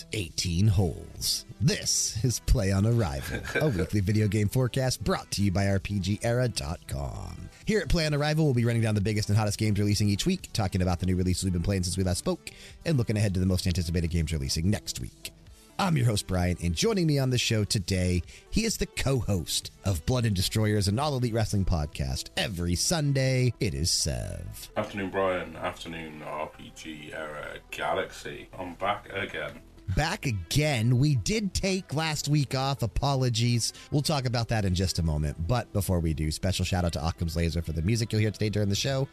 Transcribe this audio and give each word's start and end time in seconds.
Two 0.00 0.06
18 0.12 0.68
holes. 0.68 1.44
This 1.60 2.22
is 2.24 2.40
Play 2.40 2.72
on 2.72 2.86
Arrival, 2.86 3.40
a 3.60 3.68
weekly 3.76 4.00
video 4.00 4.28
game 4.28 4.48
forecast 4.48 5.02
brought 5.04 5.30
to 5.32 5.42
you 5.42 5.50
by 5.50 5.64
RPGera.com. 5.64 7.48
Here 7.66 7.80
at 7.80 7.88
Play 7.88 8.06
on 8.06 8.14
Arrival, 8.14 8.44
we'll 8.44 8.54
be 8.54 8.64
running 8.64 8.82
down 8.82 8.94
the 8.94 9.00
biggest 9.00 9.28
and 9.28 9.36
hottest 9.38 9.58
games 9.58 9.78
releasing 9.78 10.08
each 10.08 10.26
week, 10.26 10.48
talking 10.52 10.82
about 10.82 11.00
the 11.00 11.06
new 11.06 11.16
releases 11.16 11.44
we've 11.44 11.52
been 11.52 11.62
playing 11.62 11.82
since 11.82 11.96
we 11.96 12.04
last 12.04 12.18
spoke, 12.18 12.50
and 12.84 12.96
looking 12.96 13.16
ahead 13.16 13.34
to 13.34 13.40
the 13.40 13.46
most 13.46 13.66
anticipated 13.66 14.10
games 14.10 14.32
releasing 14.32 14.70
next 14.70 15.00
week. 15.00 15.32
I'm 15.78 15.96
your 15.96 16.06
host, 16.06 16.26
Bryan, 16.26 16.58
and 16.62 16.74
joining 16.74 17.06
me 17.06 17.18
on 17.18 17.30
the 17.30 17.38
show 17.38 17.64
today, 17.64 18.22
he 18.50 18.64
is 18.64 18.76
the 18.76 18.86
co 18.86 19.18
host 19.18 19.70
of 19.84 20.04
Blood 20.04 20.26
and 20.26 20.36
Destroyers 20.36 20.88
and 20.88 21.00
All 21.00 21.16
Elite 21.16 21.32
Wrestling 21.32 21.64
Podcast. 21.64 22.28
Every 22.36 22.74
Sunday, 22.74 23.54
it 23.60 23.72
is 23.72 23.90
Sev. 23.90 24.70
Afternoon, 24.76 25.10
Bryan. 25.10 25.56
Afternoon, 25.56 26.22
RPG 26.22 27.14
Era 27.14 27.56
Galaxy. 27.70 28.48
I'm 28.58 28.74
back 28.74 29.10
again. 29.14 29.60
Back 29.96 30.26
again. 30.26 30.98
We 30.98 31.16
did 31.16 31.54
take 31.54 31.94
last 31.94 32.28
week 32.28 32.54
off. 32.54 32.82
Apologies. 32.82 33.72
We'll 33.90 34.02
talk 34.02 34.24
about 34.24 34.48
that 34.48 34.64
in 34.64 34.74
just 34.74 34.98
a 34.98 35.02
moment. 35.02 35.48
But 35.48 35.72
before 35.72 36.00
we 36.00 36.14
do, 36.14 36.30
special 36.30 36.64
shout 36.64 36.84
out 36.84 36.92
to 36.92 37.06
Occam's 37.06 37.34
Laser 37.34 37.62
for 37.62 37.72
the 37.72 37.82
music 37.82 38.12
you'll 38.12 38.20
hear 38.20 38.30
today 38.30 38.50
during 38.50 38.68
the 38.68 38.74
show. 38.74 39.08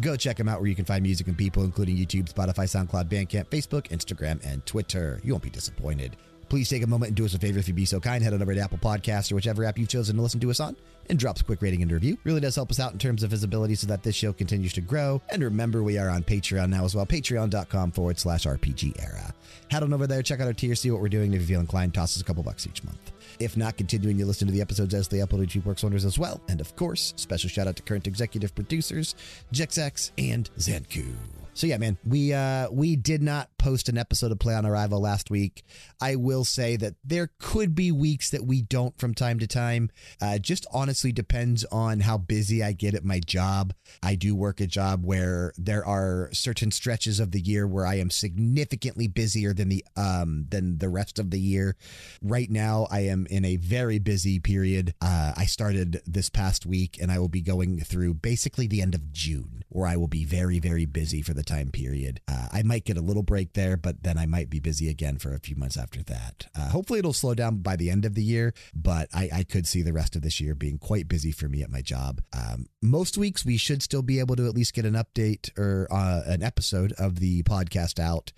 Go 0.00 0.16
check 0.16 0.36
them 0.36 0.48
out 0.48 0.60
where 0.60 0.68
you 0.68 0.76
can 0.76 0.84
find 0.84 1.02
music 1.02 1.26
and 1.26 1.36
people, 1.36 1.64
including 1.64 1.96
YouTube, 1.96 2.32
Spotify, 2.32 2.64
SoundCloud, 2.64 3.08
Bandcamp, 3.08 3.46
Facebook, 3.46 3.88
Instagram, 3.88 4.44
and 4.44 4.64
Twitter. 4.66 5.20
You 5.24 5.32
won't 5.32 5.42
be 5.44 5.50
disappointed. 5.50 6.16
Please 6.48 6.68
take 6.68 6.82
a 6.82 6.86
moment 6.86 7.10
and 7.10 7.16
do 7.16 7.24
us 7.24 7.34
a 7.34 7.38
favor 7.38 7.58
if 7.58 7.68
you'd 7.68 7.76
be 7.76 7.84
so 7.84 8.00
kind. 8.00 8.22
Head 8.22 8.34
on 8.34 8.42
over 8.42 8.54
to 8.54 8.60
Apple 8.60 8.78
Podcasts 8.78 9.30
or 9.30 9.36
whichever 9.36 9.64
app 9.64 9.78
you've 9.78 9.88
chosen 9.88 10.16
to 10.16 10.22
listen 10.22 10.40
to 10.40 10.50
us 10.50 10.60
on 10.60 10.76
and 11.10 11.18
drops 11.18 11.40
a 11.40 11.44
quick 11.44 11.60
rating 11.60 11.82
and 11.82 11.92
review. 11.92 12.16
Really 12.24 12.40
does 12.40 12.54
help 12.54 12.70
us 12.70 12.80
out 12.80 12.92
in 12.92 12.98
terms 12.98 13.22
of 13.22 13.30
visibility 13.30 13.74
so 13.74 13.86
that 13.88 14.02
this 14.02 14.14
show 14.14 14.32
continues 14.32 14.72
to 14.74 14.80
grow. 14.80 15.20
And 15.28 15.42
remember, 15.42 15.82
we 15.82 15.98
are 15.98 16.08
on 16.08 16.22
Patreon 16.22 16.70
now 16.70 16.84
as 16.84 16.94
well, 16.94 17.04
patreon.com 17.04 17.92
forward 17.92 18.18
slash 18.18 18.46
RPG 18.46 19.02
era. 19.02 19.34
Head 19.70 19.82
on 19.82 19.92
over 19.92 20.06
there, 20.06 20.22
check 20.22 20.40
out 20.40 20.46
our 20.46 20.52
tier, 20.52 20.74
see 20.74 20.90
what 20.90 21.00
we're 21.00 21.08
doing. 21.08 21.34
If 21.34 21.42
you 21.42 21.46
feel 21.46 21.60
inclined, 21.60 21.92
toss 21.92 22.16
us 22.16 22.22
a 22.22 22.24
couple 22.24 22.42
bucks 22.42 22.66
each 22.66 22.82
month. 22.84 23.12
If 23.38 23.56
not, 23.56 23.76
continuing 23.76 24.18
to 24.18 24.26
listen 24.26 24.46
to 24.46 24.52
the 24.52 24.60
episodes 24.60 24.94
as 24.94 25.08
they 25.08 25.18
upload 25.18 25.54
week 25.54 25.64
works 25.64 25.82
wonders 25.82 26.04
as 26.04 26.18
well. 26.18 26.40
And 26.48 26.60
of 26.60 26.76
course, 26.76 27.12
special 27.16 27.50
shout 27.50 27.66
out 27.66 27.76
to 27.76 27.82
current 27.82 28.06
executive 28.06 28.54
producers, 28.54 29.14
Jexak 29.52 30.12
and 30.18 30.50
Xancu. 30.58 31.14
So 31.54 31.66
yeah, 31.66 31.78
man, 31.78 31.98
we 32.06 32.32
uh 32.32 32.70
we 32.70 32.96
did 32.96 33.22
not 33.22 33.56
post 33.60 33.90
an 33.90 33.98
episode 33.98 34.32
of 34.32 34.38
Play 34.38 34.54
on 34.54 34.64
Arrival 34.64 35.02
last 35.02 35.30
week. 35.30 35.64
I 36.00 36.16
will 36.16 36.44
say 36.44 36.76
that 36.76 36.94
there 37.04 37.30
could 37.38 37.74
be 37.74 37.92
weeks 37.92 38.30
that 38.30 38.46
we 38.46 38.62
don't 38.62 38.98
from 38.98 39.14
time 39.14 39.38
to 39.38 39.46
time. 39.46 39.90
Uh, 40.20 40.38
just 40.38 40.66
honestly 40.72 41.12
depends 41.12 41.66
on 41.66 42.00
how 42.00 42.16
busy 42.16 42.64
I 42.64 42.72
get 42.72 42.94
at 42.94 43.04
my 43.04 43.20
job. 43.20 43.74
I 44.02 44.14
do 44.14 44.34
work 44.34 44.62
a 44.62 44.66
job 44.66 45.04
where 45.04 45.52
there 45.58 45.84
are 45.84 46.30
certain 46.32 46.70
stretches 46.70 47.20
of 47.20 47.32
the 47.32 47.40
year 47.40 47.66
where 47.66 47.84
I 47.84 47.96
am 47.96 48.08
significantly 48.08 49.08
busier 49.08 49.52
than 49.52 49.68
the 49.68 49.84
um 49.94 50.46
than 50.48 50.78
the 50.78 50.88
rest 50.88 51.18
of 51.18 51.30
the 51.30 51.40
year. 51.40 51.76
Right 52.22 52.50
now, 52.50 52.86
I 52.90 53.00
am 53.00 53.26
in 53.26 53.44
a 53.44 53.56
very 53.56 53.98
busy 53.98 54.40
period. 54.40 54.94
Uh, 55.02 55.34
I 55.36 55.44
started 55.44 56.00
this 56.06 56.30
past 56.30 56.64
week, 56.64 56.96
and 56.98 57.12
I 57.12 57.18
will 57.18 57.28
be 57.28 57.42
going 57.42 57.80
through 57.80 58.14
basically 58.14 58.66
the 58.66 58.80
end 58.80 58.94
of 58.94 59.12
June, 59.12 59.64
where 59.68 59.86
I 59.86 59.96
will 59.96 60.08
be 60.08 60.24
very 60.24 60.58
very 60.60 60.86
busy 60.86 61.20
for 61.20 61.34
the 61.34 61.44
time 61.44 61.70
period. 61.70 62.20
Uh, 62.26 62.48
I 62.50 62.62
might 62.62 62.86
get 62.86 62.96
a 62.96 63.02
little 63.02 63.22
break 63.22 63.49
there, 63.54 63.76
but 63.76 64.02
then 64.02 64.18
I 64.18 64.26
might 64.26 64.50
be 64.50 64.60
busy 64.60 64.88
again 64.88 65.18
for 65.18 65.34
a 65.34 65.40
few 65.40 65.56
months 65.56 65.76
after 65.76 66.02
that. 66.04 66.48
Uh, 66.56 66.68
hopefully, 66.68 66.98
it'll 66.98 67.12
slow 67.12 67.34
down 67.34 67.58
by 67.58 67.76
the 67.76 67.90
end 67.90 68.04
of 68.04 68.14
the 68.14 68.22
year, 68.22 68.54
but 68.74 69.08
I, 69.14 69.28
I, 69.32 69.42
could 69.44 69.66
see 69.66 69.82
the 69.82 69.92
rest 69.92 70.16
of 70.16 70.22
this 70.22 70.40
year 70.40 70.54
being 70.54 70.78
quite 70.78 71.08
busy 71.08 71.32
for 71.32 71.48
me 71.48 71.62
at 71.62 71.70
my 71.70 71.82
job. 71.82 72.22
Um, 72.32 72.66
most 72.82 73.18
weeks, 73.18 73.44
we 73.44 73.56
should 73.56 73.82
still 73.82 74.02
be 74.02 74.18
able 74.18 74.36
to 74.36 74.46
at 74.46 74.54
least 74.54 74.74
get 74.74 74.84
an 74.84 74.94
update 74.94 75.56
or 75.58 75.88
uh, 75.90 76.22
an 76.26 76.42
episode 76.42 76.92
of 76.92 77.20
the 77.20 77.42
podcast 77.42 77.98
out. 77.98 78.32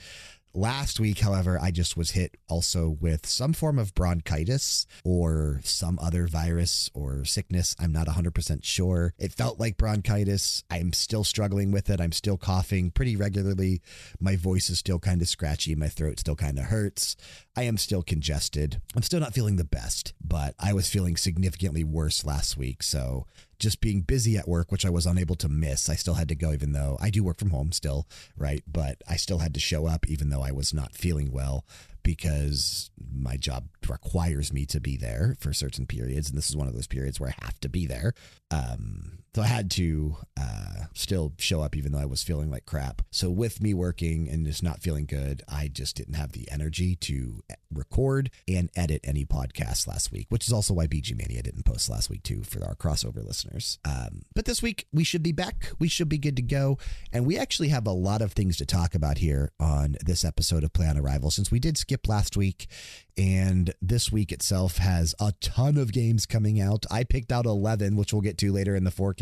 Last 0.54 1.00
week, 1.00 1.20
however, 1.20 1.58
I 1.58 1.70
just 1.70 1.96
was 1.96 2.10
hit 2.10 2.36
also 2.46 2.90
with 3.00 3.24
some 3.24 3.54
form 3.54 3.78
of 3.78 3.94
bronchitis 3.94 4.86
or 5.02 5.60
some 5.64 5.98
other 5.98 6.26
virus 6.26 6.90
or 6.92 7.24
sickness. 7.24 7.74
I'm 7.80 7.90
not 7.90 8.06
100% 8.06 8.62
sure. 8.62 9.14
It 9.18 9.32
felt 9.32 9.58
like 9.58 9.78
bronchitis. 9.78 10.62
I'm 10.70 10.92
still 10.92 11.24
struggling 11.24 11.72
with 11.72 11.88
it. 11.88 12.02
I'm 12.02 12.12
still 12.12 12.36
coughing 12.36 12.90
pretty 12.90 13.16
regularly. 13.16 13.80
My 14.20 14.36
voice 14.36 14.68
is 14.68 14.78
still 14.78 14.98
kind 14.98 15.22
of 15.22 15.28
scratchy. 15.28 15.74
My 15.74 15.88
throat 15.88 16.20
still 16.20 16.36
kind 16.36 16.58
of 16.58 16.66
hurts. 16.66 17.16
I 17.56 17.62
am 17.62 17.78
still 17.78 18.02
congested. 18.02 18.82
I'm 18.94 19.02
still 19.02 19.20
not 19.20 19.32
feeling 19.32 19.56
the 19.56 19.64
best, 19.64 20.12
but 20.22 20.54
I 20.58 20.74
was 20.74 20.90
feeling 20.90 21.16
significantly 21.16 21.82
worse 21.82 22.26
last 22.26 22.58
week. 22.58 22.82
So 22.82 23.26
just 23.62 23.80
being 23.80 24.00
busy 24.00 24.36
at 24.36 24.48
work, 24.48 24.72
which 24.72 24.84
I 24.84 24.90
was 24.90 25.06
unable 25.06 25.36
to 25.36 25.48
miss. 25.48 25.88
I 25.88 25.94
still 25.94 26.14
had 26.14 26.28
to 26.28 26.34
go, 26.34 26.52
even 26.52 26.72
though 26.72 26.98
I 27.00 27.10
do 27.10 27.22
work 27.22 27.38
from 27.38 27.50
home 27.50 27.70
still, 27.70 28.08
right? 28.36 28.62
But 28.66 29.00
I 29.08 29.16
still 29.16 29.38
had 29.38 29.54
to 29.54 29.60
show 29.60 29.86
up, 29.86 30.06
even 30.08 30.30
though 30.30 30.42
I 30.42 30.50
was 30.50 30.74
not 30.74 30.94
feeling 30.94 31.30
well 31.30 31.64
because 32.02 32.90
my 33.14 33.36
job 33.36 33.68
requires 33.88 34.52
me 34.52 34.66
to 34.66 34.80
be 34.80 34.96
there 34.96 35.36
for 35.38 35.52
certain 35.52 35.86
periods. 35.86 36.28
And 36.28 36.36
this 36.36 36.50
is 36.50 36.56
one 36.56 36.66
of 36.66 36.74
those 36.74 36.88
periods 36.88 37.20
where 37.20 37.30
I 37.30 37.44
have 37.44 37.60
to 37.60 37.68
be 37.68 37.86
there. 37.86 38.14
Um, 38.50 39.18
so 39.34 39.42
I 39.42 39.46
had 39.46 39.70
to 39.72 40.16
uh, 40.38 40.86
still 40.94 41.32
show 41.38 41.62
up 41.62 41.74
even 41.74 41.92
though 41.92 41.98
I 41.98 42.04
was 42.04 42.22
feeling 42.22 42.50
like 42.50 42.66
crap. 42.66 43.02
So 43.10 43.30
with 43.30 43.62
me 43.62 43.72
working 43.72 44.28
and 44.28 44.46
just 44.46 44.62
not 44.62 44.80
feeling 44.80 45.06
good, 45.06 45.42
I 45.48 45.68
just 45.68 45.96
didn't 45.96 46.14
have 46.14 46.32
the 46.32 46.50
energy 46.50 46.96
to 46.96 47.42
record 47.72 48.30
and 48.46 48.70
edit 48.76 49.00
any 49.04 49.24
podcasts 49.24 49.86
last 49.86 50.12
week, 50.12 50.26
which 50.28 50.46
is 50.46 50.52
also 50.52 50.74
why 50.74 50.86
BG 50.86 51.16
Mania 51.16 51.42
didn't 51.42 51.64
post 51.64 51.88
last 51.88 52.10
week 52.10 52.22
too 52.22 52.42
for 52.42 52.62
our 52.64 52.74
crossover 52.74 53.24
listeners. 53.24 53.78
Um, 53.84 54.22
but 54.34 54.44
this 54.44 54.62
week 54.62 54.86
we 54.92 55.04
should 55.04 55.22
be 55.22 55.32
back. 55.32 55.72
We 55.78 55.88
should 55.88 56.10
be 56.10 56.18
good 56.18 56.36
to 56.36 56.42
go. 56.42 56.76
And 57.10 57.24
we 57.26 57.38
actually 57.38 57.68
have 57.68 57.86
a 57.86 57.92
lot 57.92 58.20
of 58.20 58.32
things 58.32 58.58
to 58.58 58.66
talk 58.66 58.94
about 58.94 59.18
here 59.18 59.50
on 59.58 59.96
this 60.04 60.24
episode 60.24 60.62
of 60.62 60.74
Play 60.74 60.88
on 60.88 60.98
Arrival 60.98 61.30
since 61.30 61.50
we 61.50 61.58
did 61.58 61.78
skip 61.78 62.06
last 62.06 62.36
week 62.36 62.68
and 63.16 63.74
this 63.82 64.10
week 64.10 64.32
itself 64.32 64.78
has 64.78 65.14
a 65.20 65.32
ton 65.40 65.76
of 65.76 65.92
games 65.92 66.24
coming 66.24 66.60
out. 66.60 66.86
I 66.90 67.04
picked 67.04 67.30
out 67.30 67.44
11, 67.44 67.96
which 67.96 68.12
we'll 68.12 68.22
get 68.22 68.38
to 68.38 68.52
later 68.52 68.74
in 68.74 68.84
the 68.84 68.90
forecast, 68.90 69.21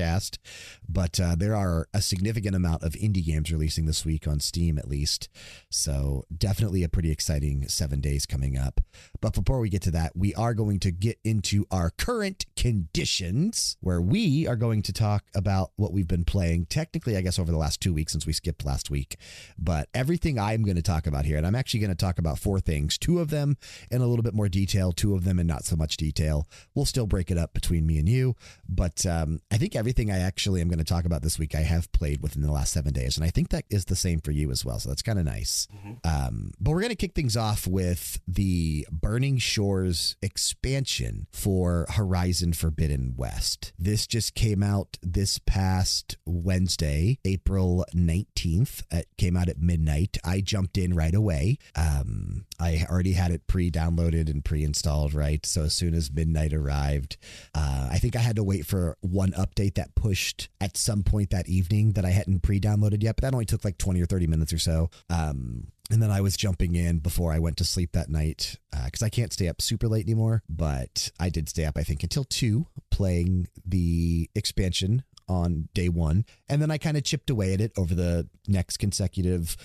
but 0.89 1.21
uh, 1.21 1.35
there 1.37 1.55
are 1.55 1.89
a 1.95 2.01
significant 2.01 2.55
amount 2.55 2.83
of 2.83 2.93
indie 2.93 3.25
games 3.25 3.53
releasing 3.53 3.87
this 3.87 4.05
week 4.05 4.27
on 4.27 4.41
Steam, 4.41 4.79
at 4.79 4.89
least. 4.89 5.29
So, 5.71 6.25
definitely 6.37 6.83
a 6.83 6.89
pretty 6.89 7.11
exciting 7.11 7.69
seven 7.69 8.01
days 8.01 8.27
coming 8.27 8.57
up. 8.57 8.81
But 9.21 9.35
before 9.35 9.61
we 9.61 9.69
get 9.69 9.83
to 9.83 9.91
that, 9.93 10.17
we 10.17 10.35
are 10.35 10.55
going 10.55 10.81
to 10.81 10.91
get 10.91 11.19
into 11.25 11.67
our 11.71 11.91
current 11.91 12.47
conditions, 12.57 13.77
where 13.81 14.01
we 14.01 14.47
are 14.47 14.57
going 14.57 14.83
to 14.83 14.93
talk 14.93 15.25
about 15.35 15.71
what 15.77 15.93
we've 15.93 16.09
been 16.09 16.25
playing, 16.25 16.67
technically, 16.67 17.17
I 17.17 17.21
guess, 17.21 17.39
over 17.39 17.51
the 17.51 17.59
last 17.59 17.81
two 17.81 17.93
weeks 17.93 18.13
since 18.13 18.27
we 18.27 18.33
skipped 18.33 18.65
last 18.65 18.91
week. 18.91 19.17
But 19.59 19.89
everything 19.95 20.39
I'm 20.39 20.63
going 20.63 20.77
to 20.77 20.83
talk 20.83 21.07
about 21.07 21.25
here, 21.25 21.37
and 21.37 21.47
I'm 21.47 21.55
actually 21.55 21.81
going 21.81 21.91
to 21.91 21.97
talk 21.97 22.19
about 22.19 22.39
four 22.39 22.61
things, 22.61 22.99
two 22.99 23.21
of 23.21 23.31
them 23.31 23.57
in 23.91 24.01
a 24.01 24.07
little 24.07 24.23
bit 24.23 24.35
more 24.35 24.49
detail, 24.49 24.93
two 24.93 25.15
of 25.15 25.25
them 25.25 25.39
in 25.39 25.47
not 25.47 25.65
so 25.65 25.77
much 25.77 25.97
detail. 25.97 26.49
We'll 26.75 26.85
still 26.85 27.07
break 27.07 27.31
it 27.31 27.39
up 27.39 27.53
between 27.53 27.87
me 27.87 27.99
and 27.99 28.09
you, 28.09 28.37
but 28.69 29.05
um, 29.07 29.41
I 29.51 29.57
think 29.57 29.77
everything 29.77 29.90
I 30.11 30.19
actually 30.19 30.61
am 30.61 30.69
going 30.69 30.79
to 30.79 30.85
talk 30.85 31.05
about 31.05 31.23
this 31.23 31.39
week 31.39 31.55
I 31.55 31.61
have 31.61 31.91
played 31.93 32.23
within 32.23 32.43
the 32.43 32.53
last 32.53 32.73
seven 32.73 32.93
days, 32.93 33.17
and 33.17 33.25
I 33.25 33.31
think 33.31 33.49
that 33.51 33.65
is 33.71 33.87
the 33.87 33.97
same 33.97 34.21
for 34.21 34.31
you 34.31 34.51
as 34.51 34.65
well. 34.65 34.79
So 34.79 34.89
that's 34.89 35.03
kind 35.03 35.19
of 35.19 35.25
nice. 35.25 35.67
Mm-hmm. 35.75 35.93
Um, 36.05 36.53
but 36.61 36.71
we're 36.71 36.81
going 36.81 36.91
to 36.91 36.97
kick 36.97 37.15
things 37.15 37.37
off 37.37 37.67
with 37.67 38.21
the 38.29 38.87
Burning 38.91 39.39
Shores 39.39 40.17
expansion 40.23 41.27
for 41.33 41.87
Horizon 41.91 42.53
Forbidden 42.53 43.15
West. 43.17 43.73
This 43.79 44.07
just 44.07 44.35
came 44.35 44.63
out 44.63 44.99
this 45.03 45.39
past 45.39 46.17
Wednesday, 46.25 47.19
April 47.25 47.85
19th. 47.95 48.83
It 48.93 49.09
came 49.19 49.37
out 49.37 49.49
at 49.49 49.61
midnight. 49.61 50.19
I 50.25 50.41
jumped 50.41 50.79
in 50.79 50.95
right 50.95 51.15
away. 51.15 51.59
Um, 51.75 52.45
I 52.61 52.85
already 52.89 53.13
had 53.13 53.31
it 53.31 53.47
pre 53.47 53.71
downloaded 53.71 54.31
and 54.31 54.45
pre 54.45 54.63
installed, 54.63 55.15
right? 55.15 55.45
So 55.45 55.63
as 55.65 55.75
soon 55.75 55.95
as 55.95 56.13
midnight 56.13 56.53
arrived, 56.53 57.17
uh, 57.55 57.89
I 57.91 57.99
think 57.99 58.17
I 58.17 58.21
had 58.21 58.37
to 58.37 58.45
wait 58.45 58.67
for 58.67 58.97
one 59.01 59.33
update 59.33 59.75
that 59.81 59.95
pushed 59.95 60.51
at 60.61 60.77
some 60.77 61.03
point 61.03 61.31
that 61.31 61.49
evening 61.49 61.93
that 61.93 62.05
I 62.05 62.11
hadn't 62.11 62.43
pre 62.43 62.61
downloaded 62.61 63.03
yet, 63.03 63.17
but 63.17 63.23
that 63.23 63.33
only 63.33 63.47
took 63.47 63.65
like 63.65 63.79
20 63.79 64.03
or 64.03 64.07
30 64.07 64.27
minutes 64.27 64.53
or 64.53 64.59
so. 64.59 64.91
Um, 65.09 65.69
and 65.91 66.03
then 66.03 66.11
I 66.11 66.21
was 66.21 66.37
jumping 66.37 66.75
in 66.75 66.99
before 66.99 67.33
I 67.33 67.39
went 67.39 67.57
to 67.57 67.65
sleep 67.65 67.93
that 67.93 68.11
night 68.11 68.59
because 68.85 69.03
uh, 69.03 69.07
I 69.07 69.09
can't 69.09 69.33
stay 69.33 69.49
up 69.49 69.63
super 69.63 69.89
late 69.89 70.05
anymore. 70.05 70.43
But 70.49 71.11
I 71.19 71.31
did 71.31 71.49
stay 71.49 71.65
up, 71.65 71.79
I 71.79 71.83
think, 71.83 72.03
until 72.03 72.25
two 72.25 72.67
playing 72.91 73.49
the 73.67 74.29
expansion 74.35 75.03
on 75.29 75.69
day 75.73 75.89
one. 75.89 76.27
And 76.49 76.61
then 76.61 76.71
I 76.71 76.77
kind 76.77 76.99
of 76.99 77.05
chipped 77.05 77.31
away 77.31 77.55
at 77.55 77.61
it 77.61 77.73
over 77.79 77.95
the 77.95 78.29
next 78.47 78.77
consecutive 78.77 79.57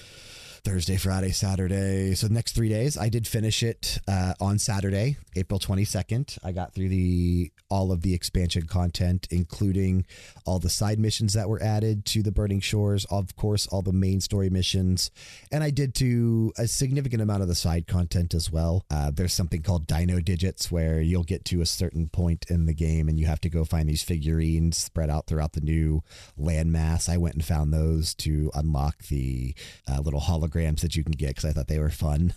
Thursday, 0.65 0.97
Friday, 0.97 1.29
Saturday. 1.29 2.15
So 2.15 2.27
the 2.27 2.33
next 2.33 2.55
three 2.55 2.69
days, 2.69 2.97
I 2.97 3.07
did 3.07 3.27
finish 3.27 3.61
it 3.61 3.99
uh, 4.07 4.33
on 4.41 4.57
Saturday, 4.57 5.17
April 5.35 5.59
22nd. 5.59 6.39
I 6.43 6.53
got 6.53 6.73
through 6.73 6.89
the 6.89 7.51
all 7.69 7.91
of 7.91 8.01
the 8.01 8.15
expansion 8.15 8.63
content, 8.63 9.27
including 9.29 10.05
all 10.43 10.57
the 10.57 10.69
side 10.69 10.97
missions 10.97 11.33
that 11.33 11.49
were 11.49 11.61
added 11.61 12.05
to 12.05 12.23
the 12.23 12.31
Burning 12.31 12.59
Shores, 12.61 13.05
of 13.11 13.35
course, 13.35 13.67
all 13.67 13.83
the 13.83 13.93
main 13.93 14.21
story 14.21 14.49
missions. 14.49 15.11
And 15.51 15.63
I 15.63 15.69
did 15.69 15.93
do 15.93 16.51
a 16.57 16.67
significant 16.67 17.21
amount 17.21 17.43
of 17.43 17.47
the 17.47 17.55
side 17.55 17.85
content 17.85 18.33
as 18.33 18.51
well. 18.51 18.85
Uh, 18.89 19.11
there's 19.11 19.33
something 19.33 19.61
called 19.61 19.85
Dino 19.85 20.19
Digits 20.19 20.71
where 20.71 20.99
you'll 20.99 21.23
get 21.23 21.45
to 21.45 21.61
a 21.61 21.65
certain 21.65 22.07
point 22.07 22.45
in 22.49 22.65
the 22.65 22.73
game 22.73 23.07
and 23.07 23.19
you 23.19 23.27
have 23.27 23.41
to 23.41 23.49
go 23.49 23.65
find 23.65 23.87
these 23.87 24.03
figurines 24.03 24.77
spread 24.77 25.11
out 25.11 25.27
throughout 25.27 25.53
the 25.53 25.61
new 25.61 26.01
landmass. 26.39 27.07
I 27.07 27.17
went 27.17 27.35
and 27.35 27.45
found 27.45 27.71
those 27.71 28.15
to 28.15 28.49
unlock 28.55 29.03
the 29.09 29.53
uh, 29.87 29.99
little 29.99 30.21
hologram 30.21 30.54
holograms 30.55 30.81
that 30.81 30.95
you 30.95 31.03
can 31.03 31.13
get 31.13 31.29
because 31.29 31.45
I 31.45 31.51
thought 31.51 31.67
they 31.67 31.79
were 31.79 31.89
fun. 31.89 32.33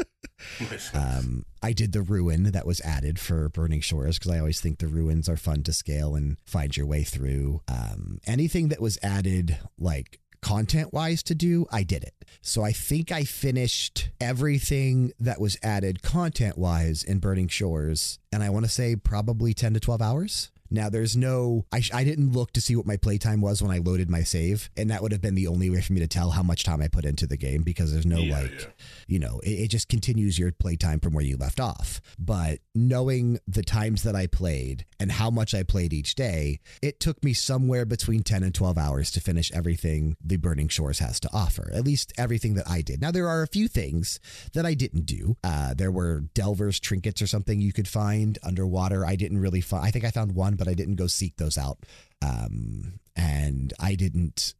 um, 0.94 1.44
I 1.62 1.72
did 1.72 1.92
the 1.92 2.02
ruin 2.02 2.44
that 2.44 2.66
was 2.66 2.80
added 2.82 3.18
for 3.18 3.48
Burning 3.48 3.80
Shores 3.80 4.18
because 4.18 4.32
I 4.32 4.38
always 4.38 4.60
think 4.60 4.78
the 4.78 4.88
ruins 4.88 5.28
are 5.28 5.36
fun 5.36 5.62
to 5.64 5.72
scale 5.72 6.14
and 6.14 6.38
find 6.44 6.76
your 6.76 6.86
way 6.86 7.02
through. 7.02 7.62
Um, 7.68 8.18
anything 8.26 8.68
that 8.68 8.80
was 8.80 8.98
added, 9.02 9.58
like 9.78 10.20
content 10.42 10.92
wise 10.92 11.22
to 11.24 11.34
do, 11.34 11.66
I 11.72 11.82
did 11.82 12.04
it. 12.04 12.14
So 12.42 12.62
I 12.62 12.72
think 12.72 13.10
I 13.10 13.24
finished 13.24 14.10
everything 14.20 15.12
that 15.18 15.40
was 15.40 15.56
added 15.62 16.02
content 16.02 16.56
wise 16.58 17.02
in 17.02 17.18
Burning 17.18 17.48
Shores. 17.48 18.18
And 18.32 18.42
I 18.42 18.50
want 18.50 18.64
to 18.64 18.70
say 18.70 18.96
probably 18.96 19.54
10 19.54 19.74
to 19.74 19.80
12 19.80 20.02
hours. 20.02 20.50
Now, 20.70 20.88
there's 20.88 21.16
no, 21.16 21.66
I, 21.72 21.82
I 21.92 22.04
didn't 22.04 22.32
look 22.32 22.52
to 22.52 22.60
see 22.60 22.76
what 22.76 22.86
my 22.86 22.96
playtime 22.96 23.40
was 23.40 23.62
when 23.62 23.70
I 23.70 23.78
loaded 23.78 24.10
my 24.10 24.22
save. 24.22 24.70
And 24.76 24.90
that 24.90 25.02
would 25.02 25.12
have 25.12 25.20
been 25.20 25.34
the 25.34 25.46
only 25.46 25.70
way 25.70 25.80
for 25.80 25.92
me 25.92 26.00
to 26.00 26.06
tell 26.06 26.30
how 26.30 26.42
much 26.42 26.64
time 26.64 26.82
I 26.82 26.88
put 26.88 27.04
into 27.04 27.26
the 27.26 27.36
game 27.36 27.62
because 27.62 27.92
there's 27.92 28.06
no 28.06 28.18
Yeah, 28.18 28.40
like, 28.40 28.60
yeah. 28.60 28.66
you 29.06 29.18
know, 29.18 29.40
it, 29.40 29.50
it 29.50 29.68
just 29.68 29.88
continues 29.88 30.38
your 30.38 30.52
playtime 30.52 31.00
from 31.00 31.12
where 31.12 31.24
you 31.24 31.36
left 31.36 31.60
off. 31.60 32.00
But 32.18 32.60
knowing 32.74 33.38
the 33.46 33.62
times 33.62 34.02
that 34.02 34.16
I 34.16 34.26
played 34.26 34.84
and 34.98 35.12
how 35.12 35.30
much 35.30 35.54
I 35.54 35.62
played 35.62 35.92
each 35.92 36.14
day, 36.14 36.60
it 36.82 37.00
took 37.00 37.22
me 37.22 37.32
somewhere 37.32 37.84
between 37.84 38.22
10 38.22 38.42
and 38.42 38.54
12 38.54 38.78
hours 38.78 39.10
to 39.12 39.20
finish 39.20 39.52
everything 39.52 40.16
the 40.22 40.36
Burning 40.36 40.68
Shores 40.68 40.98
has 40.98 41.20
to 41.20 41.30
offer, 41.32 41.70
at 41.74 41.84
least 41.84 42.12
everything 42.18 42.54
that 42.54 42.68
I 42.68 42.82
did. 42.82 43.00
Now, 43.00 43.10
there 43.10 43.28
are 43.28 43.42
a 43.42 43.48
few 43.48 43.68
things 43.68 44.20
that 44.52 44.66
I 44.66 44.74
didn't 44.74 45.06
do. 45.06 45.36
Uh, 45.44 45.74
there 45.74 45.90
were 45.90 46.20
Delver's 46.34 46.80
trinkets 46.80 47.22
or 47.22 47.26
something 47.26 47.60
you 47.60 47.72
could 47.72 47.88
find 47.88 48.38
underwater. 48.42 49.04
I 49.04 49.16
didn't 49.16 49.38
really 49.38 49.60
find, 49.60 49.84
I 49.84 49.90
think 49.90 50.04
I 50.04 50.10
found 50.10 50.32
one, 50.32 50.55
but 50.56 50.68
I 50.68 50.74
didn't 50.74 50.96
go 50.96 51.06
seek 51.06 51.36
those 51.36 51.58
out. 51.58 51.78
Um, 52.22 53.00
and 53.14 53.72
I 53.78 53.94
didn't 53.94 54.54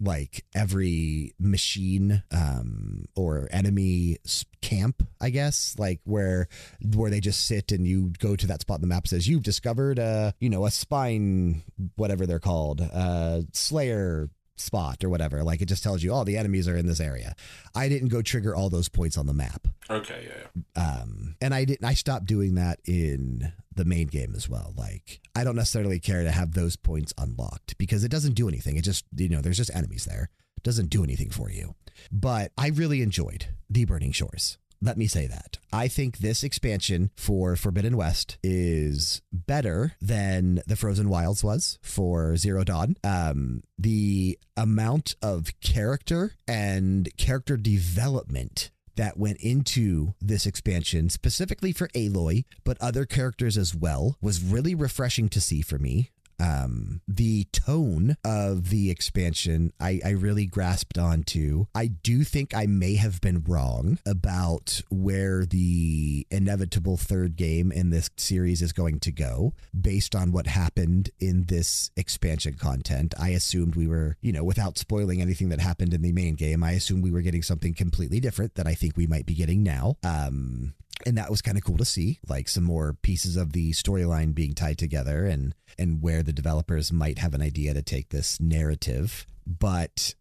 like 0.00 0.44
every 0.54 1.34
machine 1.38 2.22
um 2.32 3.04
or 3.14 3.48
enemy 3.50 4.16
camp 4.62 5.06
i 5.20 5.28
guess 5.28 5.76
like 5.78 6.00
where 6.04 6.48
where 6.94 7.10
they 7.10 7.20
just 7.20 7.46
sit 7.46 7.70
and 7.70 7.86
you 7.86 8.10
go 8.18 8.34
to 8.34 8.46
that 8.46 8.62
spot 8.62 8.78
in 8.78 8.80
the 8.80 8.86
map 8.86 9.06
says 9.06 9.28
you've 9.28 9.42
discovered 9.42 9.98
a 9.98 10.34
you 10.40 10.48
know 10.48 10.64
a 10.64 10.70
spine 10.70 11.62
whatever 11.96 12.26
they're 12.26 12.38
called 12.38 12.80
uh 12.80 13.42
slayer 13.52 14.30
spot 14.60 15.02
or 15.02 15.08
whatever. 15.08 15.42
Like 15.42 15.60
it 15.62 15.66
just 15.66 15.82
tells 15.82 16.02
you 16.02 16.12
oh 16.12 16.24
the 16.24 16.36
enemies 16.36 16.68
are 16.68 16.76
in 16.76 16.86
this 16.86 17.00
area. 17.00 17.34
I 17.74 17.88
didn't 17.88 18.08
go 18.08 18.22
trigger 18.22 18.54
all 18.54 18.70
those 18.70 18.88
points 18.88 19.16
on 19.16 19.26
the 19.26 19.34
map. 19.34 19.66
Okay, 19.88 20.28
yeah, 20.28 20.62
yeah. 20.76 21.00
um 21.00 21.36
and 21.40 21.54
i 21.54 21.64
didn't 21.64 21.84
i 21.84 21.94
stopped 21.94 22.26
doing 22.26 22.54
that 22.54 22.80
in 22.84 23.52
the 23.74 23.84
main 23.84 24.06
game 24.08 24.34
as 24.36 24.48
well. 24.48 24.72
Like 24.76 25.20
i 25.34 25.44
don't 25.44 25.56
necessarily 25.56 25.98
care 26.00 26.22
to 26.22 26.30
have 26.30 26.52
those 26.52 26.76
points 26.76 27.12
unlocked 27.18 27.76
because 27.78 28.04
it 28.04 28.10
doesn't 28.10 28.34
do 28.34 28.48
anything. 28.48 28.76
It 28.76 28.84
just 28.84 29.04
you 29.16 29.28
know 29.28 29.40
there's 29.40 29.56
just 29.56 29.74
enemies 29.74 30.04
there. 30.04 30.30
It 30.56 30.62
doesn't 30.62 30.90
do 30.90 31.02
anything 31.02 31.30
for 31.30 31.50
you. 31.50 31.74
But 32.12 32.52
i 32.56 32.68
really 32.68 33.02
enjoyed 33.02 33.46
the 33.68 33.84
burning 33.84 34.12
shores 34.12 34.58
let 34.82 34.96
me 34.96 35.06
say 35.06 35.26
that. 35.26 35.58
I 35.72 35.88
think 35.88 36.18
this 36.18 36.42
expansion 36.42 37.10
for 37.16 37.54
Forbidden 37.56 37.96
West 37.96 38.38
is 38.42 39.22
better 39.32 39.92
than 40.00 40.62
the 40.66 40.76
Frozen 40.76 41.08
Wilds 41.08 41.44
was 41.44 41.78
for 41.82 42.36
Zero 42.36 42.64
Dawn. 42.64 42.96
Um, 43.04 43.62
the 43.78 44.38
amount 44.56 45.14
of 45.22 45.48
character 45.60 46.32
and 46.48 47.14
character 47.16 47.56
development 47.56 48.70
that 48.96 49.16
went 49.16 49.38
into 49.40 50.14
this 50.20 50.46
expansion, 50.46 51.08
specifically 51.08 51.72
for 51.72 51.88
Aloy, 51.88 52.44
but 52.64 52.76
other 52.80 53.06
characters 53.06 53.56
as 53.56 53.74
well, 53.74 54.16
was 54.20 54.42
really 54.42 54.74
refreshing 54.74 55.28
to 55.30 55.40
see 55.40 55.62
for 55.62 55.78
me. 55.78 56.10
Um, 56.40 57.02
the 57.06 57.44
tone 57.52 58.16
of 58.24 58.70
the 58.70 58.90
expansion, 58.90 59.72
I, 59.78 60.00
I 60.04 60.10
really 60.10 60.46
grasped 60.46 60.96
onto. 60.96 61.66
I 61.74 61.88
do 61.88 62.24
think 62.24 62.54
I 62.54 62.66
may 62.66 62.94
have 62.94 63.20
been 63.20 63.44
wrong 63.46 63.98
about 64.06 64.80
where 64.90 65.44
the 65.44 66.26
inevitable 66.30 66.96
third 66.96 67.36
game 67.36 67.70
in 67.70 67.90
this 67.90 68.08
series 68.16 68.62
is 68.62 68.72
going 68.72 69.00
to 69.00 69.12
go 69.12 69.52
based 69.78 70.14
on 70.14 70.32
what 70.32 70.46
happened 70.46 71.10
in 71.20 71.44
this 71.44 71.90
expansion 71.96 72.54
content. 72.54 73.14
I 73.18 73.30
assumed 73.30 73.76
we 73.76 73.86
were, 73.86 74.16
you 74.22 74.32
know, 74.32 74.44
without 74.44 74.78
spoiling 74.78 75.20
anything 75.20 75.50
that 75.50 75.60
happened 75.60 75.92
in 75.92 76.02
the 76.02 76.12
main 76.12 76.34
game, 76.36 76.64
I 76.64 76.72
assumed 76.72 77.04
we 77.04 77.12
were 77.12 77.20
getting 77.20 77.42
something 77.42 77.74
completely 77.74 78.20
different 78.20 78.54
that 78.54 78.66
I 78.66 78.74
think 78.74 78.96
we 78.96 79.06
might 79.06 79.26
be 79.26 79.34
getting 79.34 79.62
now. 79.62 79.96
Um, 80.02 80.74
and 81.06 81.16
that 81.16 81.30
was 81.30 81.42
kind 81.42 81.56
of 81.56 81.64
cool 81.64 81.78
to 81.78 81.84
see 81.84 82.18
like 82.28 82.48
some 82.48 82.64
more 82.64 82.94
pieces 83.02 83.36
of 83.36 83.52
the 83.52 83.72
storyline 83.72 84.34
being 84.34 84.54
tied 84.54 84.78
together 84.78 85.26
and 85.26 85.54
and 85.78 86.02
where 86.02 86.22
the 86.22 86.32
developers 86.32 86.92
might 86.92 87.18
have 87.18 87.34
an 87.34 87.42
idea 87.42 87.74
to 87.74 87.82
take 87.82 88.10
this 88.10 88.40
narrative 88.40 89.26
but 89.46 90.14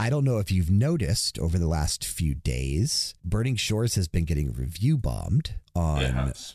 I 0.00 0.10
don't 0.10 0.24
know 0.24 0.38
if 0.38 0.52
you've 0.52 0.70
noticed 0.70 1.40
over 1.40 1.58
the 1.58 1.66
last 1.66 2.04
few 2.04 2.32
days, 2.32 3.14
Burning 3.24 3.56
Shores 3.56 3.96
has 3.96 4.06
been 4.06 4.24
getting 4.24 4.52
review 4.52 4.96
bombed 4.96 5.54
on. 5.74 6.00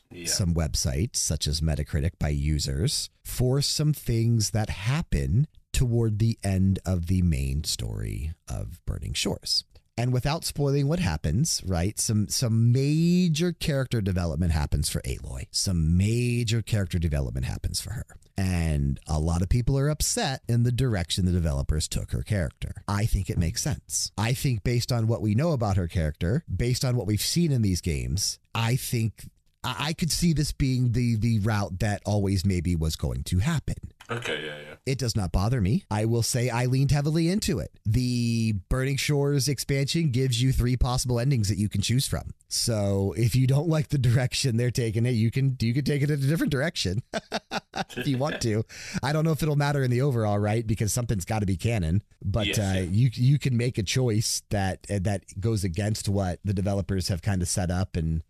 Yeah. 0.10 0.28
some 0.28 0.54
websites, 0.54 1.18
such 1.18 1.46
as 1.46 1.60
Metacritic, 1.60 2.12
by 2.20 2.30
users 2.30 3.10
for 3.26 3.62
some 3.62 3.92
things 3.92 4.52
that 4.52 4.70
happen 4.70 5.48
toward 5.74 6.20
the 6.20 6.38
end 6.42 6.80
of 6.86 7.08
the 7.08 7.22
main 7.22 7.66
story 7.66 8.34
of 8.48 8.80
Burning 8.86 9.14
Shores. 9.14 9.66
And 9.96 10.12
without 10.12 10.44
spoiling 10.44 10.88
what 10.88 11.00
happens, 11.00 11.62
right? 11.66 12.00
Some 12.00 12.28
some 12.28 12.72
major 12.72 13.52
character 13.52 14.02
development 14.02 14.52
happens 14.52 14.90
for 14.90 15.02
Aloy. 15.02 15.46
Some 15.52 15.98
major 15.98 16.64
character 16.64 16.98
development 16.98 17.46
happens 17.46 17.80
for 17.80 17.94
her. 17.94 18.06
And 18.36 19.00
a 19.08 19.20
lot 19.20 19.44
of 19.44 19.50
people 19.50 19.78
are 19.78 19.90
upset 19.90 20.42
in 20.50 20.64
the 20.64 20.72
direction 20.72 21.26
the 21.26 21.32
developers 21.32 21.88
took 21.88 22.12
her 22.12 22.24
character. 22.24 22.74
I 22.88 23.06
think 23.06 23.30
it 23.30 23.38
makes 23.38 23.62
sense. 23.62 24.12
I 24.18 24.34
think 24.34 24.64
based 24.64 24.92
on 24.92 25.06
what 25.06 25.22
we 25.22 25.36
know 25.36 25.52
about 25.52 25.78
her 25.78 25.88
character, 25.88 26.44
based 26.54 26.84
on 26.84 26.96
what 26.96 27.06
we've 27.06 27.22
seen 27.22 27.52
in 27.52 27.62
these 27.62 27.82
games, 27.82 28.40
I 28.56 28.76
think 28.76 29.30
I 29.64 29.94
could 29.94 30.12
see 30.12 30.34
this 30.34 30.52
being 30.52 30.92
the 30.92 31.16
the 31.16 31.40
route 31.40 31.80
that 31.80 32.02
always 32.06 32.46
maybe 32.46 32.76
was 32.76 32.96
going 32.96 33.24
to 33.26 33.40
happen. 33.40 33.76
Okay, 34.10 34.46
yeah, 34.46 34.58
yeah. 34.68 34.76
It 34.86 34.98
does 35.00 35.16
not 35.16 35.32
bother 35.32 35.62
me. 35.62 35.86
I 35.90 36.06
will 36.06 36.24
say 36.24 36.50
I 36.50 36.66
leaned 36.66 36.92
heavily 36.92 37.30
into 37.30 37.60
it. 37.60 37.72
The 37.86 38.54
Burning 38.70 38.98
Shores 38.98 39.48
expansion 39.48 40.12
gives 40.12 40.42
you 40.42 40.52
three 40.52 40.76
possible 40.76 41.20
endings 41.20 41.48
that 41.50 41.58
you 41.58 41.70
can 41.70 41.82
choose 41.82 42.06
from. 42.06 42.32
So 42.50 43.14
if 43.18 43.36
you 43.36 43.48
don't 43.48 43.70
like 43.70 43.90
the 43.90 43.98
direction 43.98 44.58
they're 44.58 44.72
taking 44.72 45.06
it, 45.06 45.12
you 45.12 45.32
can 45.32 45.56
you 45.62 45.74
can 45.74 45.86
take 45.86 46.02
it 46.02 46.10
in 46.12 46.22
a 46.22 46.28
different 46.28 46.52
direction 46.52 47.02
if 47.96 48.06
you 48.08 48.18
want 48.18 48.42
to. 48.42 48.64
I 49.02 49.14
don't 49.14 49.24
know 49.24 49.32
if 49.32 49.42
it'll 49.42 49.56
matter 49.56 49.84
in 49.84 49.90
the 49.90 50.02
overall, 50.02 50.38
right? 50.38 50.68
Because 50.68 50.92
something's 50.92 51.26
got 51.26 51.40
to 51.40 51.46
be 51.46 51.56
canon. 51.58 52.04
But 52.24 52.48
Yes, 52.48 52.60
uh, 52.60 52.62
yeah. 52.76 52.80
you 52.82 53.10
you 53.14 53.40
can 53.40 53.56
make 53.56 53.78
a 53.78 53.84
choice 53.84 54.44
that 54.50 54.86
that 54.90 55.24
goes 55.40 55.64
against 55.64 56.10
what 56.10 56.40
the 56.44 56.54
developers 56.54 57.08
have 57.08 57.22
kind 57.22 57.42
of 57.42 57.48
set 57.48 57.72
up 57.72 57.96
and 57.96 58.22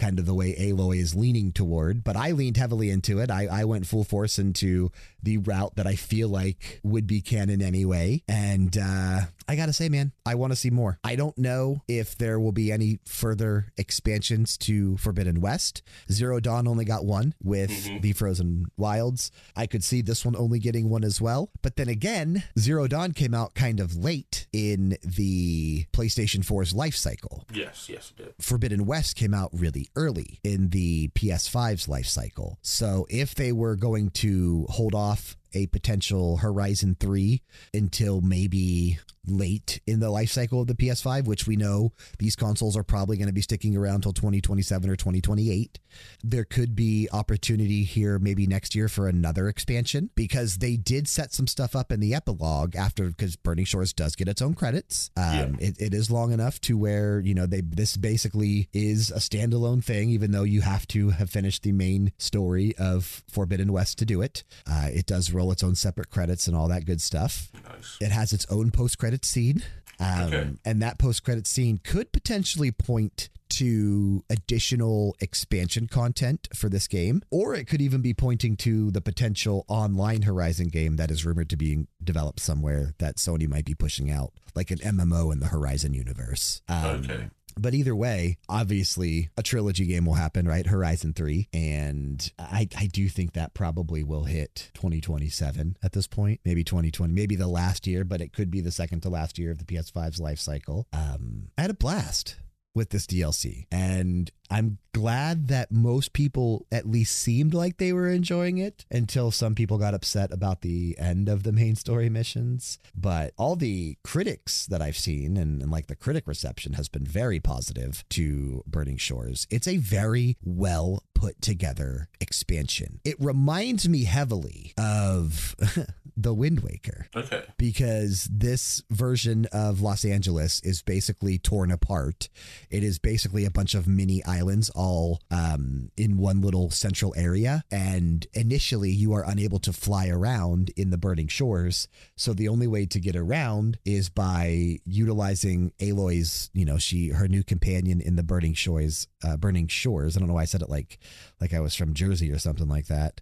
kind 0.00 0.18
of 0.18 0.24
the 0.24 0.34
way 0.34 0.54
Aloy 0.54 0.98
is 0.98 1.14
leaning 1.14 1.52
toward, 1.52 2.02
but 2.02 2.16
I 2.16 2.30
leaned 2.30 2.56
heavily 2.56 2.88
into 2.90 3.20
it. 3.20 3.30
I, 3.30 3.46
I 3.46 3.64
went 3.64 3.86
full 3.86 4.02
force 4.02 4.38
into 4.38 4.90
the 5.22 5.36
route 5.36 5.76
that 5.76 5.86
I 5.86 5.94
feel 5.94 6.28
like 6.28 6.80
would 6.82 7.06
be 7.06 7.20
canon 7.20 7.60
anyway. 7.60 8.22
And 8.26 8.76
uh, 8.76 9.20
I 9.48 9.56
got 9.56 9.66
to 9.66 9.72
say, 9.72 9.88
man, 9.88 10.12
I 10.24 10.34
want 10.36 10.52
to 10.52 10.56
see 10.56 10.70
more. 10.70 10.98
I 11.02 11.16
don't 11.16 11.36
know 11.36 11.82
if 11.88 12.16
there 12.16 12.38
will 12.38 12.52
be 12.52 12.70
any 12.70 13.00
further 13.04 13.72
expansions 13.76 14.56
to 14.58 14.96
Forbidden 14.98 15.40
West. 15.40 15.82
Zero 16.10 16.38
Dawn 16.40 16.68
only 16.68 16.84
got 16.84 17.04
one 17.04 17.34
with 17.42 17.70
Mhm. 17.70 18.02
the 18.02 18.12
Frozen 18.12 18.66
Wilds. 18.76 19.30
I 19.56 19.66
could 19.66 19.82
see 19.82 20.02
this 20.02 20.24
one 20.24 20.36
only 20.36 20.58
getting 20.58 20.88
one 20.88 21.02
as 21.04 21.20
well. 21.20 21.50
But 21.62 21.76
then 21.76 21.88
again, 21.88 22.44
Zero 22.58 22.86
Dawn 22.86 23.12
came 23.12 23.34
out 23.34 23.54
kind 23.54 23.80
of 23.80 23.96
late 23.96 24.46
in 24.52 24.96
the 25.02 25.86
PlayStation 25.92 26.44
4's 26.44 26.72
life 26.74 26.94
cycle. 26.96 27.44
Yes, 27.52 27.86
yes, 27.88 28.12
it 28.16 28.22
did. 28.22 28.34
Forbidden 28.40 28.86
West 28.86 29.16
came 29.16 29.34
out 29.34 29.50
really 29.52 29.88
early 29.96 30.38
in 30.44 30.68
the 30.70 31.08
PS5's 31.14 31.88
life 31.88 32.06
cycle. 32.06 32.58
So 32.62 33.06
if 33.10 33.34
they 33.34 33.52
were 33.52 33.76
going 33.76 34.10
to 34.10 34.66
hold 34.70 34.94
off 34.94 35.36
a 35.54 35.66
potential 35.66 36.38
Horizon 36.38 36.96
3 36.98 37.42
until 37.74 38.20
maybe 38.20 38.98
late 39.26 39.80
in 39.86 40.00
the 40.00 40.10
life 40.10 40.30
cycle 40.30 40.62
of 40.62 40.66
the 40.66 40.74
PS5, 40.74 41.26
which 41.26 41.46
we 41.46 41.56
know 41.56 41.92
these 42.18 42.36
consoles 42.36 42.76
are 42.76 42.82
probably 42.82 43.16
going 43.16 43.28
to 43.28 43.34
be 43.34 43.42
sticking 43.42 43.76
around 43.76 43.96
until 43.96 44.12
2027 44.12 44.88
or 44.88 44.96
2028, 44.96 45.78
there 46.22 46.44
could 46.44 46.74
be 46.74 47.08
opportunity 47.12 47.84
here 47.84 48.18
maybe 48.18 48.46
next 48.46 48.74
year 48.74 48.88
for 48.88 49.08
another 49.08 49.48
expansion 49.48 50.10
because 50.14 50.58
they 50.58 50.76
did 50.76 51.08
set 51.08 51.32
some 51.32 51.46
stuff 51.46 51.76
up 51.76 51.92
in 51.92 52.00
the 52.00 52.14
epilogue 52.14 52.76
after 52.76 53.08
because 53.08 53.36
Burning 53.36 53.64
Shores 53.64 53.92
does 53.92 54.16
get 54.16 54.28
its 54.28 54.42
own 54.42 54.54
credits. 54.54 55.10
Um, 55.16 55.56
it, 55.60 55.80
it 55.80 55.94
is 55.94 56.10
long 56.10 56.32
enough 56.32 56.60
to 56.62 56.76
where 56.76 57.20
you 57.20 57.34
know 57.34 57.46
they 57.46 57.60
this 57.60 57.96
basically 57.96 58.68
is 58.72 59.10
a 59.10 59.18
standalone 59.18 59.84
thing, 59.84 60.10
even 60.10 60.32
though 60.32 60.42
you 60.42 60.62
have 60.62 60.86
to 60.88 61.10
have 61.10 61.30
finished 61.30 61.62
the 61.62 61.72
main 61.72 62.12
story 62.18 62.74
of 62.78 63.22
Forbidden 63.30 63.72
West 63.72 63.98
to 63.98 64.04
do 64.04 64.22
it. 64.22 64.44
Uh, 64.68 64.88
it 64.92 65.06
does 65.06 65.32
roll 65.40 65.50
its 65.52 65.64
own 65.64 65.74
separate 65.74 66.10
credits 66.10 66.46
and 66.46 66.54
all 66.56 66.68
that 66.68 66.84
good 66.84 67.00
stuff. 67.00 67.50
Nice. 67.68 67.96
It 68.00 68.10
has 68.12 68.32
its 68.32 68.46
own 68.50 68.70
post 68.70 68.98
credit 68.98 69.24
scene 69.24 69.62
Um, 69.98 70.22
Okay. 70.24 70.50
And 70.64 70.80
that 70.82 70.98
post 70.98 71.24
credit 71.24 71.46
scene 71.46 71.78
could 71.82 72.10
potentially 72.12 72.70
point 72.70 73.28
to 73.50 74.22
additional 74.30 75.16
expansion 75.20 75.86
content 75.88 76.48
for 76.54 76.68
this 76.68 76.86
game, 76.86 77.20
or 77.30 77.54
it 77.54 77.66
could 77.66 77.82
even 77.82 78.00
be 78.00 78.14
pointing 78.14 78.56
to 78.58 78.90
the 78.92 79.00
potential 79.00 79.64
online 79.68 80.22
Horizon 80.22 80.68
game 80.68 80.96
that 80.96 81.10
is 81.10 81.26
rumored 81.26 81.50
to 81.50 81.56
be 81.56 81.86
developed 82.02 82.38
somewhere 82.40 82.94
that 82.98 83.16
Sony 83.16 83.48
might 83.48 83.64
be 83.64 83.74
pushing 83.74 84.10
out, 84.10 84.32
like 84.54 84.70
an 84.70 84.78
MMO 84.78 85.32
in 85.32 85.40
the 85.40 85.48
Horizon 85.48 85.92
universe. 85.94 86.62
Um, 86.68 87.00
Okay. 87.04 87.28
But 87.58 87.74
either 87.74 87.94
way, 87.94 88.38
obviously 88.48 89.30
a 89.36 89.42
trilogy 89.42 89.86
game 89.86 90.06
will 90.06 90.14
happen, 90.14 90.46
right? 90.46 90.66
Horizon 90.66 91.12
3. 91.12 91.48
And 91.52 92.32
I, 92.38 92.68
I 92.76 92.86
do 92.86 93.08
think 93.08 93.32
that 93.32 93.54
probably 93.54 94.02
will 94.02 94.24
hit 94.24 94.70
2027 94.74 95.76
at 95.82 95.92
this 95.92 96.06
point. 96.06 96.40
Maybe 96.44 96.64
2020, 96.64 97.12
maybe 97.12 97.36
the 97.36 97.46
last 97.46 97.86
year, 97.86 98.04
but 98.04 98.20
it 98.20 98.32
could 98.32 98.50
be 98.50 98.60
the 98.60 98.70
second 98.70 99.00
to 99.02 99.08
last 99.08 99.38
year 99.38 99.50
of 99.50 99.58
the 99.58 99.64
PS5's 99.64 100.20
life 100.20 100.38
cycle. 100.38 100.86
Um, 100.92 101.48
I 101.58 101.62
had 101.62 101.70
a 101.70 101.74
blast 101.74 102.36
with 102.74 102.90
this 102.90 103.06
DLC. 103.06 103.66
And 103.70 104.30
I'm 104.50 104.78
glad 104.92 105.48
that 105.48 105.70
most 105.70 106.12
people 106.12 106.66
at 106.72 106.88
least 106.88 107.16
seemed 107.16 107.54
like 107.54 107.76
they 107.76 107.92
were 107.92 108.08
enjoying 108.08 108.58
it 108.58 108.84
until 108.90 109.30
some 109.30 109.54
people 109.54 109.78
got 109.78 109.94
upset 109.94 110.32
about 110.32 110.62
the 110.62 110.96
end 110.98 111.28
of 111.28 111.44
the 111.44 111.52
main 111.52 111.76
story 111.76 112.08
missions. 112.08 112.78
But 112.94 113.32
all 113.36 113.56
the 113.56 113.96
critics 114.02 114.66
that 114.66 114.82
I've 114.82 114.96
seen 114.96 115.36
and, 115.36 115.62
and 115.62 115.70
like 115.70 115.86
the 115.86 115.96
critic 115.96 116.26
reception 116.26 116.74
has 116.74 116.88
been 116.88 117.04
very 117.04 117.38
positive 117.40 118.04
to 118.10 118.62
Burning 118.66 118.96
Shores. 118.96 119.46
It's 119.50 119.68
a 119.68 119.76
very 119.76 120.36
well 120.42 121.04
put 121.14 121.40
together 121.40 122.08
expansion. 122.20 123.00
It 123.04 123.16
reminds 123.20 123.88
me 123.88 124.04
heavily 124.04 124.72
of 124.78 125.54
The 126.22 126.34
Wind 126.34 126.60
Waker 126.60 127.06
Okay. 127.16 127.44
because 127.56 128.28
this 128.30 128.82
version 128.90 129.46
of 129.52 129.80
Los 129.80 130.04
Angeles 130.04 130.60
is 130.60 130.82
basically 130.82 131.38
torn 131.38 131.70
apart. 131.70 132.28
It 132.68 132.82
is 132.84 132.98
basically 132.98 133.44
a 133.44 133.50
bunch 133.50 133.74
of 133.74 133.86
mini 133.88 134.22
islands 134.24 134.70
all 134.70 135.20
um, 135.30 135.90
in 135.96 136.18
one 136.18 136.40
little 136.42 136.70
central 136.70 137.14
area. 137.16 137.64
And 137.70 138.26
initially, 138.34 138.90
you 138.90 139.12
are 139.14 139.24
unable 139.24 139.58
to 139.60 139.72
fly 139.72 140.08
around 140.08 140.70
in 140.76 140.90
the 140.90 140.98
burning 140.98 141.28
shores. 141.28 141.88
So 142.16 142.34
the 142.34 142.48
only 142.48 142.66
way 142.66 142.84
to 142.86 143.00
get 143.00 143.16
around 143.16 143.78
is 143.84 144.08
by 144.10 144.78
utilizing 144.84 145.72
Aloy's, 145.80 146.50
you 146.52 146.64
know, 146.66 146.76
she 146.78 147.08
her 147.10 147.28
new 147.28 147.42
companion 147.42 148.00
in 148.00 148.16
the 148.16 148.22
burning 148.22 148.54
shores. 148.54 149.06
Uh, 149.24 149.36
burning 149.36 149.68
shores. 149.68 150.16
I 150.16 150.20
don't 150.20 150.28
know 150.28 150.34
why 150.34 150.42
I 150.42 150.46
said 150.46 150.62
it 150.62 150.70
like 150.70 150.98
like 151.40 151.54
I 151.54 151.60
was 151.60 151.74
from 151.74 151.94
Jersey 151.94 152.30
or 152.30 152.38
something 152.38 152.68
like 152.68 152.86
that. 152.86 153.20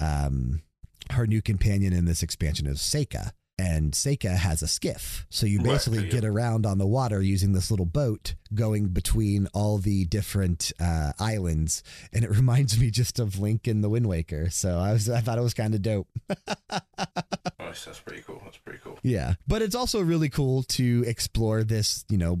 Um, 0.00 0.62
her 1.12 1.26
new 1.26 1.42
companion 1.42 1.92
in 1.92 2.04
this 2.04 2.22
expansion 2.22 2.66
is 2.66 2.78
Seyka. 2.78 3.32
And 3.58 3.92
Seyka 3.92 4.36
has 4.36 4.62
a 4.62 4.68
skiff. 4.68 5.26
So 5.30 5.46
you 5.46 5.58
Right, 5.58 5.66
basically 5.72 6.04
yeah. 6.04 6.10
get 6.10 6.24
around 6.24 6.64
on 6.64 6.78
the 6.78 6.86
water 6.86 7.20
using 7.20 7.52
this 7.52 7.70
little 7.70 7.86
boat 7.86 8.34
going 8.54 8.88
between 8.88 9.48
all 9.52 9.78
the 9.78 10.04
different 10.04 10.72
uh, 10.80 11.12
islands. 11.18 11.82
And 12.12 12.24
it 12.24 12.30
reminds 12.36 12.78
me 12.78 12.90
just 12.90 13.18
of 13.18 13.38
Link 13.38 13.66
in 13.66 13.80
the 13.80 13.88
Wind 13.88 14.06
Waker. 14.06 14.48
So 14.50 14.78
I 14.78 14.92
was 14.92 15.10
I 15.10 15.20
thought 15.20 15.38
it 15.38 15.42
was 15.42 15.54
kind 15.54 15.74
of 15.74 15.82
dope. 15.82 16.08
Nice. 17.60 17.84
That's 17.84 18.00
pretty 18.00 18.22
cool. 18.22 18.40
That's 18.44 18.56
pretty 18.56 18.78
cool. 18.82 18.98
Yeah. 19.02 19.34
But 19.46 19.60
it's 19.60 19.74
also 19.74 20.00
really 20.00 20.30
cool 20.30 20.62
to 20.62 21.04
explore 21.06 21.64
this, 21.64 22.04
you 22.08 22.16
know, 22.16 22.40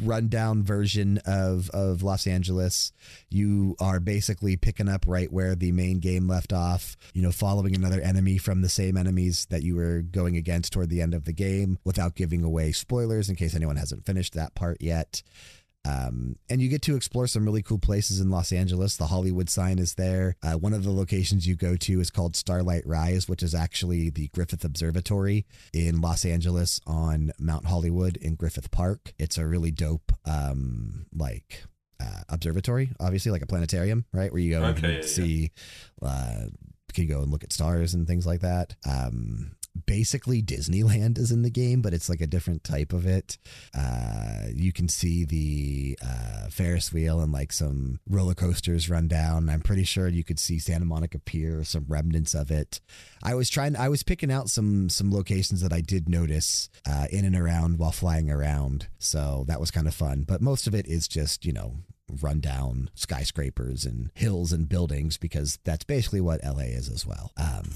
rundown 0.00 0.62
version 0.62 1.18
of, 1.26 1.68
of 1.70 2.02
Los 2.04 2.28
Angeles. 2.28 2.92
You 3.28 3.74
are 3.80 3.98
basically 3.98 4.56
picking 4.56 4.88
up 4.88 5.04
right 5.08 5.32
where 5.32 5.56
the 5.56 5.72
main 5.72 5.98
game 5.98 6.28
left 6.28 6.52
off, 6.52 6.96
you 7.12 7.22
know, 7.22 7.32
following 7.32 7.74
another 7.74 8.00
enemy 8.00 8.38
from 8.38 8.62
the 8.62 8.68
same 8.68 8.96
enemies 8.96 9.46
that 9.50 9.64
you 9.64 9.74
were 9.74 10.02
going 10.02 10.36
against 10.36 10.57
toward 10.62 10.88
the 10.90 11.00
end 11.02 11.14
of 11.14 11.24
the 11.24 11.32
game 11.32 11.78
without 11.84 12.14
giving 12.14 12.42
away 12.42 12.72
spoilers 12.72 13.28
in 13.28 13.36
case 13.36 13.54
anyone 13.54 13.76
hasn't 13.76 14.06
finished 14.06 14.34
that 14.34 14.54
part 14.54 14.78
yet. 14.80 15.22
Um, 15.84 16.36
and 16.50 16.60
you 16.60 16.68
get 16.68 16.82
to 16.82 16.96
explore 16.96 17.26
some 17.26 17.44
really 17.46 17.62
cool 17.62 17.78
places 17.78 18.20
in 18.20 18.30
Los 18.30 18.52
Angeles. 18.52 18.96
The 18.96 19.06
Hollywood 19.06 19.48
sign 19.48 19.78
is 19.78 19.94
there. 19.94 20.36
Uh, 20.42 20.54
one 20.54 20.74
of 20.74 20.84
the 20.84 20.90
locations 20.90 21.46
you 21.46 21.54
go 21.54 21.76
to 21.76 22.00
is 22.00 22.10
called 22.10 22.36
Starlight 22.36 22.86
Rise, 22.86 23.28
which 23.28 23.42
is 23.42 23.54
actually 23.54 24.10
the 24.10 24.28
Griffith 24.28 24.64
Observatory 24.64 25.46
in 25.72 26.00
Los 26.00 26.24
Angeles 26.24 26.80
on 26.86 27.32
Mount 27.38 27.66
Hollywood 27.66 28.16
in 28.18 28.34
Griffith 28.34 28.70
Park. 28.70 29.14
It's 29.18 29.38
a 29.38 29.46
really 29.46 29.70
dope, 29.70 30.12
um, 30.26 31.06
like, 31.14 31.64
uh, 32.00 32.22
observatory, 32.28 32.90
obviously, 33.00 33.32
like 33.32 33.42
a 33.42 33.46
planetarium, 33.46 34.04
right? 34.12 34.30
Where 34.30 34.42
you 34.42 34.58
go 34.58 34.64
Okay, 34.66 34.68
and 34.68 34.82
yeah, 34.82 35.00
yeah. 35.00 35.06
see, 35.06 35.50
uh, 36.02 36.44
can 36.92 37.06
go 37.06 37.22
and 37.22 37.30
look 37.30 37.44
at 37.44 37.52
stars 37.52 37.94
and 37.94 38.06
things 38.06 38.26
like 38.26 38.40
that. 38.40 38.74
Um, 38.88 39.52
basically 39.88 40.42
Disneyland 40.42 41.16
is 41.18 41.32
in 41.32 41.40
the 41.40 41.50
game, 41.50 41.80
but 41.80 41.94
it's 41.94 42.10
like 42.10 42.20
a 42.20 42.26
different 42.26 42.62
type 42.62 42.92
of 42.92 43.06
it. 43.06 43.38
Uh, 43.74 44.48
you 44.54 44.70
can 44.70 44.86
see 44.86 45.24
the 45.24 45.98
uh, 46.06 46.48
Ferris 46.50 46.92
wheel 46.92 47.20
and 47.20 47.32
like 47.32 47.52
some 47.52 47.98
roller 48.06 48.34
coasters 48.34 48.90
run 48.90 49.08
down. 49.08 49.48
I'm 49.48 49.62
pretty 49.62 49.84
sure 49.84 50.06
you 50.06 50.22
could 50.22 50.38
see 50.38 50.58
Santa 50.58 50.84
Monica 50.84 51.18
Pier, 51.18 51.64
some 51.64 51.86
remnants 51.88 52.34
of 52.34 52.50
it. 52.50 52.80
I 53.22 53.34
was 53.34 53.48
trying. 53.48 53.76
I 53.76 53.88
was 53.88 54.02
picking 54.02 54.30
out 54.30 54.50
some 54.50 54.90
some 54.90 55.10
locations 55.10 55.62
that 55.62 55.72
I 55.72 55.80
did 55.80 56.06
notice 56.06 56.68
uh, 56.86 57.06
in 57.10 57.24
and 57.24 57.34
around 57.34 57.78
while 57.78 57.90
flying 57.90 58.30
around. 58.30 58.88
So 58.98 59.44
that 59.48 59.58
was 59.58 59.70
kind 59.70 59.88
of 59.88 59.94
fun. 59.94 60.24
But 60.28 60.42
most 60.42 60.66
of 60.66 60.74
it 60.74 60.86
is 60.86 61.08
just 61.08 61.46
you 61.46 61.54
know 61.54 61.78
rundown 62.20 62.90
skyscrapers 62.94 63.84
and 63.84 64.10
hills 64.14 64.52
and 64.52 64.68
buildings 64.68 65.16
because 65.16 65.58
that's 65.64 65.84
basically 65.84 66.20
what 66.20 66.44
LA 66.44 66.64
is 66.64 66.88
as 66.88 67.06
well. 67.06 67.32
Um, 67.36 67.70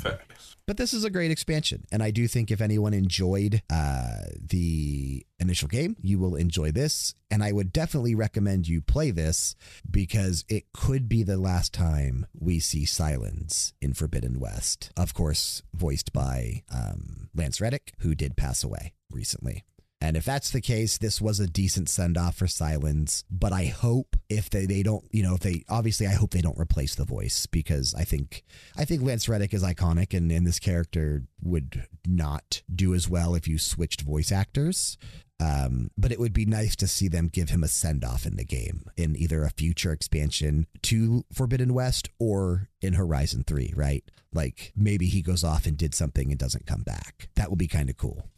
but 0.66 0.76
this 0.76 0.92
is 0.92 1.04
a 1.04 1.10
great 1.10 1.30
expansion, 1.30 1.86
and 1.92 2.02
I 2.02 2.10
do 2.10 2.26
think 2.28 2.50
if 2.50 2.60
anyone 2.60 2.94
enjoyed 2.94 3.62
uh, 3.70 4.22
the 4.40 5.26
initial 5.38 5.68
game, 5.68 5.96
you 6.00 6.18
will 6.18 6.36
enjoy 6.36 6.70
this. 6.70 7.14
And 7.30 7.42
I 7.42 7.52
would 7.52 7.72
definitely 7.72 8.14
recommend 8.14 8.68
you 8.68 8.80
play 8.80 9.10
this 9.10 9.54
because 9.90 10.44
it 10.48 10.72
could 10.72 11.08
be 11.08 11.22
the 11.22 11.38
last 11.38 11.72
time 11.72 12.26
we 12.38 12.60
see 12.60 12.84
Sylens 12.84 13.72
in 13.80 13.94
Forbidden 13.94 14.38
West. 14.38 14.90
Of 14.96 15.14
course, 15.14 15.62
voiced 15.74 16.12
by 16.12 16.62
um, 16.72 17.30
Lance 17.34 17.60
Reddick, 17.60 17.94
who 17.98 18.14
did 18.14 18.36
pass 18.36 18.62
away 18.62 18.92
recently. 19.10 19.64
And 20.02 20.16
if 20.16 20.25
that's 20.25 20.50
the 20.50 20.61
case, 20.61 20.99
this 20.99 21.21
was 21.21 21.38
a 21.38 21.47
decent 21.47 21.88
send 21.88 22.18
off 22.18 22.35
for 22.35 22.47
Sylens. 22.47 23.23
But 23.30 23.52
I 23.52 23.66
hope 23.66 24.16
if 24.28 24.50
they, 24.50 24.66
they 24.66 24.82
don't, 24.82 25.04
you 25.12 25.23
know, 25.23 25.35
if 25.35 25.40
they 25.40 25.62
obviously 25.68 26.09
I 26.09 26.14
hope 26.14 26.32
they 26.32 26.40
don't 26.40 26.59
replace 26.59 26.97
the 26.97 27.04
voice 27.04 27.47
because 27.47 27.94
I 27.94 28.02
think 28.02 28.42
I 28.76 28.85
think 28.85 29.02
Lance 29.02 29.28
Reddick 29.28 29.54
is 29.54 29.62
iconic 29.62 30.12
and, 30.12 30.32
and 30.32 30.44
this 30.44 30.59
character 30.59 31.23
would 31.40 31.87
not 32.04 32.62
do 32.75 32.94
as 32.94 33.09
well 33.09 33.37
if 33.37 33.47
you 33.47 33.59
switched 33.59 34.00
voice 34.00 34.32
actors. 34.32 34.99
Um, 35.38 35.92
but 35.97 36.11
it 36.11 36.18
would 36.18 36.32
be 36.32 36.47
nice 36.47 36.75
to 36.76 36.88
see 36.88 37.06
them 37.06 37.28
give 37.28 37.50
him 37.50 37.62
a 37.62 37.68
send 37.68 38.04
off 38.04 38.26
in 38.26 38.37
the 38.37 38.44
game 38.44 38.85
in 38.97 39.16
either 39.16 39.44
a 39.44 39.50
future 39.50 39.92
expansion 39.92 40.66
to 40.82 41.25
Forbidden 41.32 41.75
West 41.75 42.11
or 42.18 42.68
in 42.80 42.94
Horizon 42.94 43.44
3, 43.44 43.73
right? 43.76 44.04
Like 44.32 44.73
maybe 44.76 45.06
he 45.06 45.23
goes 45.23 45.44
off 45.44 45.64
and 45.66 45.76
did 45.76 45.94
something 45.94 46.30
and 46.30 46.38
doesn't 46.38 46.66
come 46.66 46.82
back. 46.82 47.28
That 47.37 47.50
would 47.50 47.59
be 47.59 47.68
kind 47.68 47.88
of 47.88 47.97
cool. 47.97 48.31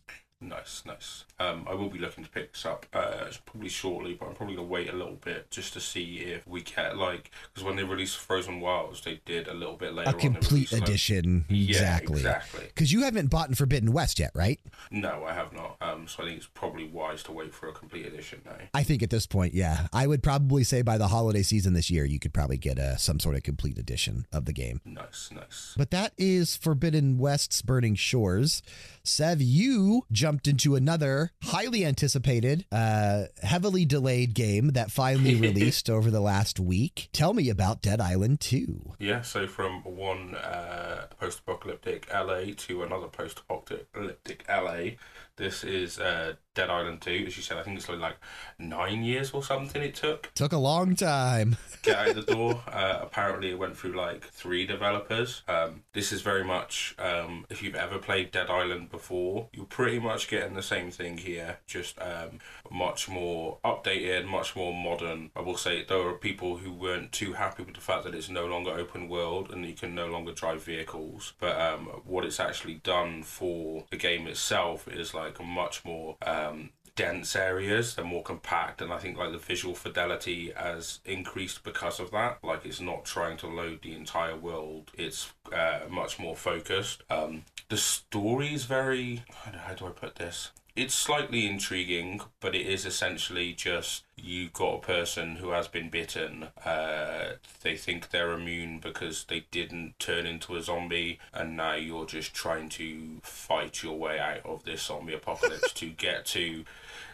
Nice, 0.45 0.83
nice. 0.85 1.25
Um, 1.41 1.67
I 1.69 1.75
will 1.75 1.89
be 1.89 1.99
looking 1.99 2.23
to 2.23 2.31
pick 2.31 2.53
this 2.53 2.67
up 2.67 2.85
uh, 2.93 3.25
probably 3.47 3.71
shortly, 3.71 4.15
but 4.15 4.29
I'm 4.29 4.35
probably 4.35 4.57
gonna 4.57 4.69
wait 4.69 4.91
a 4.91 4.93
little 4.93 5.19
bit 5.25 5.51
just 5.51 5.73
to 5.73 5.81
see 5.81 6.19
if 6.19 6.47
we 6.47 6.63
get 6.63 6.99
like 6.99 7.31
because 7.49 7.65
when 7.65 7.77
they 7.77 7.83
released 7.83 8.19
Frozen 8.19 8.61
Wilds, 8.61 9.01
they 9.01 9.21
did 9.25 9.49
a 9.49 9.55
little 9.55 9.77
bit 9.77 9.95
later. 9.95 10.11
A 10.11 10.15
complete 10.15 10.51
released, 10.71 10.73
like- 10.75 10.83
edition. 10.83 11.45
Yeah, 11.49 11.71
exactly. 11.71 12.17
exactly. 12.17 12.65
Because 12.67 12.93
you 12.93 13.03
haven't 13.03 13.31
bought 13.31 13.57
Forbidden 13.57 13.93
West 13.93 14.19
yet, 14.19 14.33
right? 14.35 14.61
No, 14.91 15.25
I 15.25 15.33
have 15.33 15.53
not. 15.53 15.77
Um, 15.81 16.07
so 16.07 16.23
I 16.23 16.27
think 16.27 16.39
it's 16.39 16.47
probably 16.47 16.87
wise 16.87 17.23
to 17.25 17.33
wait 17.33 17.55
for 17.55 17.69
a 17.69 17.73
complete 17.73 18.05
edition 18.07 18.43
now. 18.45 18.57
I 18.75 18.83
think 18.83 19.03
at 19.03 19.11
this 19.11 19.27
point, 19.27 19.55
yeah. 19.55 19.89
I 19.93 20.07
would 20.07 20.23
probably 20.23 20.63
say 20.65 20.83
by 20.83 20.99
the 20.99 21.09
holiday 21.09 21.43
season 21.43 21.73
this 21.73 21.91
year, 21.91 22.05
you 22.05 22.19
could 22.19 22.35
probably 22.35 22.59
get 22.59 22.79
a, 22.79 22.99
some 22.99 23.19
sort 23.19 23.35
of 23.37 23.43
complete 23.43 23.79
edition 23.79 24.27
of 24.33 24.45
the 24.45 24.53
game. 24.53 24.81
Nice, 24.85 25.31
nice. 25.35 25.75
But 25.77 25.91
that 25.91 26.13
is 26.19 26.57
Forbidden 26.57 27.19
West's 27.19 27.63
Burning 27.63 27.95
Shores. 27.95 28.63
Sev, 29.03 29.41
you 29.41 30.05
jumped 30.35 30.49
into 30.49 30.75
another 30.75 31.31
highly 31.45 31.85
anticipated, 31.85 32.67
uh, 32.73 33.25
heavily 33.41 33.85
delayed 33.85 34.35
game 34.35 34.71
that 34.71 34.91
finally 34.91 35.35
released 35.41 35.89
over 35.89 36.11
the 36.11 36.21
last 36.21 36.59
week. 36.59 37.09
Tell 37.13 37.33
me 37.33 37.49
about 37.49 37.83
Dead 37.83 38.01
Island 38.01 38.41
2. 38.41 38.95
Yeah, 38.99 39.23
so 39.23 39.47
from 39.47 39.85
one 39.85 40.35
uh, 40.35 41.07
post-apocalyptic 41.21 42.13
LA 42.13 42.53
to 42.57 42.83
another 42.83 43.07
post-apocalyptic 43.07 44.45
LA, 44.49 44.97
this 45.37 45.65
is 45.65 45.99
uh, 45.99 46.35
Dead 46.55 46.71
Island 46.71 47.03
2. 47.03 47.25
As 47.27 47.37
you 47.37 47.43
said, 47.43 47.59
I 47.59 47.63
think 47.63 47.77
it's 47.77 47.89
like, 47.89 47.99
like 47.99 48.17
nine 48.59 49.03
years 49.03 49.33
or 49.33 49.43
something 49.43 49.83
it 49.83 49.95
took 49.95 50.33
Took 50.35 50.53
a 50.53 50.59
long 50.59 50.95
time. 50.95 51.57
get 51.83 52.09
out 52.09 52.15
the 52.15 52.23
door. 52.23 52.63
Uh, 52.69 53.01
apparently, 53.03 53.51
it 53.51 53.59
went 53.59 53.77
through 53.77 53.93
like 53.93 54.25
three 54.25 54.67
developers. 54.67 55.43
Um, 55.49 55.83
this 55.93 56.13
is 56.13 56.23
very 56.23 56.45
much, 56.45 56.95
um, 56.99 57.47
if 57.51 57.63
you've 57.63 57.75
ever 57.75 57.99
played 57.99 58.31
Dead 58.31 58.49
Island 58.49 58.91
before, 58.91 59.49
you're 59.53 59.65
pretty 59.65 59.99
much 59.99 60.29
getting 60.29 60.55
the 60.55 60.63
same 60.63 60.91
thing 60.91 61.19
here, 61.19 61.59
just 61.67 61.99
um, 62.01 62.39
much 62.71 63.09
more 63.09 63.59
updated, 63.65 64.27
much 64.27 64.55
more 64.55 64.73
modern. 64.73 65.31
I 65.35 65.41
will 65.41 65.57
say 65.57 65.85
there 65.85 66.09
are 66.09 66.15
people 66.15 66.59
who 66.59 66.73
weren't 66.73 67.13
too 67.13 67.33
happy 67.33 67.65
with 67.65 67.75
the 67.75 67.81
fact 67.81 68.05
that 68.05 68.15
it's 68.15 68.29
no 68.29 68.47
longer 68.47 68.71
open 68.71 69.09
world 69.09 69.51
and 69.51 69.67
you 69.67 69.75
can 69.75 69.95
no 69.95 70.07
longer 70.07 70.33
drive 70.33 70.63
vehicles. 70.63 71.33
But 71.41 71.61
um, 71.61 71.87
what 72.05 72.25
it's 72.25 72.41
actually 72.41 72.75
done 72.75 73.23
for 73.23 73.85
the 73.91 73.97
game 73.97 74.27
itself 74.27 74.87
is 74.89 75.15
like 75.15 75.24
a 75.39 75.43
much 75.43 75.85
more 75.85 76.17
um, 76.23 76.71
dense 76.97 77.35
areas. 77.37 77.95
They're 77.95 78.05
more 78.05 78.23
compact, 78.23 78.81
and 78.81 78.93
I 78.93 78.99
think 78.99 79.19
like 79.19 79.33
the 79.33 79.39
visual 79.39 79.75
fidelity 79.75 80.53
has 80.57 81.01
increased 81.05 81.65
because 81.65 82.01
of 82.01 82.11
that. 82.13 82.39
Like 82.43 82.65
it's 82.65 82.81
not 82.81 83.05
trying 83.05 83.37
to 83.39 83.47
load 83.47 83.83
the 83.83 83.95
entire 83.95 84.37
world. 84.37 84.91
It's 84.97 85.33
uh, 85.53 85.81
much 85.91 86.19
more 86.19 86.37
focused. 86.37 87.03
Um, 87.11 87.45
the 87.69 87.77
story 87.77 88.55
is 88.55 88.65
very. 88.65 89.25
How 89.45 89.75
do 89.75 89.87
I 89.87 89.91
put 89.91 90.17
this? 90.17 90.51
It's 90.77 90.95
slightly 90.95 91.47
intriguing, 91.47 92.21
but 92.41 92.57
it 92.57 92.67
is 92.67 92.85
essentially 92.85 93.53
just 93.53 94.05
you've 94.17 94.53
got 94.53 94.75
a 94.75 94.81
person 94.81 95.37
who 95.37 95.51
has 95.51 95.69
been 95.69 95.89
bitten. 95.89 96.49
Uh, 96.65 97.35
they 97.63 97.77
think 97.77 98.11
they're 98.11 98.33
immune 98.33 98.81
because 98.81 99.25
they 99.25 99.47
didn't 99.53 99.99
turn 100.01 100.27
into 100.27 100.57
a 100.57 100.63
zombie, 100.63 101.21
and 101.33 101.57
now 101.57 101.75
you're 101.75 102.07
just 102.07 102.35
trying 102.35 102.69
to 102.71 103.21
fight 103.23 103.85
your 103.85 103.97
way 103.97 104.19
out 104.19 104.45
of 104.45 104.65
this 104.65 104.83
zombie 104.83 105.15
apocalypse 105.15 105.73
to 105.75 105.91
get 105.91 106.25
to 106.27 106.65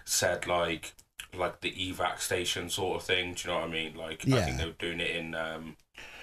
said 0.07 0.47
like 0.47 0.95
like 1.37 1.61
the 1.61 1.73
evac 1.73 2.19
station 2.19 2.71
sort 2.71 2.97
of 2.97 3.07
thing. 3.07 3.35
Do 3.35 3.49
you 3.49 3.55
know 3.55 3.61
what 3.61 3.69
I 3.69 3.73
mean? 3.73 3.95
Like 3.95 4.26
I 4.26 4.43
think 4.43 4.57
they 4.59 4.67
were 4.67 4.73
doing 4.73 5.00
it 5.00 5.14
in 5.14 5.35
um, 5.35 5.76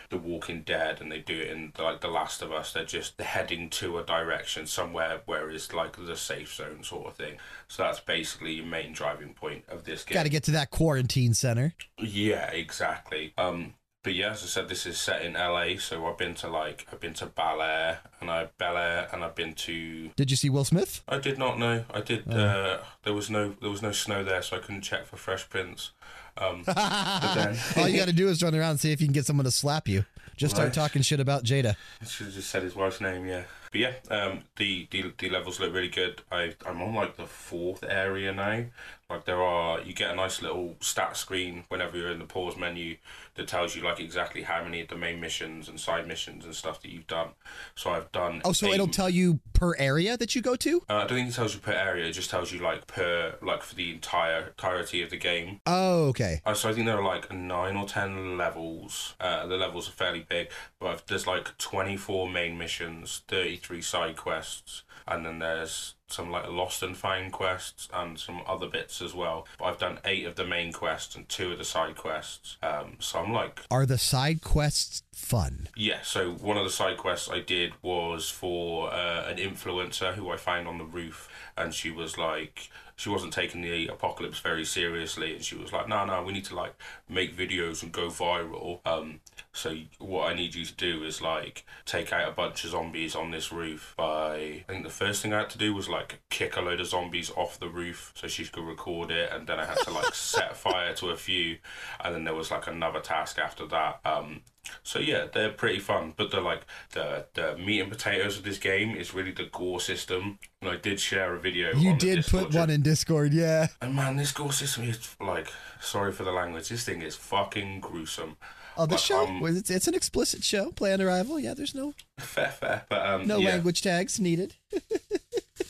the 0.09 0.17
Walking 0.17 0.61
Dead, 0.61 1.01
and 1.01 1.11
they 1.11 1.19
do 1.19 1.35
it 1.39 1.49
in 1.49 1.73
like 1.77 2.01
The 2.01 2.07
Last 2.07 2.41
of 2.41 2.51
Us. 2.51 2.73
They're 2.73 2.85
just 2.85 3.19
heading 3.19 3.69
to 3.71 3.97
a 3.97 4.03
direction 4.03 4.65
somewhere 4.65 5.21
where 5.25 5.49
it's 5.49 5.73
like 5.73 5.97
the 5.97 6.15
safe 6.15 6.53
zone 6.53 6.83
sort 6.83 7.07
of 7.07 7.15
thing. 7.15 7.37
So 7.67 7.83
that's 7.83 7.99
basically 7.99 8.53
your 8.53 8.65
main 8.65 8.93
driving 8.93 9.33
point 9.33 9.65
of 9.67 9.83
this 9.83 10.03
game. 10.03 10.15
Got 10.15 10.23
to 10.23 10.29
get 10.29 10.43
to 10.43 10.51
that 10.51 10.71
quarantine 10.71 11.33
center. 11.33 11.73
Yeah, 11.97 12.49
exactly. 12.51 13.33
Um, 13.37 13.73
but 14.07 14.15
yeah, 14.15 14.31
as 14.31 14.41
I 14.41 14.45
said, 14.45 14.69
this 14.69 14.85
is 14.85 14.97
set 14.97 15.21
in 15.21 15.33
LA, 15.33 15.77
so 15.79 16.05
I've 16.05 16.17
been 16.17 16.33
to 16.35 16.47
like 16.47 16.87
I've 16.93 16.99
been 17.01 17.13
to 17.15 17.25
Bel 17.25 17.61
Air 17.61 17.99
and 18.21 18.31
I 18.31 18.47
Bel 18.57 18.77
Air 18.77 19.09
and 19.11 19.21
I've 19.21 19.35
been 19.35 19.53
to. 19.53 20.11
Did 20.15 20.31
you 20.31 20.37
see 20.37 20.49
Will 20.49 20.63
Smith? 20.63 21.03
I 21.09 21.17
did 21.17 21.37
not 21.37 21.59
know. 21.59 21.83
I 21.93 21.99
did. 21.99 22.31
Uh, 22.31 22.77
there 23.03 23.13
was 23.13 23.29
no 23.29 23.55
there 23.59 23.69
was 23.69 23.81
no 23.81 23.91
snow 23.91 24.23
there, 24.23 24.41
so 24.41 24.55
I 24.55 24.59
couldn't 24.59 24.83
check 24.83 25.07
for 25.07 25.17
Fresh 25.17 25.49
Prince. 25.49 25.91
Um, 26.39 26.63
then 26.65 27.57
All 27.77 27.87
you 27.87 27.97
got 27.97 28.07
to 28.07 28.13
do 28.13 28.27
is 28.29 28.41
run 28.43 28.55
around 28.55 28.71
and 28.71 28.79
see 28.79 28.91
if 28.91 29.01
you 29.01 29.07
can 29.07 29.13
get 29.13 29.25
someone 29.25 29.45
to 29.45 29.51
slap 29.51 29.87
you. 29.87 30.05
Just 30.35 30.53
start 30.55 30.67
Right. 30.67 30.73
talking 30.73 31.01
shit 31.01 31.19
about 31.19 31.43
Jada. 31.43 31.75
I 32.01 32.05
should 32.05 32.27
have 32.27 32.35
just 32.35 32.49
said 32.51 32.61
his 32.61 32.75
wife's 32.75 33.01
name, 33.01 33.25
yeah. 33.25 33.43
But 33.71 33.81
yeah, 33.81 33.93
um, 34.11 34.41
the, 34.57 34.87
the 34.91 35.11
the 35.17 35.29
levels 35.29 35.59
look 35.59 35.73
really 35.73 35.89
good. 35.89 36.21
I 36.31 36.53
I'm 36.65 36.79
on 36.81 36.93
like 36.93 37.17
the 37.17 37.25
fourth 37.25 37.83
area 37.83 38.31
now. 38.31 38.65
Like 39.09 39.25
there 39.25 39.41
are, 39.41 39.81
you 39.81 39.93
get 39.93 40.11
a 40.11 40.15
nice 40.15 40.41
little 40.41 40.75
stat 40.79 41.17
screen 41.17 41.63
whenever 41.69 41.97
you're 41.97 42.11
in 42.11 42.19
the 42.19 42.25
pause 42.25 42.55
menu 42.55 42.97
that 43.37 43.47
tells 43.47 43.75
you 43.75 43.81
like 43.83 43.99
exactly 43.99 44.41
how 44.41 44.63
many 44.63 44.81
of 44.81 44.89
the 44.89 44.95
main 44.97 45.19
missions 45.21 45.69
and 45.69 45.79
side 45.79 46.07
missions 46.07 46.43
and 46.45 46.53
stuff 46.53 46.81
that 46.81 46.91
you've 46.91 47.07
done. 47.07 47.29
So 47.75 47.91
I've 47.91 48.11
done. 48.11 48.41
Oh, 48.43 48.51
so 48.51 48.67
eight- 48.67 48.73
it'll 48.75 48.87
tell 48.87 49.09
you 49.09 49.39
per 49.53 49.75
area 49.77 50.17
that 50.17 50.35
you 50.35 50.41
go 50.41 50.55
to? 50.55 50.81
Uh, 50.89 50.93
I 50.95 50.99
don't 51.07 51.17
think 51.17 51.29
it 51.29 51.33
tells 51.35 51.53
you 51.55 51.59
per 51.61 51.71
area. 51.71 52.05
It 52.05 52.11
just 52.13 52.29
tells 52.29 52.51
you 52.51 52.59
like 52.59 52.85
per 52.87 53.35
like 53.41 53.63
for 53.63 53.75
the 53.75 53.91
entire 53.91 54.47
entirety 54.47 55.01
of 55.01 55.09
the 55.09 55.17
game. 55.17 55.61
Oh, 55.65 56.07
okay. 56.09 56.41
Uh, 56.45 56.53
so 56.53 56.69
I 56.69 56.73
think 56.73 56.85
there 56.85 56.97
are 56.97 57.03
like 57.03 57.31
nine 57.31 57.75
or 57.77 57.87
ten 57.87 58.37
levels. 58.37 59.15
Uh, 59.19 59.45
the 59.47 59.55
levels 59.57 59.87
are 59.87 59.93
fairly 59.93 60.25
big, 60.27 60.49
but 60.79 60.87
I've- 60.89 61.01
there's 61.07 61.27
like 61.27 61.57
twenty 61.57 61.95
four 61.97 62.29
main 62.29 62.57
missions, 62.57 63.21
thirty 63.27 63.55
three 63.57 63.81
side 63.81 64.15
quests, 64.17 64.83
and 65.07 65.25
then 65.25 65.39
there's 65.39 65.93
some 66.09 66.31
like 66.31 66.47
lost 66.47 66.81
and 66.81 66.95
found 66.95 67.33
quests 67.33 67.89
and 67.93 68.17
some 68.17 68.41
other 68.47 68.67
bits 68.67 69.01
as 69.01 69.13
well. 69.13 69.45
But 69.59 69.65
I've 69.65 69.77
done 69.77 69.99
eight 70.05 70.25
of 70.25 70.35
the 70.35 70.45
main 70.45 70.71
quests 70.71 71.15
and 71.17 71.27
two 71.27 71.51
of 71.51 71.57
the 71.57 71.65
side 71.65 71.97
quests. 71.97 72.55
Um, 72.63 72.95
so 72.99 73.19
I'm 73.19 73.26
like 73.33 73.61
Are 73.71 73.85
the 73.85 73.97
side 73.97 74.41
quests 74.41 75.03
fun? 75.13 75.67
yeah, 75.75 75.99
so 76.03 76.31
one 76.33 76.57
of 76.57 76.63
the 76.63 76.69
side 76.69 76.97
quests 76.97 77.29
I 77.29 77.39
did 77.41 77.73
was 77.81 78.29
for 78.29 78.91
uh, 78.93 79.25
an 79.27 79.37
influencer 79.37 80.13
who 80.13 80.29
I 80.31 80.37
found 80.37 80.67
on 80.67 80.77
the 80.77 80.85
roof, 80.85 81.29
and 81.57 81.73
she 81.73 81.89
was 81.91 82.17
like, 82.17 82.69
she 82.95 83.09
wasn't 83.09 83.33
taking 83.33 83.61
the 83.61 83.87
apocalypse 83.87 84.39
very 84.39 84.65
seriously, 84.65 85.35
and 85.35 85.43
she 85.43 85.55
was 85.55 85.71
like, 85.71 85.87
no, 85.87 86.05
no, 86.05 86.23
we 86.23 86.33
need 86.33 86.45
to 86.45 86.55
like 86.55 86.73
make 87.09 87.35
videos 87.35 87.83
and 87.83 87.91
go 87.91 88.07
viral. 88.07 88.79
Um, 88.85 89.19
so 89.57 89.75
what 89.97 90.29
I 90.29 90.35
need 90.35 90.53
you 90.53 90.63
to 90.65 90.75
do 90.75 91.03
is 91.03 91.19
like 91.19 91.65
take 91.85 92.13
out 92.13 92.29
a 92.29 92.31
bunch 92.31 92.63
of 92.63 92.69
zombies 92.69 93.15
on 93.15 93.31
this 93.31 93.51
roof 93.51 93.95
by 93.97 94.35
I 94.35 94.65
think 94.67 94.83
the 94.83 94.89
first 94.91 95.23
thing 95.23 95.33
I 95.33 95.39
had 95.39 95.49
to 95.49 95.57
do 95.57 95.73
was 95.73 95.89
like 95.89 96.21
kick 96.29 96.55
a 96.55 96.61
load 96.61 96.79
of 96.79 96.85
zombies 96.85 97.31
off 97.31 97.59
the 97.59 97.67
roof 97.67 98.13
so 98.15 98.27
she 98.27 98.45
could 98.45 98.63
record 98.63 99.09
it, 99.09 99.31
and 99.33 99.47
then 99.47 99.59
I 99.59 99.65
had 99.65 99.79
to 99.79 99.91
like 99.91 100.13
set 100.13 100.55
fire 100.55 100.93
to 100.95 101.09
a 101.09 101.15
few, 101.15 101.57
and 102.03 102.13
then 102.13 102.23
there 102.23 102.35
was 102.35 102.51
like 102.51 102.67
another 102.67 102.99
task 102.99 103.39
after 103.39 103.65
that. 103.65 103.99
Um, 104.05 104.41
so 104.83 104.99
yeah, 104.99 105.25
they're 105.33 105.49
pretty 105.49 105.79
fun, 105.79 106.13
but 106.15 106.29
they're 106.29 106.39
like 106.39 106.61
the 106.91 107.25
the 107.33 107.57
meat 107.57 107.79
and 107.79 107.91
potatoes 107.91 108.37
of 108.37 108.43
this 108.43 108.59
game 108.59 108.95
is 108.95 109.15
really 109.15 109.31
the 109.31 109.49
gore 109.51 109.81
system. 109.81 110.37
And 110.61 110.69
I 110.69 110.77
did 110.77 110.99
share 110.99 111.33
a 111.35 111.39
video. 111.39 111.73
You 111.75 111.95
did 111.97 112.25
put 112.25 112.53
one 112.53 112.69
in 112.69 112.83
Discord, 112.83 113.33
yeah. 113.33 113.67
and 113.81 113.95
man, 113.95 114.17
this 114.17 114.31
gore 114.31 114.53
system 114.53 114.83
is 114.83 115.15
like, 115.19 115.47
sorry 115.81 116.11
for 116.11 116.23
the 116.23 116.31
language, 116.31 116.69
this 116.69 116.83
thing 116.83 117.01
is 117.01 117.15
fucking 117.15 117.79
gruesome. 117.79 118.37
Oh, 118.79 118.85
the 118.85 118.97
show 118.97 119.25
um, 119.25 119.43
it's, 119.43 119.71
it's 119.71 119.87
an 119.87 119.95
explicit 119.95 120.43
show. 120.43 120.71
Play 120.71 120.93
on 120.93 121.01
Arrival. 121.01 121.39
Yeah, 121.39 121.55
there's 121.55 121.73
no 121.73 121.93
Fair, 122.19 122.49
fair. 122.49 122.85
But 122.89 123.05
um, 123.05 123.27
no 123.27 123.37
yeah, 123.37 123.49
language 123.49 123.81
tags 123.81 124.19
needed. 124.19 124.53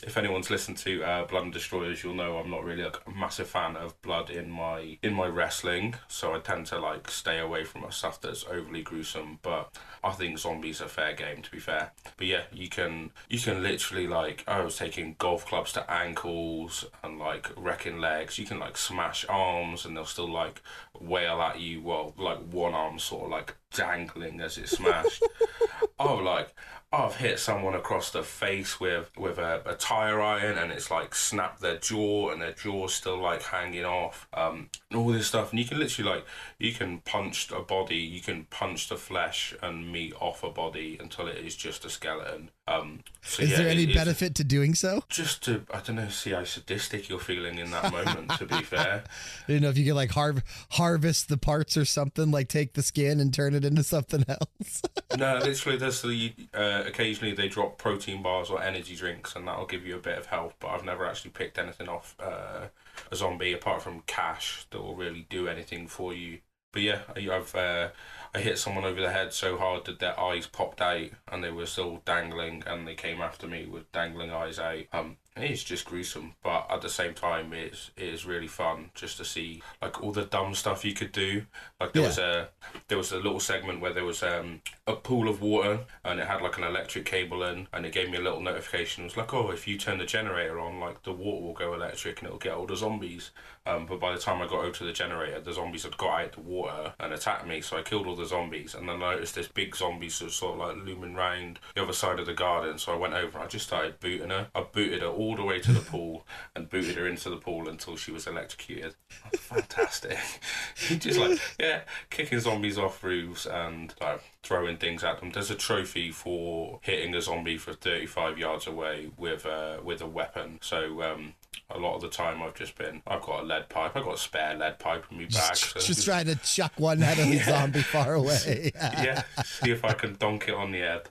if 0.02 0.16
anyone's 0.16 0.50
listened 0.50 0.76
to 0.78 1.02
uh, 1.02 1.24
Blood 1.24 1.44
and 1.44 1.52
Destroyers, 1.52 2.02
you'll 2.02 2.14
know 2.14 2.38
I'm 2.38 2.50
not 2.50 2.64
really 2.64 2.84
like, 2.84 3.00
a 3.06 3.10
massive 3.10 3.48
fan 3.48 3.76
of 3.76 4.00
blood 4.02 4.30
in 4.30 4.50
my 4.50 4.98
in 5.02 5.14
my 5.14 5.26
wrestling, 5.26 5.94
so 6.08 6.34
I 6.34 6.38
tend 6.38 6.66
to 6.66 6.78
like 6.78 7.10
stay 7.10 7.38
away 7.38 7.64
from 7.64 7.84
stuff 7.90 8.20
that's 8.20 8.44
overly 8.44 8.82
gruesome. 8.82 9.38
But 9.42 9.76
I 10.02 10.12
think 10.12 10.38
zombies 10.38 10.80
are 10.80 10.88
fair 10.88 11.14
game, 11.14 11.42
to 11.42 11.50
be 11.50 11.58
fair. 11.58 11.92
But 12.16 12.26
yeah, 12.26 12.42
you 12.52 12.68
can 12.68 13.10
you 13.28 13.38
can 13.38 13.62
literally 13.62 14.06
like 14.06 14.44
I 14.46 14.60
was 14.60 14.76
taking 14.76 15.16
golf 15.18 15.46
clubs 15.46 15.72
to 15.72 15.90
ankles 15.90 16.84
and 17.02 17.18
like 17.18 17.50
wrecking 17.56 17.98
legs. 18.00 18.38
You 18.38 18.46
can 18.46 18.58
like 18.58 18.76
smash 18.76 19.24
arms, 19.28 19.84
and 19.84 19.96
they'll 19.96 20.04
still 20.04 20.30
like 20.30 20.62
wail 20.98 21.40
at 21.40 21.60
you 21.60 21.80
while 21.80 22.14
like 22.18 22.38
one 22.50 22.74
arm 22.74 22.98
sort 22.98 23.24
of 23.24 23.30
like 23.30 23.54
dangling 23.72 24.40
as 24.40 24.58
it's 24.58 24.76
smashed. 24.76 25.22
oh, 25.98 26.16
like 26.16 26.54
I've 26.90 27.16
hit 27.16 27.38
someone 27.38 27.74
across 27.74 28.10
the 28.10 28.22
face 28.22 28.80
with 28.80 29.10
with 29.16 29.36
a, 29.36 29.62
a 29.66 29.74
tire 29.74 30.22
iron, 30.22 30.56
and 30.56 30.72
it's 30.72 30.90
like 30.90 31.14
snapped 31.14 31.60
their 31.60 31.76
jaw, 31.76 32.30
and 32.30 32.40
their 32.40 32.52
jaw's 32.52 32.94
still 32.94 33.20
like 33.20 33.42
hanging 33.42 33.84
off. 33.84 34.26
Um, 34.32 34.70
all 34.94 35.08
this 35.08 35.26
stuff, 35.26 35.50
and 35.50 35.58
you 35.58 35.66
can 35.66 35.78
literally 35.78 36.10
like 36.10 36.24
you 36.58 36.72
can 36.72 37.00
punch 37.00 37.50
a 37.50 37.60
body, 37.60 37.96
you 37.96 38.22
can 38.22 38.46
punch 38.46 38.88
the 38.88 38.96
flesh 38.96 39.54
and 39.62 39.92
meat 39.92 40.14
off 40.18 40.42
a 40.42 40.48
body 40.50 40.96
until 40.98 41.28
it 41.28 41.36
is 41.36 41.56
just 41.56 41.84
a 41.84 41.90
skeleton. 41.90 42.50
Um, 42.68 43.00
so 43.22 43.42
Is 43.42 43.50
yeah, 43.50 43.56
there 43.58 43.68
any 43.68 43.82
it's- 43.84 43.96
benefit 43.96 44.34
to 44.36 44.44
doing 44.44 44.74
so? 44.74 45.02
Just 45.08 45.42
to 45.44 45.64
I 45.72 45.80
don't 45.80 45.96
know, 45.96 46.08
see 46.08 46.30
how 46.30 46.44
sadistic 46.44 47.08
you're 47.08 47.18
feeling 47.18 47.58
in 47.58 47.70
that 47.70 47.90
moment. 47.92 48.30
to 48.38 48.46
be 48.46 48.62
fair, 48.62 49.04
I 49.48 49.52
don't 49.52 49.62
know 49.62 49.68
if 49.70 49.78
you 49.78 49.84
could 49.86 49.94
like 49.94 50.10
har- 50.12 50.42
harvest 50.72 51.28
the 51.28 51.36
parts 51.38 51.76
or 51.76 51.84
something, 51.84 52.30
like 52.30 52.48
take 52.48 52.74
the 52.74 52.82
skin 52.82 53.20
and 53.20 53.32
turn 53.32 53.54
it 53.54 53.64
into 53.64 53.82
something 53.82 54.24
else. 54.28 54.82
no, 55.18 55.38
literally, 55.38 55.78
there's 55.78 56.02
the 56.02 56.32
uh, 56.54 56.84
occasionally 56.86 57.34
they 57.34 57.48
drop 57.48 57.78
protein 57.78 58.22
bars 58.22 58.50
or 58.50 58.62
energy 58.62 58.94
drinks, 58.96 59.34
and 59.36 59.46
that'll 59.48 59.66
give 59.66 59.86
you 59.86 59.96
a 59.96 60.00
bit 60.00 60.18
of 60.18 60.26
health. 60.26 60.54
But 60.60 60.68
I've 60.68 60.84
never 60.84 61.06
actually 61.06 61.30
picked 61.32 61.58
anything 61.58 61.88
off 61.88 62.14
uh, 62.20 62.66
a 63.10 63.16
zombie 63.16 63.52
apart 63.52 63.82
from 63.82 64.02
cash 64.06 64.66
that 64.70 64.80
will 64.82 64.94
really 64.96 65.26
do 65.30 65.48
anything 65.48 65.86
for 65.86 66.12
you. 66.14 66.38
But 66.72 66.82
yeah, 66.82 67.00
I- 67.16 67.30
I've 67.30 67.54
uh, 67.54 67.88
I 68.34 68.40
hit 68.40 68.58
someone 68.58 68.84
over 68.84 69.00
the 69.00 69.10
head 69.10 69.32
so 69.32 69.56
hard 69.56 69.84
that 69.86 69.98
their 69.98 70.18
eyes 70.18 70.46
popped 70.46 70.80
out 70.80 71.08
and 71.30 71.42
they 71.42 71.50
were 71.50 71.66
still 71.66 72.02
dangling, 72.04 72.62
and 72.66 72.86
they 72.86 72.94
came 72.94 73.20
after 73.20 73.46
me 73.46 73.66
with 73.66 73.90
dangling 73.92 74.30
eyes 74.30 74.58
out. 74.58 74.84
Um, 74.92 75.16
it's 75.42 75.64
just 75.64 75.84
gruesome, 75.84 76.34
but 76.42 76.66
at 76.70 76.80
the 76.82 76.88
same 76.88 77.14
time, 77.14 77.52
it's 77.52 77.90
it 77.96 78.08
is 78.08 78.24
really 78.26 78.46
fun 78.48 78.90
just 78.94 79.16
to 79.18 79.24
see 79.24 79.62
like 79.82 80.02
all 80.02 80.12
the 80.12 80.24
dumb 80.24 80.54
stuff 80.54 80.84
you 80.84 80.94
could 80.94 81.12
do. 81.12 81.44
Like 81.80 81.92
there 81.92 82.02
Yeah. 82.02 82.08
was 82.08 82.18
a 82.18 82.48
there 82.88 82.98
was 82.98 83.12
a 83.12 83.16
little 83.16 83.40
segment 83.40 83.80
where 83.80 83.92
there 83.92 84.04
was 84.04 84.22
um, 84.22 84.62
a 84.86 84.94
pool 84.94 85.28
of 85.28 85.40
water 85.42 85.80
and 86.04 86.20
it 86.20 86.26
had 86.26 86.42
like 86.42 86.58
an 86.58 86.64
electric 86.64 87.04
cable 87.04 87.42
in, 87.42 87.68
and 87.72 87.86
it 87.86 87.92
gave 87.92 88.10
me 88.10 88.18
a 88.18 88.20
little 88.22 88.40
notification. 88.40 89.04
It 89.04 89.08
was 89.08 89.16
like, 89.16 89.32
oh, 89.34 89.50
if 89.50 89.66
you 89.68 89.78
turn 89.78 89.98
the 89.98 90.06
generator 90.06 90.58
on, 90.60 90.80
like 90.80 91.02
the 91.02 91.12
water 91.12 91.44
will 91.44 91.54
go 91.54 91.74
electric 91.74 92.18
and 92.20 92.26
it'll 92.26 92.38
get 92.38 92.54
all 92.54 92.66
the 92.66 92.76
zombies. 92.76 93.30
Um, 93.66 93.84
but 93.84 94.00
by 94.00 94.12
the 94.14 94.18
time 94.18 94.40
I 94.40 94.46
got 94.46 94.60
over 94.64 94.70
to 94.72 94.84
the 94.84 94.92
generator, 94.92 95.40
the 95.40 95.52
zombies 95.52 95.82
had 95.82 95.96
got 95.98 96.20
out 96.22 96.32
the 96.32 96.40
water 96.40 96.94
and 97.00 97.12
attacked 97.12 97.46
me, 97.46 97.60
so 97.60 97.76
I 97.76 97.82
killed 97.82 98.06
all 98.06 98.16
the 98.16 98.24
zombies. 98.24 98.74
And 98.74 98.88
then 98.88 99.02
I 99.02 99.12
noticed 99.12 99.34
this 99.34 99.48
big 99.48 99.76
zombie 99.76 100.08
sort 100.08 100.30
of, 100.30 100.34
sort 100.34 100.52
of 100.54 100.58
like 100.78 100.86
looming 100.86 101.14
round 101.14 101.58
the 101.74 101.82
other 101.82 101.92
side 101.92 102.18
of 102.18 102.24
the 102.26 102.32
garden. 102.32 102.78
So 102.78 102.94
I 102.94 102.96
went 102.96 103.12
over 103.12 103.36
and 103.36 103.44
I 103.44 103.46
just 103.46 103.66
started 103.66 104.00
booting 104.00 104.30
her. 104.30 104.48
I 104.54 104.62
booted 104.62 105.02
her 105.02 105.08
all 105.08 105.27
the 105.36 105.44
way 105.44 105.60
to 105.60 105.72
the 105.72 105.80
pool 105.80 106.26
and 106.54 106.68
booted 106.68 106.96
her 106.96 107.06
into 107.06 107.30
the 107.30 107.36
pool 107.36 107.68
until 107.68 107.96
she 107.96 108.10
was 108.10 108.26
electrocuted. 108.26 108.94
Fantastic. 109.36 110.18
you 110.88 110.96
just 110.96 111.18
like, 111.18 111.40
yeah, 111.58 111.82
kicking 112.10 112.40
zombies 112.40 112.78
off 112.78 113.02
roofs 113.02 113.46
and 113.46 113.94
like 114.00 114.22
throwing 114.42 114.76
things 114.76 115.04
at 115.04 115.20
them. 115.20 115.30
There's 115.30 115.50
a 115.50 115.54
trophy 115.54 116.10
for 116.10 116.80
hitting 116.82 117.14
a 117.14 117.20
zombie 117.20 117.58
for 117.58 117.72
35 117.72 118.38
yards 118.38 118.66
away 118.66 119.10
with 119.16 119.46
uh, 119.46 119.78
with 119.82 120.00
a 120.00 120.06
weapon. 120.06 120.58
So 120.62 121.02
um, 121.02 121.34
a 121.70 121.78
lot 121.78 121.96
of 121.96 122.00
the 122.00 122.08
time 122.08 122.42
I've 122.42 122.54
just 122.54 122.76
been, 122.76 123.02
I've 123.06 123.22
got 123.22 123.42
a 123.42 123.46
lead 123.46 123.68
pipe, 123.68 123.96
I've 123.96 124.04
got 124.04 124.14
a 124.14 124.18
spare 124.18 124.56
lead 124.56 124.78
pipe 124.78 125.04
in 125.10 125.18
my 125.18 125.24
bag. 125.24 125.30
just, 125.30 125.70
so 125.70 125.80
just 125.80 126.04
trying 126.04 126.26
to 126.26 126.36
chuck 126.36 126.72
one 126.76 127.02
at 127.02 127.18
a 127.18 127.22
the 127.30 127.38
zombie 127.38 127.82
far 127.82 128.14
away. 128.14 128.72
yeah, 128.76 129.22
see 129.44 129.70
if 129.70 129.84
I 129.84 129.92
can 129.92 130.16
donk 130.16 130.48
it 130.48 130.54
on 130.54 130.72
the 130.72 130.78
head. 130.78 131.08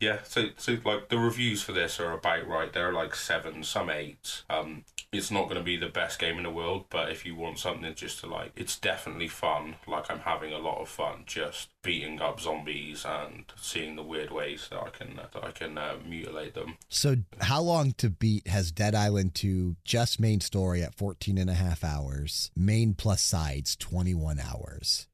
Yeah, 0.00 0.18
so 0.24 0.48
so 0.56 0.76
like 0.84 1.08
the 1.08 1.18
reviews 1.18 1.62
for 1.62 1.72
this 1.72 1.98
are 2.00 2.12
about 2.12 2.46
right. 2.46 2.72
They're 2.72 2.92
like 2.92 3.14
seven, 3.14 3.64
some 3.64 3.90
eight. 3.90 4.42
Um, 4.50 4.84
it's 5.12 5.30
not 5.30 5.44
going 5.44 5.56
to 5.56 5.62
be 5.62 5.76
the 5.76 5.88
best 5.88 6.18
game 6.18 6.36
in 6.36 6.42
the 6.42 6.50
world, 6.50 6.86
but 6.90 7.10
if 7.10 7.24
you 7.24 7.34
want 7.34 7.58
something 7.58 7.94
just 7.94 8.20
to 8.20 8.26
like, 8.26 8.52
it's 8.56 8.78
definitely 8.78 9.28
fun. 9.28 9.76
Like 9.86 10.10
I'm 10.10 10.20
having 10.20 10.52
a 10.52 10.58
lot 10.58 10.80
of 10.80 10.88
fun 10.88 11.22
just 11.26 11.70
beating 11.82 12.20
up 12.20 12.40
zombies 12.40 13.04
and 13.06 13.44
seeing 13.56 13.96
the 13.96 14.02
weird 14.02 14.30
ways 14.30 14.68
that 14.70 14.80
I 14.80 14.90
can 14.90 15.16
that 15.16 15.42
I 15.42 15.50
can 15.52 15.78
uh, 15.78 15.96
mutilate 16.06 16.54
them. 16.54 16.76
So, 16.88 17.16
how 17.40 17.62
long 17.62 17.92
to 17.92 18.10
beat 18.10 18.48
has 18.48 18.72
Dead 18.72 18.94
Island 18.94 19.34
2 19.34 19.76
just 19.84 20.20
main 20.20 20.40
story 20.40 20.82
at 20.82 20.94
14 20.94 21.38
and 21.38 21.48
a 21.48 21.54
half 21.54 21.82
hours, 21.82 22.50
main 22.54 22.94
plus 22.94 23.22
sides 23.22 23.76
21 23.76 24.38
hours? 24.40 25.06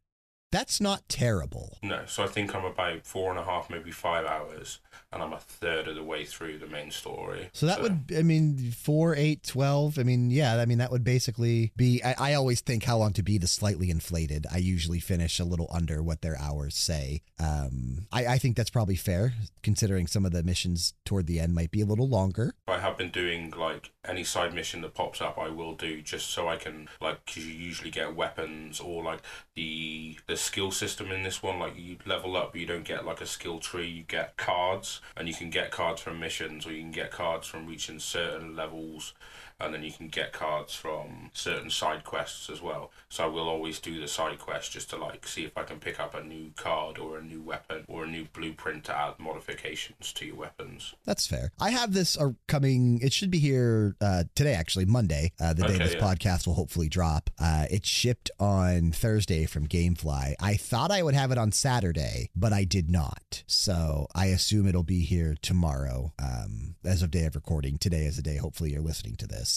That's 0.53 0.83
not 0.83 1.09
terrible. 1.09 1.79
No, 1.83 2.03
so 2.07 2.23
I 2.23 2.27
think 2.27 2.55
I'm 2.55 2.67
about 2.67 3.07
four 3.07 3.31
and 3.31 3.41
a 3.41 3.45
half, 3.45 3.71
maybe 3.71 3.91
five 3.91 4.27
hours, 4.27 4.81
and 5.11 5.23
I'm 5.23 5.33
a 5.33 5.38
third 5.38 5.88
of 5.88 5.95
the 5.95 6.05
way 6.05 6.27
through 6.27 6.59
the 6.59 6.67
main 6.67 6.91
story. 6.91 7.49
So 7.55 7.65
that 7.65 7.81
would, 7.81 8.12
I 8.15 8.23
mean, 8.23 8.71
4, 8.71 9.17
8, 9.17 9.43
12. 9.43 9.99
I 9.99 10.03
mean, 10.03 10.31
yeah, 10.31 10.57
I 10.61 10.67
mean, 10.67 10.77
that 10.77 10.91
would 10.91 11.05
basically 11.05 11.73
be. 11.75 12.03
I, 12.05 12.33
I 12.33 12.35
always 12.35 12.61
think 12.61 12.85
how 12.85 12.99
long 12.99 13.15
to 13.15 13.23
beat 13.23 13.43
is 13.43 13.51
slightly 13.51 13.91
inflated. 13.91 14.47
I 14.53 14.59
usually 14.59 15.01
finish 15.01 15.41
a 15.41 15.45
little 15.45 15.71
under 15.73 16.03
what 16.03 16.21
their 16.21 16.38
hours 16.38 16.77
say. 16.77 17.23
Um, 17.41 18.07
I, 18.12 18.27
I 18.27 18.38
think 18.38 18.55
that's 18.57 18.71
probably 18.71 18.97
fair, 18.97 19.33
considering 19.62 20.07
some 20.07 20.27
of 20.27 20.33
the 20.33 20.43
missions 20.43 20.93
toward 21.07 21.27
the 21.27 21.41
end 21.41 21.55
might 21.55 21.71
be 21.71 21.81
a 21.81 21.87
little 21.87 22.09
longer. 22.09 22.55
I 22.69 22.79
have 22.79 22.99
been 22.99 23.11
doing 23.11 23.55
like 23.57 23.91
any 24.07 24.25
side 24.25 24.53
mission 24.53 24.83
that 24.83 24.95
pops 24.95 25.21
up, 25.21 25.38
I 25.38 25.49
will 25.49 25.75
do 25.75 26.03
just 26.03 26.31
so 26.31 26.49
I 26.49 26.57
can 26.57 26.88
like 27.01 27.25
because 27.25 27.47
you 27.47 27.55
usually 27.55 27.91
get 27.91 28.17
weapons 28.17 28.81
or 28.81 29.03
like 29.03 29.21
the 29.55 30.17
the 30.27 30.37
skill 30.42 30.70
system 30.70 31.11
in 31.11 31.22
this 31.22 31.42
one. 31.42 31.59
Like 31.59 31.78
you 31.78 31.96
level 32.05 32.37
up, 32.37 32.55
you 32.57 32.66
don't 32.66 32.85
get 32.85 33.07
like 33.07 33.20
a 33.20 33.26
skill 33.26 33.59
tree. 33.59 33.88
You 33.88 34.02
get 34.02 34.37
cards, 34.37 35.00
and 35.16 35.28
you 35.28 35.35
can 35.35 35.50
get 35.50 35.70
cards 35.70 36.00
from 36.00 36.20
missions, 36.20 36.66
or 36.66 36.72
you 36.72 36.83
can 36.83 36.92
get 36.92 37.11
cards 37.11 37.46
from 37.46 37.66
reaching 37.66 37.98
certain 37.98 38.57
levels 38.57 39.14
and 39.62 39.72
then 39.72 39.83
you 39.83 39.92
can 39.92 40.09
get 40.09 40.33
cards 40.33 40.75
from 40.75 41.31
certain 41.33 41.70
side 41.70 42.05
quests 42.05 42.51
as 42.51 42.61
well. 42.61 42.90
So 43.09 43.25
I 43.25 43.27
will 43.29 43.48
always 43.48 43.79
do 43.79 44.01
the 44.01 44.09
side 44.09 44.38
quest 44.38 44.72
just 44.72 44.90
to 44.90 44.96
like 44.96 45.27
see 45.27 45.44
if 45.44 45.57
I 45.57 45.62
can 45.62 45.79
pick 45.79 46.01
up 46.01 46.14
a 46.14 46.22
new 46.22 46.51
card 46.57 46.98
or 46.98 47.18
a 47.18 47.22
new 47.22 47.40
weapon 47.40 47.85
or 47.88 48.05
a 48.05 48.09
new 48.09 48.27
blueprint 48.33 48.85
to 48.85 48.96
add 48.96 49.18
modifications 49.18 50.12
to 50.14 50.27
your 50.27 50.37
weapons. 50.37 50.94
That's 51.05 51.27
fair. 51.27 51.53
I 51.61 51.70
have 51.70 51.92
this 51.92 52.18
uh, 52.18 52.31
coming. 52.48 53.01
It 53.03 53.12
should 53.12 53.31
be 53.31 53.38
here 53.38 53.96
uh, 54.01 54.25
today, 54.35 54.55
actually, 54.55 54.87
Monday, 54.87 55.33
uh, 55.40 55.55
the 55.55 55.66
day 55.66 55.79
this 55.79 55.94
yeah. 55.94 56.01
podcast 56.01 56.46
will 56.46 56.55
hopefully 56.55 56.88
drop. 56.88 57.31
Uh, 57.38 57.66
it 57.70 57.87
shipped 57.87 58.31
on 58.40 58.92
Thursday 58.92 59.46
from 59.46 59.68
GameFly. 59.68 60.35
I 60.40 60.55
thought 60.55 60.90
I 60.90 61.03
would 61.03 61.14
have 61.14 61.31
it 61.31 61.38
on 61.38 61.53
Saturday, 61.53 62.31
but 62.35 62.53
I 62.53 62.64
did 62.64 62.90
not. 62.90 63.44
So 63.46 64.07
I 64.14 64.27
assume 64.27 64.66
it'll 64.66 64.83
be 64.83 65.03
here 65.03 65.37
tomorrow. 65.40 66.12
Um, 66.18 66.77
as 66.85 67.03
of 67.03 67.11
day 67.11 67.27
of 67.27 67.35
recording, 67.35 67.79
today 67.79 68.05
is 68.05 68.16
the 68.16 68.22
day. 68.22 68.37
Hopefully, 68.37 68.72
you're 68.72 68.81
listening 68.81 69.16
to 69.16 69.27
this. 69.27 69.52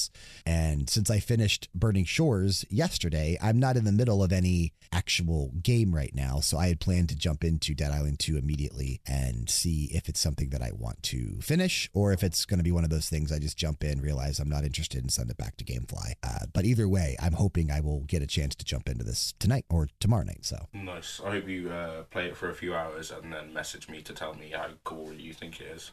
And 0.46 0.90
since 0.90 1.10
I 1.10 1.20
finished 1.20 1.70
Burning 1.74 2.06
Shores 2.06 2.66
yesterday, 2.70 3.38
I'm 3.42 3.60
not 3.60 3.78
in 3.78 3.86
the 3.86 3.92
middle 3.92 4.24
of 4.24 4.32
any 4.32 4.74
actual 4.92 5.52
game 5.62 5.94
right 5.94 6.14
now. 6.14 6.40
So 6.40 6.58
I 6.58 6.68
had 6.68 6.80
planned 6.80 7.10
to 7.10 7.16
jump 7.16 7.44
into 7.44 7.74
Dead 7.74 7.92
Island 7.92 8.20
2 8.20 8.38
immediately 8.38 9.02
and 9.08 9.50
see 9.50 9.90
if 9.94 10.08
it's 10.08 10.20
something 10.20 10.50
that 10.50 10.62
I 10.62 10.72
want 10.74 11.02
to 11.04 11.40
finish 11.42 11.90
or 11.94 12.12
if 12.14 12.24
it's 12.24 12.46
going 12.46 12.60
to 12.60 12.64
be 12.64 12.72
one 12.72 12.84
of 12.84 12.90
those 12.90 13.10
things 13.10 13.32
I 13.32 13.40
just 13.40 13.58
jump 13.58 13.84
in, 13.84 14.02
realize 14.02 14.40
I'm 14.40 14.50
not 14.50 14.64
interested, 14.64 15.02
and 15.02 15.12
send 15.12 15.30
it 15.32 15.38
back 15.38 15.58
to 15.58 15.66
Gamefly. 15.66 16.14
Uh, 16.24 16.46
but 16.54 16.66
either 16.66 16.88
way, 16.88 17.16
I'm 17.22 17.34
hoping 17.34 17.72
I 17.72 17.82
will 17.82 18.02
get 18.02 18.22
a 18.22 18.28
chance 18.28 18.56
to 18.56 18.66
jump 18.66 18.88
into 18.88 19.04
this 19.04 19.34
tonight 19.40 19.66
or 19.70 19.90
tomorrow 20.00 20.24
night. 20.24 20.46
So 20.46 20.58
Nice. 20.74 21.22
I 21.26 21.32
hope 21.32 21.48
you 21.48 21.70
uh, 21.70 22.04
play 22.04 22.28
it 22.28 22.38
for 22.38 22.50
a 22.50 22.56
few 22.56 22.76
hours 22.76 23.12
and 23.12 23.32
then 23.34 23.54
message 23.54 23.90
me 23.90 24.02
to 24.04 24.14
tell 24.14 24.34
me 24.36 24.52
how 24.56 24.68
cool 24.84 25.14
you 25.14 25.34
think 25.34 25.60
it 25.62 25.68
is. 25.68 25.92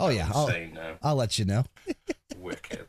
Oh 0.00 0.10
yeah, 0.10 0.28
I'll. 0.32 0.46
I'll 1.02 1.16
let 1.16 1.38
you 1.38 1.44
know. 1.44 1.64
Wicked. 2.38 2.86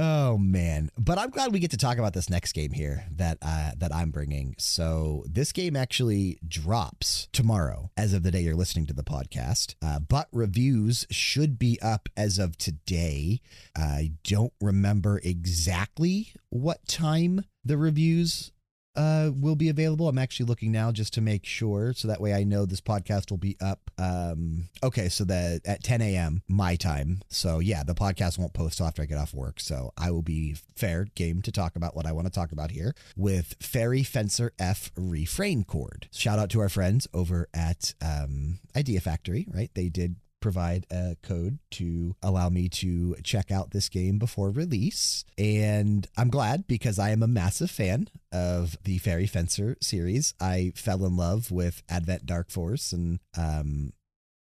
Oh 0.00 0.38
man, 0.38 0.90
but 0.96 1.18
I'm 1.18 1.30
glad 1.30 1.52
we 1.52 1.58
get 1.58 1.72
to 1.72 1.76
talk 1.76 1.98
about 1.98 2.14
this 2.14 2.30
next 2.30 2.52
game 2.52 2.70
here 2.70 3.04
that 3.16 3.38
uh, 3.42 3.72
that 3.78 3.92
I'm 3.92 4.12
bringing. 4.12 4.54
So 4.56 5.24
this 5.28 5.50
game 5.50 5.74
actually 5.74 6.38
drops 6.46 7.26
tomorrow, 7.32 7.90
as 7.96 8.12
of 8.12 8.22
the 8.22 8.30
day 8.30 8.42
you're 8.42 8.54
listening 8.54 8.86
to 8.86 8.94
the 8.94 9.02
podcast. 9.02 9.74
Uh, 9.82 9.98
but 9.98 10.28
reviews 10.30 11.04
should 11.10 11.58
be 11.58 11.80
up 11.82 12.08
as 12.16 12.38
of 12.38 12.56
today. 12.56 13.40
I 13.76 14.12
don't 14.22 14.52
remember 14.60 15.20
exactly 15.24 16.32
what 16.48 16.86
time 16.86 17.44
the 17.64 17.76
reviews 17.76 18.52
uh, 18.98 19.30
will 19.32 19.54
be 19.54 19.68
available. 19.68 20.08
I'm 20.08 20.18
actually 20.18 20.46
looking 20.46 20.72
now 20.72 20.90
just 20.90 21.14
to 21.14 21.20
make 21.20 21.46
sure, 21.46 21.92
so 21.94 22.08
that 22.08 22.20
way 22.20 22.34
I 22.34 22.42
know 22.42 22.66
this 22.66 22.80
podcast 22.80 23.30
will 23.30 23.38
be 23.38 23.56
up. 23.60 23.90
Um, 23.96 24.68
okay, 24.82 25.08
so 25.08 25.24
that 25.24 25.60
at 25.64 25.84
10 25.84 26.02
a.m. 26.02 26.42
my 26.48 26.74
time. 26.74 27.22
So 27.28 27.60
yeah, 27.60 27.84
the 27.84 27.94
podcast 27.94 28.38
won't 28.38 28.54
post 28.54 28.80
after 28.80 29.00
I 29.00 29.06
get 29.06 29.16
off 29.16 29.32
work. 29.32 29.60
So 29.60 29.92
I 29.96 30.10
will 30.10 30.22
be 30.22 30.56
fair 30.74 31.06
game 31.14 31.42
to 31.42 31.52
talk 31.52 31.76
about 31.76 31.94
what 31.94 32.06
I 32.06 32.12
want 32.12 32.26
to 32.26 32.32
talk 32.32 32.50
about 32.50 32.72
here 32.72 32.92
with 33.16 33.54
Fairy 33.60 34.02
Fencer 34.02 34.52
F 34.58 34.90
Refrain 34.96 35.62
Chord. 35.62 36.08
Shout 36.12 36.40
out 36.40 36.50
to 36.50 36.60
our 36.60 36.68
friends 36.68 37.06
over 37.14 37.48
at 37.54 37.94
um, 38.02 38.58
Idea 38.76 39.00
Factory. 39.00 39.46
Right, 39.48 39.70
they 39.74 39.88
did 39.88 40.16
provide 40.40 40.86
a 40.90 41.16
code 41.22 41.58
to 41.72 42.14
allow 42.22 42.48
me 42.48 42.68
to 42.68 43.16
check 43.22 43.50
out 43.50 43.70
this 43.70 43.88
game 43.88 44.18
before 44.18 44.50
release. 44.50 45.24
And 45.36 46.06
I'm 46.16 46.30
glad 46.30 46.66
because 46.66 46.98
I 46.98 47.10
am 47.10 47.22
a 47.22 47.28
massive 47.28 47.70
fan 47.70 48.08
of 48.32 48.76
the 48.84 48.98
Fairy 48.98 49.26
Fencer 49.26 49.76
series. 49.80 50.34
I 50.40 50.72
fell 50.74 51.04
in 51.04 51.16
love 51.16 51.50
with 51.50 51.82
Advent 51.88 52.26
Dark 52.26 52.50
Force 52.50 52.92
and 52.92 53.20
um 53.36 53.92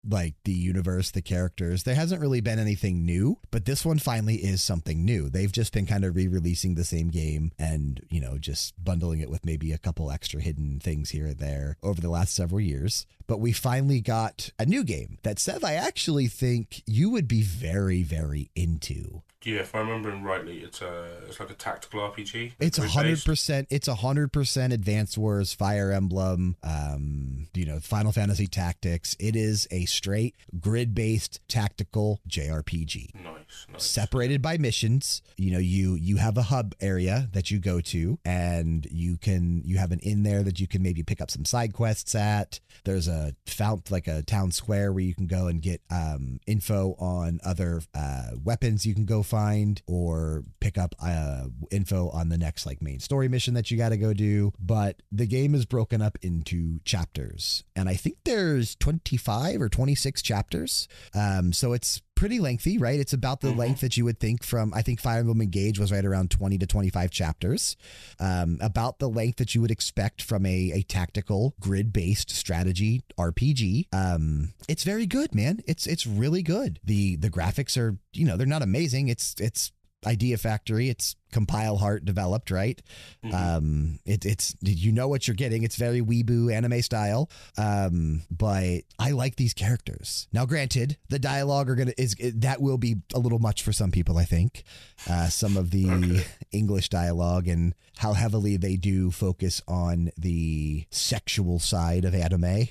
like 0.07 0.35
the 0.45 0.53
universe, 0.53 1.11
the 1.11 1.21
characters. 1.21 1.83
There 1.83 1.95
hasn't 1.95 2.21
really 2.21 2.41
been 2.41 2.59
anything 2.59 3.05
new, 3.05 3.37
but 3.51 3.65
this 3.65 3.85
one 3.85 3.99
finally 3.99 4.35
is 4.35 4.61
something 4.61 5.03
new. 5.03 5.29
They've 5.29 5.51
just 5.51 5.73
been 5.73 5.85
kind 5.85 6.05
of 6.05 6.15
re-releasing 6.15 6.75
the 6.75 6.85
same 6.85 7.09
game 7.09 7.51
and, 7.59 8.01
you 8.09 8.21
know, 8.21 8.37
just 8.37 8.81
bundling 8.83 9.19
it 9.19 9.29
with 9.29 9.45
maybe 9.45 9.71
a 9.71 9.77
couple 9.77 10.11
extra 10.11 10.41
hidden 10.41 10.79
things 10.79 11.09
here 11.09 11.25
and 11.27 11.37
there 11.37 11.77
over 11.83 11.99
the 11.99 12.09
last 12.09 12.33
several 12.33 12.61
years. 12.61 13.05
But 13.29 13.39
we 13.39 13.51
finally 13.51 14.01
got 14.01 14.49
a 14.57 14.65
new 14.65 14.83
game 14.83 15.19
that 15.21 15.37
Sev, 15.37 15.63
I 15.63 15.75
actually 15.75 16.25
think 16.25 16.81
you 16.87 17.11
would 17.11 17.27
be 17.27 17.43
very, 17.43 18.01
very 18.01 18.49
into. 18.55 19.21
Yeah, 19.43 19.59
if 19.59 19.73
I 19.73 19.79
remember 19.79 20.11
rightly, 20.11 20.57
it's 20.57 20.81
a 20.81 21.05
it's 21.27 21.39
like 21.39 21.49
a 21.49 21.53
tactical 21.53 22.01
RPG. 22.01 22.53
It's 22.59 22.77
a 22.77 22.87
hundred 22.87 23.23
percent. 23.23 23.67
It's 23.69 23.87
a 23.87 23.95
hundred 23.95 24.33
percent 24.33 24.73
Advanced 24.73 25.17
Wars, 25.17 25.53
Fire 25.53 25.91
Emblem, 25.91 26.57
um, 26.61 27.47
you 27.53 27.65
know, 27.65 27.79
Final 27.79 28.11
Fantasy 28.11 28.47
Tactics. 28.47 29.15
It 29.17 29.37
is 29.37 29.65
a 29.71 29.85
straight 29.85 30.35
grid-based 30.59 31.39
tactical 31.47 32.19
JRPG. 32.27 33.15
Nice, 33.15 33.67
nice. 33.71 33.83
separated 33.83 34.41
by 34.41 34.57
missions 34.57 35.21
you 35.39 35.51
know 35.51 35.57
you 35.57 35.95
you 35.95 36.17
have 36.17 36.37
a 36.37 36.43
hub 36.43 36.75
area 36.81 37.29
that 37.31 37.49
you 37.49 37.59
go 37.59 37.79
to 37.79 38.19
and 38.25 38.85
you 38.91 39.17
can 39.17 39.61
you 39.63 39.77
have 39.77 39.91
an 39.91 39.99
inn 39.99 40.23
there 40.23 40.43
that 40.43 40.59
you 40.59 40.67
can 40.67 40.83
maybe 40.83 41.01
pick 41.01 41.21
up 41.21 41.31
some 41.31 41.45
side 41.45 41.73
quests 41.73 42.13
at 42.13 42.59
there's 42.83 43.07
a 43.07 43.18
fount 43.45 43.91
like 43.91 44.08
a 44.08 44.21
town 44.23 44.51
square 44.51 44.91
where 44.91 45.03
you 45.03 45.13
can 45.13 45.27
go 45.27 45.47
and 45.47 45.62
get 45.62 45.82
um, 45.91 46.39
info 46.47 46.95
on 46.99 47.39
other 47.45 47.82
uh, 47.93 48.32
weapons 48.43 48.86
you 48.86 48.93
can 48.93 49.05
go 49.05 49.23
find 49.23 49.82
or 49.88 50.43
pick 50.60 50.77
up 50.77 50.95
uh, 51.01 51.45
info 51.71 52.10
on 52.10 52.29
the 52.29 52.38
next 52.38 52.65
like 52.65 52.82
main 52.82 52.99
story 52.99 53.27
mission 53.27 53.53
that 53.53 53.71
you 53.71 53.77
got 53.77 53.89
to 53.89 53.97
go 53.97 54.13
do. 54.13 54.51
But 54.60 55.01
the 55.12 55.25
game 55.27 55.55
is 55.55 55.65
broken 55.65 56.01
up 56.01 56.17
into 56.21 56.79
chapters 56.86 57.63
and 57.75 57.89
i 57.89 57.95
think 57.95 58.17
there's 58.25 58.75
25 58.75 59.62
or 59.62 59.69
26 59.69 60.21
chapters. 60.21 60.88
Um, 61.13 61.53
so 61.53 61.73
it's 61.73 62.01
pretty 62.19 62.39
lengthy, 62.41 62.77
right? 62.77 62.99
It's 62.99 63.13
about 63.13 63.39
the 63.39 63.53
Mhm. 63.53 63.58
length 63.58 63.79
that 63.79 63.95
you 63.95 64.03
would 64.03 64.19
think 64.19 64.43
from, 64.43 64.73
I 64.73 64.82
think 64.82 64.99
Fire 64.99 65.21
Emblem 65.21 65.41
Engage 65.41 65.79
was 65.79 65.89
right 65.89 66.03
around 66.03 66.29
20 66.29 66.58
to 66.58 66.67
25 66.67 67.12
chapters. 67.12 67.77
Um, 68.19 68.58
about 68.60 68.99
the 68.99 69.08
length 69.10 69.38
that 69.38 69.55
you 69.55 69.62
would 69.62 69.71
expect 69.71 70.21
from 70.21 70.45
a, 70.45 70.71
a 70.73 70.82
tactical 70.82 71.55
grid 71.62 71.93
based 71.93 72.29
strategy 72.29 73.03
RPG. 73.17 73.88
Um, 73.93 74.53
it's 74.67 74.84
very 74.84 75.05
good, 75.05 75.34
man. 75.34 75.62
It's, 75.65 75.88
it's 75.88 76.05
really 76.05 76.43
good. 76.43 76.82
The, 76.84 77.15
the 77.15 77.29
graphics 77.29 77.77
are, 77.77 77.97
you 78.12 78.25
know, 78.25 78.36
they're 78.36 78.45
not 78.45 78.63
amazing. 78.63 79.08
It's, 79.08 79.36
it's, 79.39 79.71
Idea 80.05 80.38
Factory. 80.38 80.88
It's 80.88 81.17
Compile 81.31 81.77
Heart 81.77 82.05
developed, 82.05 82.51
right? 82.51 82.81
Mhm. 83.23 83.33
Um, 83.33 83.99
it, 84.05 84.25
it's 84.25 84.55
you 84.61 84.91
know 84.91 85.07
what 85.07 85.27
you're 85.27 85.35
getting. 85.35 85.63
It's 85.63 85.75
very 85.75 86.01
weeboo 86.01 86.53
anime 86.53 86.81
style. 86.81 87.29
Um, 87.57 88.23
but 88.31 88.81
I 88.97 89.11
like 89.11 89.35
these 89.35 89.53
characters. 89.53 90.27
Now, 90.33 90.45
granted, 90.45 90.97
the 91.09 91.19
dialogue 91.19 91.69
are 91.69 91.75
gonna 91.75 91.93
is 91.97 92.15
that 92.35 92.61
will 92.61 92.77
be 92.77 92.97
a 93.13 93.19
little 93.19 93.39
much 93.39 93.63
for 93.63 93.71
some 93.73 93.91
people. 93.91 94.17
I 94.17 94.25
think 94.25 94.63
uh, 95.09 95.27
some 95.29 95.57
of 95.57 95.71
the 95.71 95.89
Okay. 95.89 96.25
English 96.51 96.89
dialogue 96.89 97.47
and 97.47 97.73
how 97.97 98.13
heavily 98.13 98.55
they 98.57 98.75
do 98.77 99.11
focus 99.11 99.61
on 99.67 100.09
the 100.17 100.85
sexual 100.89 101.59
side 101.59 102.05
of 102.05 102.15
anime. 102.15 102.67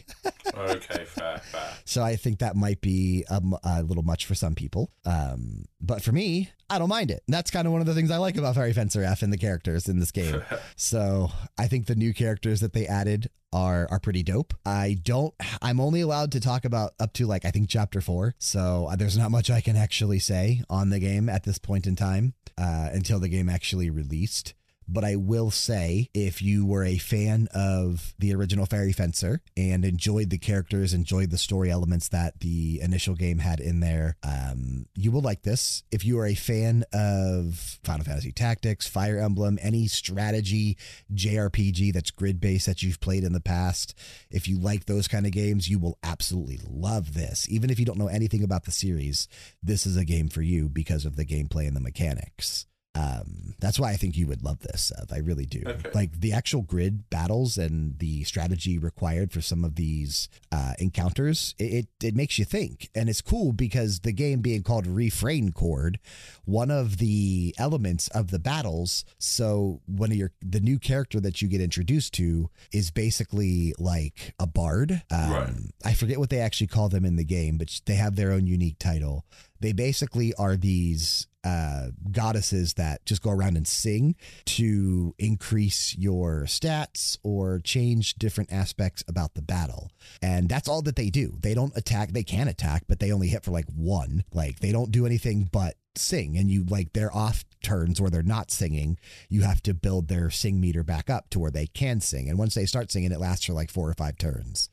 okay, 0.54 1.04
fair, 1.04 1.38
fair. 1.38 1.38
So 1.84 2.02
I 2.02 2.16
think 2.16 2.40
that 2.40 2.54
might 2.54 2.80
be 2.82 3.24
a 3.30 3.82
little 3.82 4.02
much 4.02 4.26
for 4.26 4.34
some 4.34 4.54
people. 4.54 4.90
Um, 5.06 5.64
but 5.80 6.02
for 6.02 6.12
me, 6.12 6.50
I 6.68 6.78
don't 6.78 6.88
mind 6.90 7.10
it. 7.10 7.22
And 7.26 7.32
that's 7.34 7.50
kind 7.50 7.66
of 7.66 7.72
one 7.72 7.80
of 7.80 7.86
the 7.86 7.94
things 7.94 8.10
I 8.10 8.18
like 8.18 8.36
about 8.36 8.47
Fairy 8.52 8.72
Fencer 8.72 9.02
F 9.02 9.22
and 9.22 9.32
the 9.32 9.38
characters 9.38 9.88
in 9.88 9.98
this 9.98 10.10
game. 10.10 10.42
so 10.76 11.30
I 11.58 11.68
think 11.68 11.86
the 11.86 11.94
new 11.94 12.12
characters 12.14 12.60
that 12.60 12.72
they 12.72 12.86
added 12.86 13.30
are 13.52 13.88
are 13.90 14.00
pretty 14.00 14.22
dope. 14.22 14.54
I 14.66 14.98
don't. 15.02 15.34
I'm 15.62 15.80
only 15.80 16.00
allowed 16.00 16.32
to 16.32 16.40
talk 16.40 16.64
about 16.64 16.94
up 17.00 17.12
to 17.14 17.26
like 17.26 17.44
I 17.44 17.50
think 17.50 17.68
chapter 17.68 18.00
four. 18.00 18.34
So 18.38 18.88
uh, 18.90 18.96
there's 18.96 19.16
not 19.16 19.30
much 19.30 19.50
I 19.50 19.60
can 19.60 19.76
actually 19.76 20.18
say 20.18 20.62
on 20.68 20.90
the 20.90 20.98
game 20.98 21.28
at 21.28 21.44
this 21.44 21.58
point 21.58 21.86
in 21.86 21.96
time 21.96 22.34
uh, 22.58 22.90
until 22.92 23.20
the 23.20 23.28
game 23.28 23.48
actually 23.48 23.90
released. 23.90 24.54
But 24.88 25.04
I 25.04 25.16
will 25.16 25.50
say, 25.50 26.08
if 26.14 26.40
you 26.40 26.64
were 26.64 26.84
a 26.84 26.96
fan 26.96 27.48
of 27.54 28.14
the 28.18 28.34
original 28.34 28.64
Fairy 28.64 28.92
Fencer 28.92 29.42
and 29.56 29.84
enjoyed 29.84 30.30
the 30.30 30.38
characters, 30.38 30.94
enjoyed 30.94 31.30
the 31.30 31.38
story 31.38 31.70
elements 31.70 32.08
that 32.08 32.40
the 32.40 32.80
initial 32.80 33.14
game 33.14 33.38
had 33.38 33.60
in 33.60 33.80
there, 33.80 34.16
um, 34.22 34.86
you 34.94 35.12
will 35.12 35.20
like 35.20 35.42
this. 35.42 35.82
If 35.90 36.04
you 36.04 36.18
are 36.18 36.26
a 36.26 36.34
fan 36.34 36.84
of 36.92 37.78
Final 37.84 38.04
Fantasy 38.04 38.32
Tactics, 38.32 38.86
Fire 38.86 39.18
Emblem, 39.18 39.58
any 39.60 39.86
strategy 39.88 40.78
JRPG 41.12 41.92
that's 41.92 42.10
grid 42.10 42.40
based 42.40 42.66
that 42.66 42.82
you've 42.82 43.00
played 43.00 43.24
in 43.24 43.34
the 43.34 43.40
past, 43.40 43.94
if 44.30 44.48
you 44.48 44.58
like 44.58 44.86
those 44.86 45.06
kind 45.06 45.26
of 45.26 45.32
games, 45.32 45.68
you 45.68 45.78
will 45.78 45.98
absolutely 46.02 46.60
love 46.66 47.12
this. 47.12 47.46
Even 47.50 47.68
if 47.68 47.78
you 47.78 47.84
don't 47.84 47.98
know 47.98 48.08
anything 48.08 48.42
about 48.42 48.64
the 48.64 48.70
series, 48.70 49.28
this 49.62 49.86
is 49.86 49.96
a 49.96 50.04
game 50.04 50.28
for 50.28 50.42
you 50.42 50.68
because 50.68 51.04
of 51.04 51.16
the 51.16 51.26
gameplay 51.26 51.66
and 51.66 51.76
the 51.76 51.80
mechanics. 51.80 52.66
Um, 52.98 53.54
that's 53.60 53.78
why 53.78 53.90
I 53.90 53.96
think 53.96 54.16
you 54.16 54.26
would 54.26 54.42
love 54.42 54.60
this. 54.60 54.92
Sev. 54.96 55.10
I 55.12 55.18
really 55.18 55.44
do. 55.46 55.62
Okay. 55.66 55.90
Like 55.94 56.20
the 56.20 56.32
actual 56.32 56.62
grid 56.62 57.08
battles 57.10 57.56
and 57.58 57.98
the 57.98 58.24
strategy 58.24 58.78
required 58.78 59.32
for 59.32 59.40
some 59.40 59.64
of 59.64 59.74
these 59.74 60.28
uh, 60.52 60.72
encounters, 60.78 61.54
it, 61.58 61.64
it 61.64 62.06
it 62.08 62.14
makes 62.16 62.38
you 62.38 62.44
think, 62.44 62.88
and 62.94 63.08
it's 63.08 63.20
cool 63.20 63.52
because 63.52 64.00
the 64.00 64.12
game 64.12 64.40
being 64.40 64.62
called 64.62 64.86
Refrain 64.86 65.52
Chord, 65.52 65.98
one 66.44 66.70
of 66.70 66.98
the 66.98 67.54
elements 67.58 68.08
of 68.08 68.30
the 68.30 68.38
battles. 68.38 69.04
So 69.18 69.80
one 69.86 70.10
of 70.10 70.16
your 70.16 70.32
the 70.40 70.60
new 70.60 70.78
character 70.78 71.20
that 71.20 71.40
you 71.42 71.48
get 71.48 71.60
introduced 71.60 72.14
to 72.14 72.50
is 72.72 72.90
basically 72.90 73.74
like 73.78 74.34
a 74.38 74.46
bard. 74.46 75.02
Um, 75.10 75.28
Right. 75.28 75.54
I 75.84 75.94
forget 75.94 76.18
what 76.18 76.30
they 76.30 76.40
actually 76.40 76.66
call 76.68 76.88
them 76.88 77.04
in 77.04 77.16
the 77.16 77.24
game, 77.24 77.58
but 77.58 77.80
they 77.86 77.94
have 77.94 78.16
their 78.16 78.32
own 78.32 78.46
unique 78.46 78.78
title. 78.78 79.24
They 79.60 79.72
basically 79.72 80.34
are 80.34 80.56
these 80.56 81.26
uh, 81.44 81.88
goddesses 82.10 82.74
that 82.74 83.04
just 83.06 83.22
go 83.22 83.30
around 83.30 83.56
and 83.56 83.66
sing 83.66 84.16
to 84.44 85.14
increase 85.18 85.96
your 85.96 86.42
stats 86.42 87.16
or 87.22 87.60
change 87.60 88.14
different 88.14 88.52
aspects 88.52 89.04
about 89.08 89.34
the 89.34 89.42
battle. 89.42 89.90
And 90.20 90.48
that's 90.48 90.68
all 90.68 90.82
that 90.82 90.96
they 90.96 91.10
do. 91.10 91.38
They 91.40 91.54
don't 91.54 91.76
attack, 91.76 92.12
they 92.12 92.24
can 92.24 92.48
attack, 92.48 92.84
but 92.88 92.98
they 92.98 93.12
only 93.12 93.28
hit 93.28 93.44
for 93.44 93.50
like 93.50 93.68
one. 93.74 94.24
Like 94.32 94.60
they 94.60 94.72
don't 94.72 94.90
do 94.90 95.06
anything 95.06 95.48
but 95.50 95.76
sing. 95.98 96.36
And 96.36 96.50
you 96.50 96.64
like 96.64 96.92
their 96.92 97.14
off 97.14 97.44
turns 97.62 98.00
where 98.00 98.10
they're 98.10 98.22
not 98.22 98.50
singing, 98.50 98.98
you 99.28 99.42
have 99.42 99.62
to 99.62 99.74
build 99.74 100.08
their 100.08 100.30
sing 100.30 100.60
meter 100.60 100.82
back 100.82 101.10
up 101.10 101.30
to 101.30 101.38
where 101.38 101.50
they 101.50 101.66
can 101.66 102.00
sing. 102.00 102.28
And 102.28 102.38
once 102.38 102.54
they 102.54 102.66
start 102.66 102.90
singing, 102.90 103.12
it 103.12 103.20
lasts 103.20 103.46
for 103.46 103.52
like 103.52 103.70
four 103.70 103.88
or 103.88 103.94
five 103.94 104.16
turns. 104.18 104.70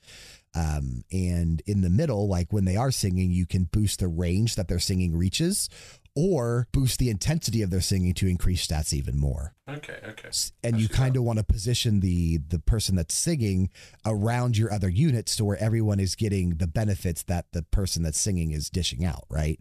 Um, 0.55 1.03
and 1.11 1.61
in 1.65 1.81
the 1.81 1.89
middle, 1.89 2.27
like 2.27 2.51
when 2.53 2.65
they 2.65 2.77
are 2.77 2.91
singing, 2.91 3.31
you 3.31 3.45
can 3.45 3.65
boost 3.65 3.99
the 3.99 4.07
range 4.07 4.55
that 4.55 4.67
their 4.67 4.79
singing 4.79 5.15
reaches 5.15 5.69
or 6.15 6.67
boost 6.71 6.97
the 6.97 7.09
intensity 7.09 7.61
of 7.61 7.69
their 7.69 7.81
singing 7.81 8.13
to 8.13 8.27
increase 8.27 8.65
stats 8.65 8.93
even 8.93 9.19
more. 9.19 9.53
Okay, 9.67 9.99
okay. 10.07 10.29
And 10.63 10.75
I 10.75 10.79
you 10.79 10.87
kind 10.87 11.17
of 11.17 11.23
want 11.23 11.39
to 11.39 11.43
position 11.43 11.99
the 11.99 12.37
the 12.37 12.59
person 12.59 12.95
that's 12.95 13.15
singing 13.15 13.71
around 14.05 14.57
your 14.57 14.71
other 14.71 14.89
units 14.89 15.35
to 15.37 15.45
where 15.45 15.57
everyone 15.57 15.99
is 15.99 16.13
getting 16.13 16.57
the 16.57 16.67
benefits 16.67 17.23
that 17.23 17.45
the 17.51 17.63
person 17.63 18.03
that's 18.03 18.19
singing 18.19 18.51
is 18.51 18.69
dishing 18.69 19.03
out, 19.03 19.25
right? 19.27 19.59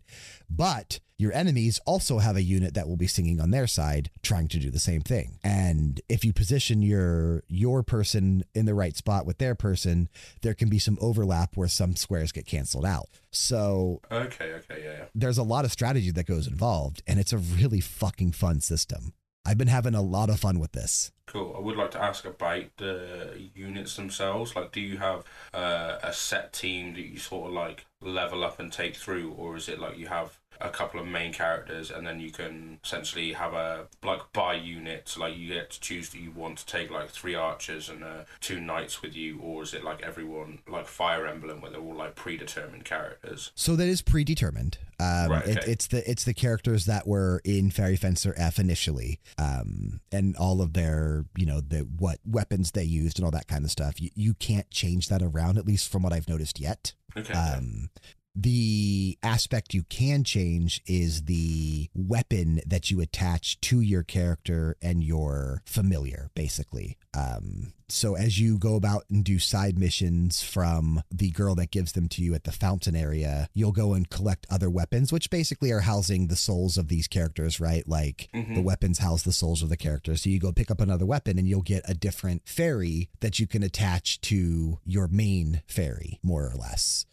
But 0.51 1.01
your 1.17 1.33
enemies 1.33 1.81
also 1.87 2.19
have 2.19 2.37
a 2.37 2.43
unit 2.43 2.75
that 2.75 2.87
will 2.87 2.99
be 2.99 3.07
singing 3.07 3.40
on 3.40 3.51
their 3.51 3.67
side 3.67 4.11
trying 4.23 4.49
to 4.49 4.59
do 4.59 4.71
the 4.71 4.79
same 4.79 5.01
thing. 5.01 5.38
And 5.43 6.03
if 6.11 6.23
you 6.23 6.35
position 6.35 6.83
your 6.83 7.43
your 7.49 7.83
person 7.83 8.45
in 8.55 8.67
the 8.67 8.75
right 8.75 8.95
spot 8.95 9.25
with 9.25 9.38
their 9.38 9.55
person, 9.55 10.11
there 10.43 10.55
can 10.55 10.69
be 10.69 10.79
some 10.79 10.99
overlap 11.01 11.57
where 11.57 11.69
some 11.69 11.97
squares 11.97 12.31
get 12.31 12.45
canceled 12.45 12.85
out. 12.85 13.09
So 13.31 14.03
Okay, 14.12 14.53
okay, 14.53 14.83
yeah, 14.85 14.93
yeah. 14.99 15.05
there's 15.14 15.38
a 15.38 15.43
lot 15.43 15.64
of 15.64 15.73
strategy 15.73 16.11
that 16.11 16.27
goes 16.27 16.47
involved 16.47 17.03
and 17.07 17.19
it's 17.19 17.33
a 17.33 17.38
really 17.38 17.81
fucking 17.81 18.33
fun 18.33 18.61
system. 18.61 19.14
I've 19.46 19.59
been 19.59 19.68
having 19.68 19.94
a 19.94 20.02
lot 20.02 20.30
of 20.30 20.40
fun 20.40 20.59
with 20.59 20.72
this. 20.72 21.12
Cool. 21.26 21.54
I 21.57 21.61
would 21.61 21.76
like 21.76 21.90
to 21.92 22.02
ask 22.02 22.24
about 22.24 22.64
the 22.78 23.50
units 23.54 23.96
themselves. 23.96 24.57
Like, 24.57 24.72
do 24.72 24.80
you 24.80 24.98
have 24.98 25.24
uh, 25.52 25.98
a 26.02 26.12
set 26.12 26.52
team 26.52 26.94
that 26.94 27.02
you 27.02 27.18
sort 27.18 27.48
of 27.48 27.52
like 27.52 27.85
level 28.00 28.42
up 28.44 28.59
and 28.59 28.72
take 28.72 28.96
through, 28.96 29.33
or 29.33 29.57
is 29.57 29.68
it 29.68 29.78
like 29.78 29.98
you 29.98 30.07
have 30.07 30.38
a 30.61 30.71
couple 30.71 31.01
of 31.01 31.07
main 31.07 31.33
characters 31.33 31.90
and 31.90 32.07
then 32.07 32.21
you 32.21 32.31
can 32.31 32.79
essentially 32.85 33.33
have 33.33 33.53
a 33.53 33.87
like 34.03 34.21
by 34.33 34.55
unit, 34.55 35.14
like 35.19 35.37
you 35.37 35.49
get 35.49 35.71
to 35.71 35.81
choose 35.81 36.11
that 36.11 36.21
you 36.21 36.31
want 36.31 36.59
to 36.59 36.67
take 36.67 36.90
like 36.90 37.11
three 37.11 37.35
archers 37.35 37.88
and 37.88 38.03
uh, 38.03 38.25
two 38.40 38.61
knights 38.61 39.03
with 39.03 39.14
you, 39.14 39.38
or 39.40 39.62
is 39.62 39.75
it 39.75 39.85
like 39.85 40.03
everyone 40.03 40.61
like 40.69 40.87
Fire 40.87 41.27
Emblem 41.27 41.61
where 41.61 41.71
they're 41.71 41.81
all 41.81 41.95
like 41.95 42.14
predetermined 42.14 42.85
characters? 42.85 43.53
So 43.55 43.77
that 43.77 43.88
is 43.88 44.03
predetermined. 44.03 44.79
Um, 45.01 45.31
Right, 45.31 45.47
it, 45.47 45.64
it's 45.67 45.87
the 45.88 46.09
it's 46.09 46.25
the 46.25 46.35
characters 46.35 46.87
that 46.87 47.07
were 47.07 47.40
in 47.45 47.71
Fairy 47.71 47.97
Fencer 47.97 48.35
F 48.37 48.59
initially, 48.59 49.21
um, 49.38 50.01
and 50.12 50.37
all 50.37 50.61
of 50.62 50.73
their 50.73 51.25
you 51.37 51.47
know 51.47 51.61
the 51.61 51.81
what 51.81 52.19
weapons 52.25 52.73
they 52.73 52.85
used 52.85 53.19
and 53.19 53.25
all 53.25 53.33
that 53.33 53.49
kind 53.49 53.64
of 53.64 53.71
stuff. 53.71 54.01
You, 54.01 54.11
you 54.14 54.35
can't 54.35 54.71
change 54.71 55.09
that 55.09 55.23
around, 55.23 55.59
at 55.59 55.67
least 55.67 55.90
from 55.90 56.03
what 56.03 56.12
I've 56.12 56.29
noticed 56.29 56.61
yet. 56.61 56.93
Okay. 57.17 57.33
Um, 57.33 57.90
the 58.35 59.16
aspect 59.23 59.75
you 59.75 59.85
can 59.85 60.25
change 60.25 60.83
is 60.87 61.25
the 61.25 61.88
weapon 61.94 62.61
that 62.66 62.90
you 62.90 63.01
attach 63.01 63.61
to 63.61 63.81
your 63.81 64.03
character 64.03 64.77
and 64.83 65.05
your 65.05 65.62
familiar, 65.64 66.31
basically. 66.35 66.99
Um, 67.16 67.73
so 67.88 68.16
as 68.16 68.40
you 68.40 68.59
go 68.59 68.75
about 68.75 69.05
and 69.09 69.23
do 69.25 69.38
side 69.38 69.79
missions 69.79 70.42
from 70.42 71.03
the 71.12 71.31
girl 71.31 71.55
that 71.55 71.70
gives 71.70 71.92
them 71.92 72.09
to 72.09 72.23
you 72.23 72.35
at 72.35 72.42
the 72.44 72.51
fountain 72.51 72.97
area, 72.97 73.49
you'll 73.55 73.70
go 73.73 73.92
and 73.92 74.09
collect 74.11 74.47
other 74.51 74.68
weapons, 74.70 75.12
which 75.12 75.31
basically 75.31 75.70
are 75.70 75.81
housing 75.81 76.27
the 76.27 76.35
souls 76.35 76.77
of 76.77 76.88
these 76.88 77.07
characters, 77.07 77.61
right? 77.61 77.87
Like 77.87 78.31
Mhm. 78.35 78.55
the 78.57 78.62
weapons 78.62 78.99
house 78.99 79.23
the 79.23 79.33
souls 79.33 79.62
of 79.62 79.68
the 79.68 79.77
characters. 79.77 80.23
So 80.23 80.31
you 80.31 80.40
go 80.40 80.51
pick 80.51 80.70
up 80.73 80.81
another 80.81 81.07
weapon 81.07 81.38
and 81.38 81.47
you'll 81.47 81.62
get 81.62 81.85
a 81.88 81.94
different 81.94 82.42
fairy 82.49 83.11
that 83.20 83.38
you 83.38 83.47
can 83.47 83.62
attach 83.62 84.20
to 84.23 84.81
your 84.85 85.07
main 85.07 85.62
fairy, 85.68 86.18
more 86.23 86.51
or 86.51 86.57
less 86.57 87.07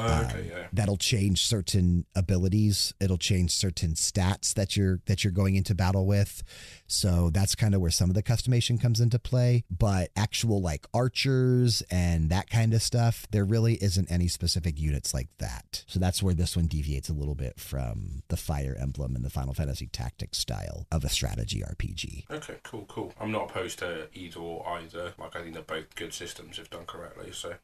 Oh, 0.00 0.26
okay, 0.28 0.48
yeah. 0.50 0.66
that'll 0.72 0.96
change 0.96 1.44
certain 1.46 2.06
abilities 2.14 2.94
it'll 3.00 3.18
change 3.18 3.50
certain 3.50 3.94
stats 3.94 4.54
that 4.54 4.76
you're 4.76 5.00
that 5.06 5.24
you're 5.24 5.32
going 5.32 5.56
into 5.56 5.74
battle 5.74 6.06
with 6.06 6.42
so 6.86 7.30
that's 7.30 7.54
kind 7.54 7.74
of 7.74 7.80
where 7.80 7.90
some 7.90 8.10
of 8.10 8.14
the 8.14 8.22
customization 8.22 8.80
comes 8.80 9.00
into 9.00 9.18
play 9.18 9.64
but 9.70 10.10
actual 10.16 10.60
like 10.60 10.86
archers 10.94 11.82
and 11.90 12.30
that 12.30 12.48
kind 12.50 12.72
of 12.74 12.82
stuff 12.82 13.26
there 13.30 13.44
really 13.44 13.74
isn't 13.82 14.10
any 14.10 14.28
specific 14.28 14.78
units 14.78 15.12
like 15.14 15.28
that 15.38 15.84
so 15.86 15.98
that's 15.98 16.22
where 16.22 16.34
this 16.34 16.56
one 16.56 16.66
deviates 16.66 17.08
a 17.08 17.12
little 17.14 17.34
bit 17.34 17.58
from 17.60 18.22
the 18.28 18.36
fire 18.36 18.76
emblem 18.80 19.14
and 19.16 19.24
the 19.24 19.30
final 19.30 19.54
fantasy 19.54 19.86
tactics 19.86 20.38
style 20.38 20.86
of 20.90 21.04
a 21.04 21.08
strategy 21.08 21.62
rpg 21.62 22.24
Okay, 22.30 22.56
cool, 22.62 22.84
cool. 22.88 23.12
I'm 23.20 23.32
not 23.32 23.50
opposed 23.50 23.78
to 23.80 24.08
either 24.14 24.40
or 24.40 24.66
either. 24.78 25.12
Like, 25.18 25.36
I 25.36 25.42
think 25.42 25.54
they're 25.54 25.62
both 25.62 25.94
good 25.94 26.14
systems 26.14 26.58
if 26.58 26.70
done 26.70 26.84
correctly. 26.86 27.32
So, 27.32 27.54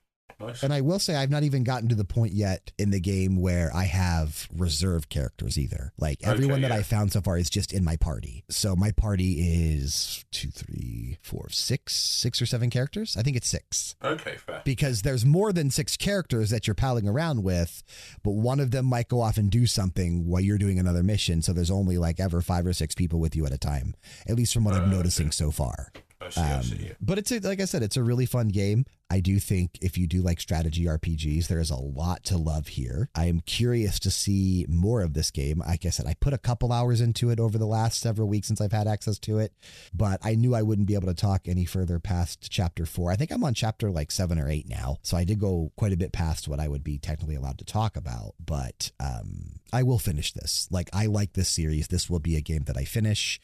nice. 0.40 0.62
And 0.62 0.72
I 0.72 0.80
will 0.80 0.98
say 0.98 1.14
I've 1.16 1.30
not 1.30 1.42
even 1.42 1.64
gotten 1.64 1.88
to 1.88 1.94
the 1.94 2.04
point 2.04 2.32
yet 2.32 2.72
in 2.78 2.90
the 2.90 3.00
game 3.00 3.36
where 3.36 3.70
I 3.74 3.84
have 3.84 4.48
reserve 4.54 5.08
characters 5.08 5.58
either. 5.58 5.92
Like 5.98 6.18
everyone 6.22 6.60
Okay, 6.60 6.68
that 6.68 6.70
yeah. 6.74 6.80
I 6.80 6.82
found 6.82 7.12
so 7.12 7.20
far 7.20 7.38
is 7.38 7.50
just 7.50 7.72
in 7.72 7.84
my 7.84 7.96
party. 7.96 8.44
So 8.48 8.76
my 8.76 8.90
party 8.92 9.34
is 9.74 10.24
two, 10.32 10.48
three, 10.50 11.18
four, 11.22 11.48
six, 11.50 11.94
six 11.94 12.40
or 12.42 12.46
seven 12.46 12.70
characters. 12.70 13.16
I 13.16 13.22
think 13.22 13.36
it's 13.36 13.48
six. 13.48 13.94
Okay, 14.04 14.36
fair. 14.36 14.62
Because 14.64 15.02
there's 15.02 15.24
more 15.24 15.52
than 15.52 15.70
six 15.70 15.96
characters 15.96 16.50
that 16.50 16.66
you're 16.66 16.74
palling 16.74 17.08
around 17.08 17.42
with, 17.42 17.82
but 18.22 18.32
one 18.32 18.60
of 18.60 18.70
them 18.70 18.86
might 18.86 19.08
go 19.08 19.20
off 19.20 19.36
and 19.38 19.50
do 19.50 19.66
something 19.66 20.26
while 20.26 20.40
you're 20.40 20.58
doing 20.58 20.78
another 20.78 21.02
mission. 21.02 21.42
So 21.42 21.52
there's 21.52 21.70
only 21.70 21.98
like 21.98 22.20
ever 22.20 22.40
five 22.42 22.66
or 22.66 22.72
six 22.72 22.94
people 22.94 23.20
with 23.20 23.34
you 23.36 23.46
at 23.46 23.52
a 23.52 23.58
time, 23.58 23.94
at 24.28 24.36
least 24.36 24.54
from 24.54 24.64
what 24.64 24.74
Uh, 24.74 24.78
I'm 24.78 24.82
okay. 24.84 24.96
noticing 24.96 25.30
so 25.30 25.50
far. 25.50 25.92
I 26.20 26.30
see, 26.30 26.40
I 26.40 26.52
Um, 26.54 26.62
see. 26.62 26.90
but 27.00 27.18
it's 27.18 27.30
a, 27.30 27.38
like 27.40 27.60
I 27.60 27.66
said, 27.66 27.82
it's 27.82 27.96
a 27.96 28.02
really 28.02 28.26
fun 28.26 28.48
game. 28.48 28.86
I 29.08 29.20
do 29.20 29.38
think 29.38 29.78
if 29.80 29.96
you 29.96 30.06
do 30.06 30.20
like 30.20 30.40
strategy 30.40 30.84
RPGs, 30.84 31.46
there 31.46 31.60
is 31.60 31.70
a 31.70 31.76
lot 31.76 32.24
to 32.24 32.36
love 32.36 32.68
here. 32.68 33.08
I 33.14 33.26
am 33.26 33.40
curious 33.40 34.00
to 34.00 34.10
see 34.10 34.66
more 34.68 35.02
of 35.02 35.14
this 35.14 35.30
game. 35.30 35.62
Like 35.66 35.86
I 35.86 35.90
said, 35.90 36.06
I 36.06 36.14
put 36.14 36.32
a 36.32 36.38
couple 36.38 36.72
hours 36.72 37.00
into 37.00 37.30
it 37.30 37.38
over 37.38 37.56
the 37.56 37.66
last 37.66 38.00
several 38.00 38.28
weeks 38.28 38.48
since 38.48 38.60
I've 38.60 38.72
had 38.72 38.88
access 38.88 39.18
to 39.20 39.38
it, 39.38 39.52
but 39.94 40.20
I 40.24 40.34
knew 40.34 40.54
I 40.54 40.62
wouldn't 40.62 40.88
be 40.88 40.94
able 40.94 41.06
to 41.06 41.14
talk 41.14 41.46
any 41.46 41.64
further 41.64 42.00
past 42.00 42.50
chapter 42.50 42.84
four. 42.84 43.12
I 43.12 43.16
think 43.16 43.30
I'm 43.30 43.44
on 43.44 43.54
chapter 43.54 43.90
like 43.90 44.10
seven 44.10 44.38
or 44.38 44.48
eight 44.48 44.68
now. 44.68 44.98
So 45.02 45.16
I 45.16 45.24
did 45.24 45.38
go 45.38 45.72
quite 45.76 45.92
a 45.92 45.96
bit 45.96 46.12
past 46.12 46.48
what 46.48 46.60
I 46.60 46.66
would 46.66 46.82
be 46.82 46.98
technically 46.98 47.36
allowed 47.36 47.58
to 47.58 47.64
talk 47.64 47.96
about, 47.96 48.34
but 48.44 48.90
um, 48.98 49.60
I 49.72 49.84
will 49.84 49.98
finish 49.98 50.32
this. 50.32 50.68
Like, 50.70 50.90
I 50.92 51.06
like 51.06 51.34
this 51.34 51.48
series. 51.48 51.88
This 51.88 52.10
will 52.10 52.18
be 52.18 52.36
a 52.36 52.40
game 52.40 52.64
that 52.64 52.76
I 52.76 52.84
finish 52.84 53.40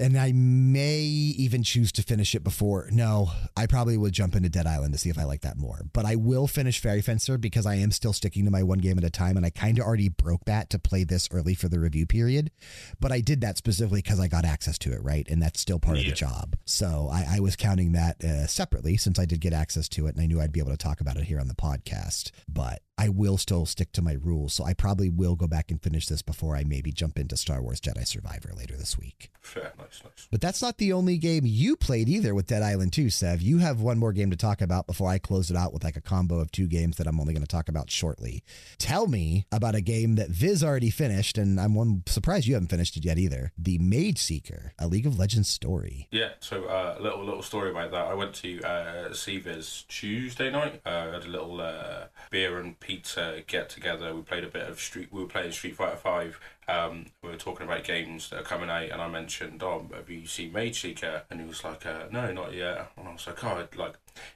And 0.00 0.16
I 0.16 0.32
may 0.32 1.00
even 1.00 1.62
choose 1.62 1.92
to 1.92 2.02
finish 2.02 2.34
it 2.34 2.42
before. 2.42 2.88
No, 2.90 3.32
I 3.54 3.66
probably 3.66 3.98
would 3.98 4.14
jump 4.14 4.34
into 4.34 4.48
Dead 4.48 4.66
Island 4.66 4.94
to 4.94 4.98
see 4.98 5.10
if 5.10 5.18
I 5.18 5.24
like 5.24 5.42
that 5.42 5.58
more. 5.58 5.82
But 5.92 6.06
I 6.06 6.16
will 6.16 6.46
finish 6.46 6.80
Fairy 6.80 7.02
Fencer 7.02 7.36
because 7.36 7.66
I 7.66 7.74
am 7.74 7.90
still 7.90 8.14
sticking 8.14 8.46
to 8.46 8.50
my 8.50 8.62
one 8.62 8.78
game 8.78 8.96
at 8.96 9.04
a 9.04 9.10
time. 9.10 9.36
And 9.36 9.44
I 9.44 9.50
kind 9.50 9.78
of 9.78 9.84
already 9.84 10.08
broke 10.08 10.46
that 10.46 10.70
to 10.70 10.78
play 10.78 11.04
this 11.04 11.28
early 11.30 11.54
for 11.54 11.68
the 11.68 11.78
review 11.78 12.06
period. 12.06 12.50
But 12.98 13.12
I 13.12 13.20
did 13.20 13.42
that 13.42 13.58
specifically 13.58 14.00
because 14.00 14.18
I 14.18 14.26
got 14.26 14.46
access 14.46 14.78
to 14.78 14.92
it, 14.92 15.02
right? 15.04 15.28
And 15.28 15.42
that's 15.42 15.60
still 15.60 15.78
part 15.78 15.98
of 15.98 16.04
the 16.04 16.12
job. 16.12 16.56
So 16.64 17.10
I, 17.12 17.36
I 17.36 17.40
was 17.40 17.54
counting 17.54 17.92
that 17.92 18.24
uh, 18.24 18.46
separately 18.46 18.96
since 18.96 19.18
I 19.18 19.26
did 19.26 19.40
get 19.42 19.52
access 19.52 19.86
to 19.90 20.06
it 20.06 20.14
and 20.14 20.22
I 20.22 20.26
knew 20.26 20.40
I'd 20.40 20.52
be 20.52 20.60
able 20.60 20.70
to 20.70 20.78
talk 20.78 21.02
about 21.02 21.18
it 21.18 21.24
here 21.24 21.40
on 21.40 21.48
the 21.48 21.54
podcast. 21.54 22.30
But 22.48 22.80
I 23.00 23.08
will 23.08 23.38
still 23.38 23.64
stick 23.64 23.92
to 23.92 24.02
my 24.02 24.18
rules. 24.20 24.52
So 24.52 24.64
I 24.64 24.74
probably 24.74 25.08
will 25.08 25.34
go 25.34 25.46
back 25.46 25.70
and 25.70 25.82
finish 25.82 26.06
this 26.06 26.20
before 26.20 26.54
I 26.54 26.64
maybe 26.64 26.92
jump 26.92 27.18
into 27.18 27.34
Star 27.34 27.62
Wars 27.62 27.80
Jedi 27.80 28.06
Survivor 28.06 28.52
later 28.54 28.76
this 28.76 28.98
week. 28.98 29.30
Fair, 29.40 29.72
nice, 29.78 30.02
nice. 30.04 30.28
But 30.30 30.42
that's 30.42 30.60
not 30.60 30.76
the 30.76 30.92
only 30.92 31.16
game 31.16 31.44
you 31.46 31.76
played 31.76 32.10
either 32.10 32.34
with 32.34 32.46
Dead 32.46 32.62
Island 32.62 32.92
2, 32.92 33.08
Sev. 33.08 33.40
You 33.40 33.56
have 33.56 33.80
one 33.80 33.98
more 33.98 34.12
game 34.12 34.30
to 34.32 34.36
talk 34.36 34.60
about 34.60 34.86
before 34.86 35.08
I 35.08 35.16
close 35.16 35.50
it 35.50 35.56
out 35.56 35.72
with 35.72 35.82
like 35.82 35.96
a 35.96 36.02
combo 36.02 36.40
of 36.40 36.52
two 36.52 36.66
games 36.66 36.98
that 36.98 37.06
I'm 37.06 37.18
only 37.18 37.32
going 37.32 37.42
to 37.42 37.48
talk 37.48 37.70
about 37.70 37.90
shortly. 37.90 38.44
Tell 38.76 39.06
me 39.06 39.46
about 39.50 39.74
a 39.74 39.80
game 39.80 40.16
that 40.16 40.28
Viz 40.28 40.62
already 40.62 40.90
finished, 40.90 41.38
and 41.38 41.58
I'm 41.58 41.74
one 41.74 42.02
surprised 42.04 42.46
you 42.46 42.52
haven't 42.52 42.68
finished 42.68 42.98
it 42.98 43.06
yet 43.06 43.18
either. 43.18 43.50
The 43.56 43.78
Mageseeker, 43.78 44.72
a 44.78 44.86
League 44.86 45.06
of 45.06 45.18
Legends 45.18 45.48
story. 45.48 46.06
Yeah, 46.10 46.32
so 46.40 46.64
uh, 46.64 46.96
a 46.98 47.02
little 47.02 47.24
little 47.24 47.42
story 47.42 47.70
about 47.70 47.92
that. 47.92 48.08
I 48.08 48.14
went 48.14 48.34
to 48.34 48.60
uh, 48.60 49.08
CVIS 49.08 49.86
Tuesday 49.88 50.50
night. 50.50 50.82
Uh, 50.84 51.12
had 51.12 51.24
a 51.24 51.28
little 51.28 51.62
uh, 51.62 52.08
beer 52.30 52.60
and 52.60 52.78
pizza 52.78 52.89
get 52.98 53.68
together. 53.68 54.14
We 54.14 54.22
played 54.22 54.44
a 54.44 54.48
bit 54.48 54.68
of 54.68 54.80
Street. 54.80 55.08
We 55.10 55.22
were 55.22 55.28
playing 55.28 55.52
Street 55.52 55.76
Fighter 55.76 55.96
Five. 55.96 56.40
Um, 56.68 57.06
we 57.22 57.30
were 57.30 57.36
talking 57.36 57.66
about 57.66 57.84
games 57.84 58.30
that 58.30 58.40
are 58.40 58.44
coming 58.44 58.70
out, 58.70 58.90
and 58.90 59.00
I 59.00 59.08
mentioned, 59.08 59.62
"Oh, 59.62 59.86
have 59.94 60.08
you 60.08 60.26
seen 60.26 60.52
Mageseeker?" 60.52 61.22
And 61.30 61.40
he 61.40 61.46
was 61.46 61.64
like, 61.64 61.84
uh, 61.86 62.06
"No, 62.10 62.32
not 62.32 62.54
yet." 62.54 62.92
And 62.96 63.08
I 63.08 63.12
was 63.12 63.26
like, 63.26 63.42
"Oh, 63.42 63.66
like 63.76 63.94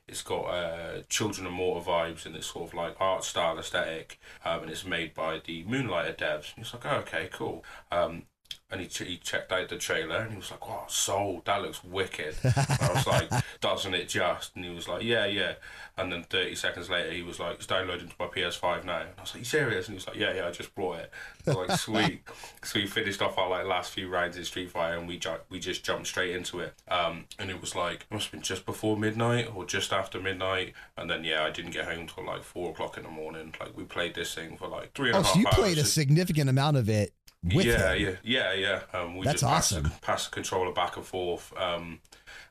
it's 0.09 0.23
got 0.23 0.45
uh, 0.45 1.03
Children 1.09 1.47
of 1.47 1.53
Morta 1.53 1.89
vibes 1.89 2.27
and 2.27 2.35
this 2.35 2.47
sort 2.47 2.69
of 2.69 2.75
like 2.75 2.97
art 3.01 3.25
style 3.25 3.59
aesthetic, 3.59 4.19
um, 4.45 4.63
and 4.63 4.71
it's 4.71 4.85
made 4.85 5.15
by 5.15 5.41
the 5.45 5.65
Moonlighter 5.65 6.15
devs." 6.15 6.55
And 6.55 6.65
he's 6.65 6.75
like, 6.75 6.87
"Oh, 6.87 6.97
okay, 6.97 7.29
cool." 7.33 7.65
Um, 7.91 8.25
and 8.71 8.81
he, 8.81 8.89
ch- 8.89 8.99
he 9.07 9.17
checked 9.19 9.53
out 9.53 9.69
the 9.69 9.77
trailer 9.77 10.17
and 10.17 10.31
he 10.33 10.37
was 10.37 10.51
like, 10.51 10.67
"Wow, 10.69 10.85
sold! 10.89 11.45
That 11.45 11.63
looks 11.63 11.85
wicked." 11.85 12.35
I 12.45 12.91
was 12.95 13.07
like, 13.07 13.31
"Doesn't 13.61 13.95
it 13.95 14.09
just?" 14.09 14.57
And 14.57 14.65
he 14.65 14.71
was 14.75 14.89
like, 14.89 15.03
"Yeah, 15.05 15.27
yeah." 15.27 15.55
And 15.97 16.11
then 16.11 16.25
thirty 16.25 16.57
seconds 16.57 16.91
later, 16.91 17.13
he 17.13 17.23
was 17.23 17.39
like, 17.39 17.57
"It's 17.57 17.67
downloading 17.67 18.09
to 18.09 18.15
my 18.19 18.27
PS5 18.27 18.85
now." 18.85 19.01
And 19.01 19.11
I 19.17 19.21
was 19.21 19.33
like, 19.35 19.41
"You 19.41 19.45
serious?" 19.45 19.87
And 19.87 19.93
he 19.95 19.97
was 19.97 20.07
like, 20.09 20.17
"Yeah, 20.17 20.35
yeah, 20.35 20.49
I 20.49 20.51
just 20.51 20.75
brought 20.75 20.99
it." 21.01 21.11
I 21.47 21.51
was 21.51 21.69
like, 21.69 21.79
"Sweet." 21.79 22.23
so 22.65 22.81
we 22.81 22.87
finished 22.89 23.23
off 23.23 23.39
our 23.39 23.49
like 23.49 23.67
last 23.67 23.93
few 23.93 24.09
rounds 24.09 24.37
in 24.37 24.45
Street 24.45 24.71
Fighter, 24.73 24.97
and 24.99 25.07
we 25.07 25.19
ju- 25.19 25.37
we 25.51 25.61
just 25.61 25.85
jumped 25.85 26.09
straight 26.09 26.35
into 26.35 26.59
it. 26.61 26.75
Um, 26.89 27.27
and 27.39 27.51
it 27.51 27.61
was 27.61 27.77
like 27.77 28.07
it 28.11 28.13
must 28.15 28.27
have 28.27 28.33
been 28.33 28.43
just 28.43 28.67
before 28.67 28.97
midnight 28.97 29.49
or 29.55 29.65
just 29.67 29.93
after 29.93 30.19
midnight. 30.21 30.73
And 30.97 31.09
then 31.09 31.23
yeah, 31.23 31.45
I 31.45 31.51
didn't 31.51 31.71
get 31.73 31.85
home 31.85 32.01
until 32.01 32.25
like 32.27 32.43
four 32.43 32.71
o'clock 32.71 32.97
in 32.97 33.05
the 33.05 33.11
morning. 33.11 33.55
Like 33.61 33.77
we 33.77 33.85
played 33.85 34.15
this 34.15 34.35
thing 34.35 34.57
for 34.57 34.67
like 34.67 34.95
three 34.95 35.11
and 35.11 35.17
a 35.17 35.21
Oh, 35.21 35.23
half 35.23 35.33
so 35.35 35.39
you 35.39 35.47
hours. 35.47 35.55
played 35.55 35.79
a 35.79 35.85
significant 35.85 36.51
amount 36.51 36.77
of 36.77 36.89
it 36.89 37.13
yeah, 37.45 37.95
him. 37.95 38.19
yeah, 38.25 38.53
yeah, 38.53 38.83
yeah. 38.93 38.99
Um, 38.99 39.17
we 39.17 39.25
That's 39.25 39.41
just 39.41 39.71
the- 39.71 39.77
awesome. 39.77 39.93
Passed 40.01 40.31
the 40.31 40.35
controller 40.35 40.73
back 40.73 40.97
and 40.97 41.05
forth. 41.05 41.53
Um, 41.57 42.01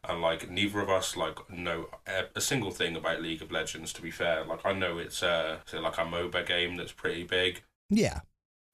and 0.04 0.22
like 0.22 0.50
neither 0.50 0.80
of 0.80 0.90
us 0.90 1.16
like 1.16 1.50
know 1.50 1.88
a, 2.36 2.42
single 2.42 2.72
thing 2.72 2.96
about 2.96 3.22
League 3.22 3.42
of 3.42 3.52
Legends. 3.52 3.94
To 3.94 4.02
be 4.02 4.12
fair, 4.12 4.44
like 4.44 4.66
I 4.66 4.74
know 4.74 4.98
it's 4.98 5.24
uh 5.24 5.58
like 5.74 5.98
a 5.98 6.02
MOBA 6.02 6.46
game 6.46 6.78
that's 6.78 6.92
pretty 6.92 7.24
big. 7.24 7.62
Yeah. 7.90 8.22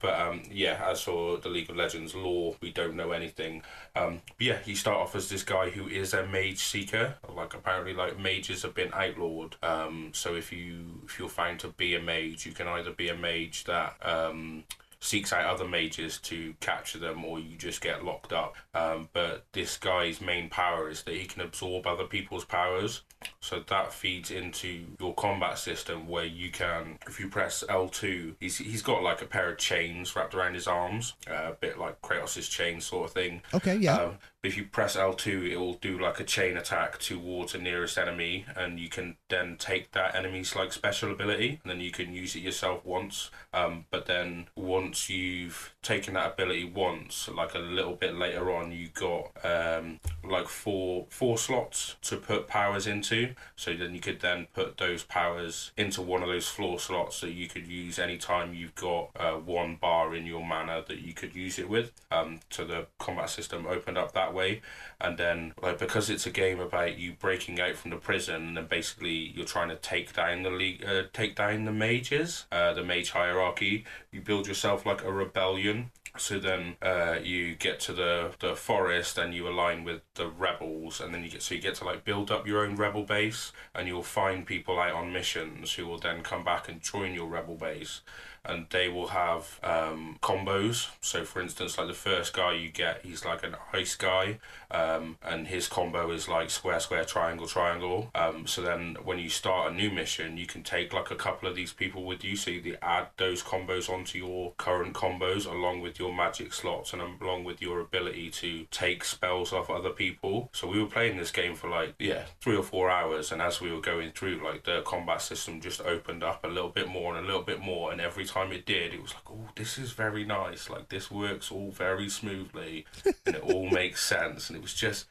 But 0.00 0.18
um, 0.18 0.42
yeah, 0.50 0.82
as 0.86 1.02
for 1.02 1.36
the 1.36 1.50
League 1.50 1.68
of 1.68 1.76
Legends 1.76 2.14
lore, 2.14 2.56
we 2.62 2.72
don't 2.72 2.96
know 2.96 3.12
anything. 3.12 3.62
Um, 3.94 4.22
yeah, 4.38 4.58
you 4.64 4.74
start 4.74 4.96
off 4.96 5.14
as 5.14 5.28
this 5.28 5.42
guy 5.42 5.68
who 5.68 5.88
is 5.88 6.14
a 6.14 6.26
mage 6.26 6.58
seeker. 6.58 7.16
Like 7.28 7.52
apparently, 7.52 7.92
like 7.92 8.18
mages 8.18 8.62
have 8.62 8.74
been 8.74 8.90
outlawed. 8.94 9.56
Um, 9.62 10.10
so 10.14 10.34
if 10.34 10.52
you 10.52 11.02
if 11.04 11.18
you're 11.18 11.28
found 11.28 11.60
to 11.60 11.68
be 11.68 11.94
a 11.94 12.00
mage, 12.00 12.46
you 12.46 12.52
can 12.52 12.66
either 12.66 12.92
be 12.92 13.10
a 13.10 13.16
mage 13.16 13.64
that 13.64 13.94
um, 14.00 14.64
seeks 15.00 15.32
out 15.32 15.44
other 15.46 15.66
mages 15.66 16.18
to 16.18 16.54
capture 16.60 16.98
them, 16.98 17.24
or 17.24 17.38
you 17.38 17.56
just 17.56 17.80
get 17.80 18.04
locked 18.04 18.32
up. 18.32 18.54
Um, 18.74 19.08
but 19.12 19.44
this 19.52 19.76
guy's 19.76 20.20
main 20.20 20.50
power 20.50 20.88
is 20.88 21.02
that 21.04 21.14
he 21.14 21.24
can 21.24 21.40
absorb 21.40 21.86
other 21.86 22.04
people's 22.04 22.44
powers. 22.44 23.02
So 23.40 23.62
that 23.68 23.92
feeds 23.92 24.30
into 24.30 24.86
your 24.98 25.14
combat 25.14 25.58
system 25.58 26.08
where 26.08 26.24
you 26.24 26.50
can, 26.50 26.98
if 27.06 27.18
you 27.18 27.28
press 27.28 27.64
L2, 27.68 28.34
he's, 28.40 28.58
he's 28.58 28.82
got 28.82 29.02
like 29.02 29.22
a 29.22 29.26
pair 29.26 29.50
of 29.50 29.58
chains 29.58 30.14
wrapped 30.14 30.34
around 30.34 30.54
his 30.54 30.66
arms, 30.66 31.14
uh, 31.28 31.50
a 31.50 31.56
bit 31.58 31.78
like 31.78 32.00
Kratos' 32.02 32.48
chain 32.48 32.80
sort 32.80 33.08
of 33.08 33.14
thing. 33.14 33.42
Okay, 33.54 33.76
yeah. 33.76 33.96
Um, 33.96 34.18
but 34.42 34.50
if 34.50 34.56
you 34.56 34.64
press 34.64 34.96
L2, 34.96 35.50
it 35.50 35.56
will 35.58 35.74
do 35.74 35.98
like 35.98 36.18
a 36.18 36.24
chain 36.24 36.56
attack 36.56 36.98
towards 36.98 37.52
the 37.52 37.58
nearest 37.58 37.98
enemy, 37.98 38.46
and 38.56 38.80
you 38.80 38.88
can 38.88 39.16
then 39.28 39.56
take 39.58 39.92
that 39.92 40.14
enemy's 40.14 40.56
like 40.56 40.72
special 40.72 41.12
ability, 41.12 41.60
and 41.62 41.70
then 41.70 41.80
you 41.80 41.90
can 41.90 42.14
use 42.14 42.34
it 42.36 42.40
yourself 42.40 42.84
once. 42.84 43.30
Um, 43.52 43.84
but 43.90 44.06
then 44.06 44.46
once 44.56 45.10
you've 45.10 45.74
taken 45.82 46.14
that 46.14 46.32
ability 46.32 46.64
once, 46.64 47.28
like 47.28 47.54
a 47.54 47.58
little 47.58 47.96
bit 47.96 48.14
later 48.14 48.50
on, 48.50 48.72
you 48.72 48.88
got 48.88 49.30
um, 49.44 50.00
like 50.24 50.48
four 50.48 51.06
four 51.10 51.36
slots 51.36 51.96
to 52.02 52.16
put 52.16 52.48
powers 52.48 52.86
into. 52.86 53.09
So 53.56 53.74
then 53.74 53.94
you 53.94 54.00
could 54.00 54.20
then 54.20 54.46
put 54.54 54.78
those 54.78 55.02
powers 55.02 55.72
into 55.76 56.02
one 56.02 56.22
of 56.22 56.28
those 56.28 56.48
floor 56.48 56.78
slots 56.78 57.20
that 57.20 57.32
you 57.32 57.48
could 57.48 57.66
use 57.66 57.98
anytime 57.98 58.54
you've 58.54 58.74
got 58.74 59.10
uh, 59.16 59.32
one 59.32 59.76
bar 59.76 60.14
in 60.14 60.26
your 60.26 60.44
mana 60.44 60.84
that 60.86 61.00
you 61.00 61.12
could 61.12 61.34
use 61.34 61.58
it 61.58 61.68
with. 61.68 61.92
Um, 62.10 62.40
so 62.50 62.64
the 62.64 62.86
combat 62.98 63.30
system 63.30 63.66
opened 63.66 63.98
up 63.98 64.12
that 64.12 64.32
way, 64.34 64.62
and 65.00 65.18
then 65.18 65.54
like 65.62 65.78
because 65.78 66.10
it's 66.10 66.26
a 66.26 66.30
game 66.30 66.60
about 66.60 66.98
you 66.98 67.12
breaking 67.12 67.60
out 67.60 67.76
from 67.76 67.90
the 67.90 67.96
prison, 67.96 68.48
and 68.48 68.56
then 68.56 68.66
basically 68.66 69.32
you're 69.34 69.46
trying 69.46 69.68
to 69.68 69.76
take 69.76 70.14
down 70.14 70.42
the 70.42 70.50
league, 70.50 70.84
uh, 70.84 71.02
take 71.12 71.34
down 71.34 71.64
the 71.64 71.72
mages, 71.72 72.46
uh, 72.52 72.72
the 72.72 72.84
mage 72.84 73.10
hierarchy. 73.10 73.84
You 74.10 74.20
build 74.20 74.46
yourself 74.46 74.86
like 74.86 75.04
a 75.04 75.12
rebellion 75.12 75.90
so 76.16 76.38
then 76.38 76.76
uh, 76.82 77.16
you 77.22 77.54
get 77.54 77.80
to 77.80 77.92
the, 77.92 78.32
the 78.40 78.54
forest 78.54 79.18
and 79.18 79.34
you 79.34 79.48
align 79.48 79.84
with 79.84 80.02
the 80.14 80.28
rebels, 80.28 81.00
and 81.00 81.14
then 81.14 81.22
you 81.22 81.30
get 81.30 81.42
so 81.42 81.54
you 81.54 81.60
get 81.60 81.76
to 81.76 81.84
like 81.84 82.04
build 82.04 82.30
up 82.30 82.46
your 82.46 82.64
own 82.64 82.76
rebel 82.76 83.04
base, 83.04 83.52
and 83.74 83.86
you'll 83.88 84.02
find 84.02 84.46
people 84.46 84.78
out 84.78 84.92
on 84.92 85.12
missions 85.12 85.74
who 85.74 85.86
will 85.86 85.98
then 85.98 86.22
come 86.22 86.44
back 86.44 86.68
and 86.68 86.82
join 86.82 87.14
your 87.14 87.28
rebel 87.28 87.56
base, 87.56 88.00
and 88.44 88.66
they 88.70 88.88
will 88.88 89.08
have 89.08 89.60
um, 89.62 90.18
combos. 90.22 90.88
So 91.00 91.24
for 91.24 91.40
instance, 91.40 91.78
like 91.78 91.88
the 91.88 91.94
first 91.94 92.32
guy 92.32 92.52
you 92.52 92.70
get, 92.70 93.04
he's 93.04 93.24
like 93.24 93.44
an 93.44 93.56
ice 93.72 93.94
guy, 93.94 94.38
um, 94.70 95.16
and 95.22 95.46
his 95.46 95.68
combo 95.68 96.10
is 96.10 96.28
like 96.28 96.50
square, 96.50 96.80
square, 96.80 97.04
triangle, 97.04 97.46
triangle. 97.46 98.10
Um, 98.14 98.46
so 98.46 98.62
then 98.62 98.96
when 99.04 99.18
you 99.18 99.28
start 99.28 99.72
a 99.72 99.74
new 99.74 99.90
mission, 99.90 100.36
you 100.36 100.46
can 100.46 100.62
take 100.62 100.92
like 100.92 101.10
a 101.10 101.16
couple 101.16 101.48
of 101.48 101.54
these 101.54 101.72
people 101.72 102.04
with 102.04 102.24
you, 102.24 102.36
so 102.36 102.50
you 102.50 102.76
add 102.82 103.08
those 103.16 103.42
combos 103.42 103.90
onto 103.90 104.18
your 104.18 104.52
current 104.56 104.94
combos 104.94 105.50
along 105.50 105.80
with 105.80 105.98
your 105.98 106.14
magic 106.14 106.52
slots 106.52 106.92
and 106.92 107.02
along 107.20 107.44
with 107.44 107.60
your 107.60 107.80
ability 107.80 108.30
to 108.30 108.66
take 108.70 109.04
spells 109.04 109.52
off 109.52 109.70
other 109.70 109.90
people. 109.90 110.48
So 110.52 110.68
we 110.68 110.80
were 110.80 110.88
playing 110.88 111.16
this 111.16 111.30
game 111.30 111.54
for 111.54 111.68
like 111.68 111.94
yeah 111.98 112.24
three 112.40 112.56
or 112.56 112.62
four 112.62 112.90
hours, 112.90 113.32
and 113.32 113.42
as 113.42 113.60
we 113.60 113.70
were 113.70 113.80
going 113.80 114.12
through, 114.12 114.42
like 114.44 114.64
the 114.64 114.82
combat 114.82 115.22
system 115.22 115.60
just 115.60 115.80
opened 115.82 116.22
up 116.22 116.44
a 116.44 116.48
little 116.48 116.70
bit 116.70 116.88
more 116.88 117.16
and 117.16 117.24
a 117.24 117.26
little 117.26 117.42
bit 117.42 117.60
more, 117.60 117.92
and 117.92 118.00
every 118.00 118.24
time 118.30 118.52
it 118.52 118.64
did, 118.66 118.94
it 118.94 119.02
was 119.02 119.12
like 119.14 119.30
oh 119.30 119.48
this 119.56 119.76
is 119.78 119.92
very 119.92 120.24
nice, 120.24 120.68
like 120.70 120.88
this 120.88 121.10
works 121.10 121.50
all 121.52 121.70
very 121.70 122.08
smoothly, 122.08 122.86
and 123.26 123.36
it 123.36 123.42
all 123.42 123.68
makes 123.70 124.04
sense, 124.04 124.48
and 124.48 124.56
it 124.56 124.62
was 124.62 124.74
just 124.74 125.06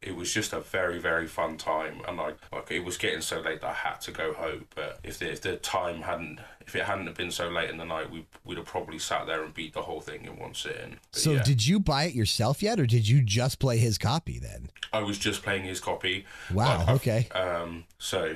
it 0.00 0.16
was 0.16 0.34
just 0.34 0.52
a 0.52 0.58
very 0.58 0.98
very 0.98 1.28
fun 1.28 1.56
time 1.56 2.00
and 2.08 2.16
like 2.16 2.36
like 2.52 2.68
it 2.72 2.84
was 2.84 2.96
getting 2.96 3.20
so 3.20 3.38
late 3.40 3.60
that 3.60 3.70
I 3.70 3.72
had 3.72 4.00
to 4.00 4.10
go 4.10 4.32
home 4.32 4.64
but 4.74 4.98
if 5.04 5.20
the, 5.20 5.30
if 5.30 5.42
the 5.42 5.54
time 5.58 6.02
hadn't 6.02 6.40
if 6.66 6.74
it 6.74 6.82
hadn't 6.86 7.06
have 7.06 7.14
been 7.16 7.30
so 7.30 7.48
late 7.48 7.70
in 7.70 7.76
the 7.76 7.84
night 7.84 8.10
we 8.10 8.26
we'd 8.44 8.58
have 8.58 8.66
probably 8.66 8.98
sat 8.98 9.28
there 9.28 9.44
and 9.44 9.54
beat 9.54 9.74
the 9.74 9.82
whole 9.82 10.00
thing 10.00 10.24
in 10.24 10.36
one 10.40 10.54
sitting 10.54 10.96
But 11.12 11.20
so 11.20 11.32
yeah, 11.34 11.42
did 11.44 11.64
you 11.68 11.78
buy 11.78 12.04
it 12.06 12.14
yourself 12.16 12.64
yet, 12.64 12.80
or 12.80 12.86
did 12.86 13.06
you 13.08 13.22
just 13.22 13.60
play 13.60 13.78
his 13.78 13.96
copy 13.96 14.40
then? 14.40 14.70
I 14.92 15.04
was 15.04 15.18
just 15.18 15.44
playing 15.44 15.62
his 15.66 15.78
copy 15.78 16.24
Wow. 16.52 16.80
I've- 16.82 16.92
Okay. 16.94 17.28
um 17.32 17.84
so 17.98 18.34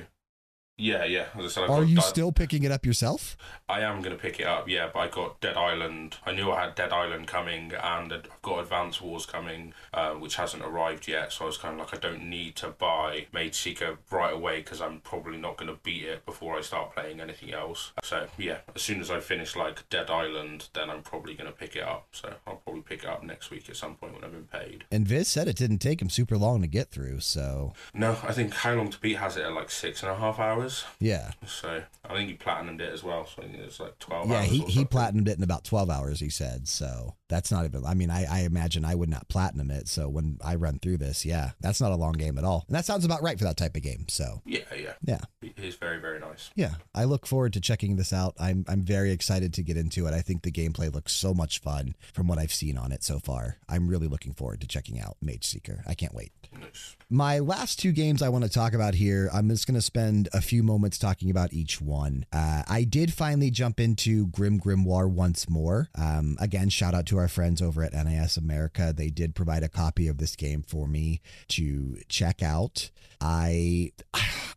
yeah 0.77 1.03
yeah 1.05 1.25
as 1.37 1.45
I 1.45 1.47
said 1.47 1.63
I've 1.65 1.69
Are 1.71 1.79
got- 1.81 1.89
you 1.89 1.97
I- 1.97 2.01
still 2.01 2.31
picking 2.31 2.63
it 2.63 2.71
up 2.71 2.85
yourself? 2.85 3.35
I 3.69 3.81
am 3.81 4.01
going 4.01 4.15
to 4.15 4.21
pick 4.21 4.39
it 4.39 4.45
up, 4.47 4.69
yeah, 4.69 4.89
but 4.93 4.99
I 4.99 5.07
got 5.09 5.41
Dead 5.41 5.57
Island. 5.57 6.15
I 6.25 6.31
knew 6.31 6.49
I 6.51 6.61
had 6.63 6.75
Dead 6.75 6.93
Island 6.93 7.27
coming, 7.27 7.73
and 7.73 8.13
I've 8.13 8.29
got 8.41 8.61
Advance 8.61 9.01
Wars 9.01 9.25
coming, 9.25 9.73
uh, 9.93 10.11
which 10.11 10.37
hasn't 10.37 10.63
arrived 10.63 11.05
yet. 11.05 11.33
So 11.33 11.43
I 11.43 11.47
was 11.47 11.57
kind 11.57 11.73
of 11.73 11.79
like, 11.85 11.93
I 11.93 11.99
don't 11.99 12.29
need 12.29 12.55
to 12.57 12.69
buy 12.69 13.27
Mageseeker 13.33 13.97
right 14.09 14.33
away 14.33 14.59
because 14.59 14.79
I'm 14.79 15.01
probably 15.01 15.35
not 15.37 15.57
going 15.57 15.69
to 15.69 15.77
beat 15.83 16.03
it 16.05 16.25
before 16.25 16.57
I 16.57 16.61
start 16.61 16.93
playing 16.95 17.19
anything 17.19 17.53
else. 17.53 17.91
So 18.03 18.27
yeah, 18.37 18.59
as 18.73 18.81
soon 18.83 19.01
as 19.01 19.11
I 19.11 19.19
finish 19.19 19.53
like 19.57 19.87
Dead 19.89 20.09
Island, 20.09 20.69
then 20.73 20.89
I'm 20.89 21.01
probably 21.01 21.33
going 21.33 21.51
to 21.51 21.57
pick 21.57 21.75
it 21.75 21.83
up. 21.83 22.07
So 22.13 22.35
I'll 22.47 22.55
probably 22.55 22.83
pick 22.83 23.03
it 23.03 23.09
up 23.09 23.21
next 23.21 23.51
week 23.51 23.69
at 23.69 23.75
some 23.75 23.95
point 23.95 24.13
when 24.13 24.23
I've 24.23 24.31
been 24.31 24.45
paid. 24.61 24.85
And 24.93 25.05
Viz 25.05 25.27
said 25.27 25.49
it 25.49 25.57
didn't 25.57 25.79
take 25.79 26.01
him 26.01 26.09
super 26.09 26.37
long 26.37 26.61
to 26.61 26.67
get 26.67 26.89
through. 26.89 27.19
So 27.19 27.73
No, 27.93 28.11
I 28.23 28.31
think 28.31 28.53
how 28.53 28.75
long 28.75 28.91
to 28.91 28.99
beat 29.01 29.17
has 29.17 29.35
it 29.35 29.43
at 29.43 29.51
like 29.51 29.69
six 29.71 30.03
and 30.03 30.11
a 30.11 30.15
half 30.15 30.39
hours. 30.39 30.66
Hours. 30.67 30.85
Yeah. 30.99 31.31
So 31.45 31.83
I 32.05 32.13
think 32.13 32.29
he 32.29 32.35
platinumed 32.35 32.81
it 32.81 32.93
as 32.93 33.03
well. 33.03 33.25
So 33.25 33.41
I 33.41 33.45
think 33.47 33.57
it's 33.59 33.79
like 33.79 33.97
twelve. 33.99 34.29
Yeah, 34.29 34.39
hours 34.39 34.47
he, 34.49 34.59
he 34.61 34.85
platinumed 34.85 35.27
it 35.27 35.37
in 35.37 35.43
about 35.43 35.63
12 35.63 35.89
hours, 35.89 36.19
he 36.19 36.29
said. 36.29 36.67
So 36.67 37.15
that's 37.29 37.51
not 37.51 37.65
even, 37.65 37.85
I 37.85 37.93
mean, 37.93 38.09
I, 38.09 38.25
I 38.25 38.39
imagine 38.41 38.85
I 38.85 38.95
would 38.95 39.09
not 39.09 39.27
platinum 39.29 39.71
it. 39.71 39.87
So 39.87 40.07
when 40.09 40.37
I 40.43 40.55
run 40.55 40.79
through 40.79 40.97
this, 40.97 41.25
yeah, 41.25 41.51
that's 41.59 41.81
not 41.81 41.91
a 41.91 41.95
long 41.95 42.13
game 42.13 42.37
at 42.37 42.43
all. 42.43 42.65
And 42.67 42.75
that 42.75 42.85
sounds 42.85 43.05
about 43.05 43.21
right 43.21 43.37
for 43.37 43.45
that 43.45 43.57
type 43.57 43.75
of 43.75 43.83
game. 43.83 44.05
So 44.07 44.41
Yeah, 44.45 44.59
yeah, 44.75 44.93
yeah. 45.03 45.21
He- 45.57 45.67
He's 45.67 45.75
very, 45.75 45.99
very 45.99 46.17
nice. 46.19 46.49
Yeah, 46.55 46.75
I 46.95 47.03
look 47.03 47.25
forward 47.27 47.51
to 47.53 47.59
checking 47.59 47.97
this 47.97 48.13
out. 48.13 48.35
I'm 48.39 48.63
I'm 48.69 48.83
very 48.83 49.11
excited 49.11 49.53
to 49.55 49.63
get 49.63 49.75
into 49.75 50.07
it. 50.07 50.13
I 50.13 50.21
think 50.21 50.43
the 50.43 50.51
gameplay 50.51 50.93
looks 50.93 51.11
so 51.11 51.33
much 51.33 51.59
fun 51.59 51.95
from 52.13 52.27
what 52.27 52.37
I've 52.37 52.53
seen 52.53 52.77
on 52.77 52.93
it 52.93 53.03
so 53.03 53.19
far. 53.19 53.57
I'm 53.67 53.89
really 53.89 54.07
looking 54.07 54.33
forward 54.33 54.61
to 54.61 54.67
checking 54.67 54.97
out 54.97 55.17
Mageseeker. 55.21 55.81
I 55.85 55.93
can't 55.93 56.13
wait. 56.13 56.31
Nice. 56.57 56.95
My 57.09 57.39
last 57.39 57.79
two 57.79 57.91
games 57.91 58.21
I 58.21 58.29
want 58.29 58.45
to 58.45 58.49
talk 58.49 58.73
about 58.73 58.93
here, 58.93 59.29
I'm 59.33 59.49
just 59.49 59.67
going 59.67 59.75
to 59.75 59.81
spend 59.81 60.29
a 60.33 60.39
few 60.39 60.63
moments 60.63 60.97
talking 60.97 61.29
about 61.29 61.51
each 61.51 61.81
one. 61.81 62.25
Uh, 62.31 62.63
I 62.67 62.83
did 62.85 63.11
finally 63.13 63.51
jump 63.51 63.79
into 63.81 64.27
GrimGrimoire 64.27 65.13
OnceMore. 65.13 65.87
Um, 65.99 66.37
again, 66.39 66.69
shout 66.69 66.93
out 66.93 67.05
to 67.07 67.17
our 67.17 67.27
friends 67.27 67.61
over 67.61 67.83
at 67.83 67.93
NIS 67.93 68.37
America. 68.37 68.93
They 68.95 69.09
did 69.09 69.35
provide 69.35 69.63
a 69.63 69.69
copy 69.69 70.07
of 70.07 70.17
this 70.19 70.35
game 70.37 70.61
for 70.63 70.87
me 70.87 71.19
to 71.49 71.97
check 72.07 72.41
out. 72.41 72.89
I 73.21 73.91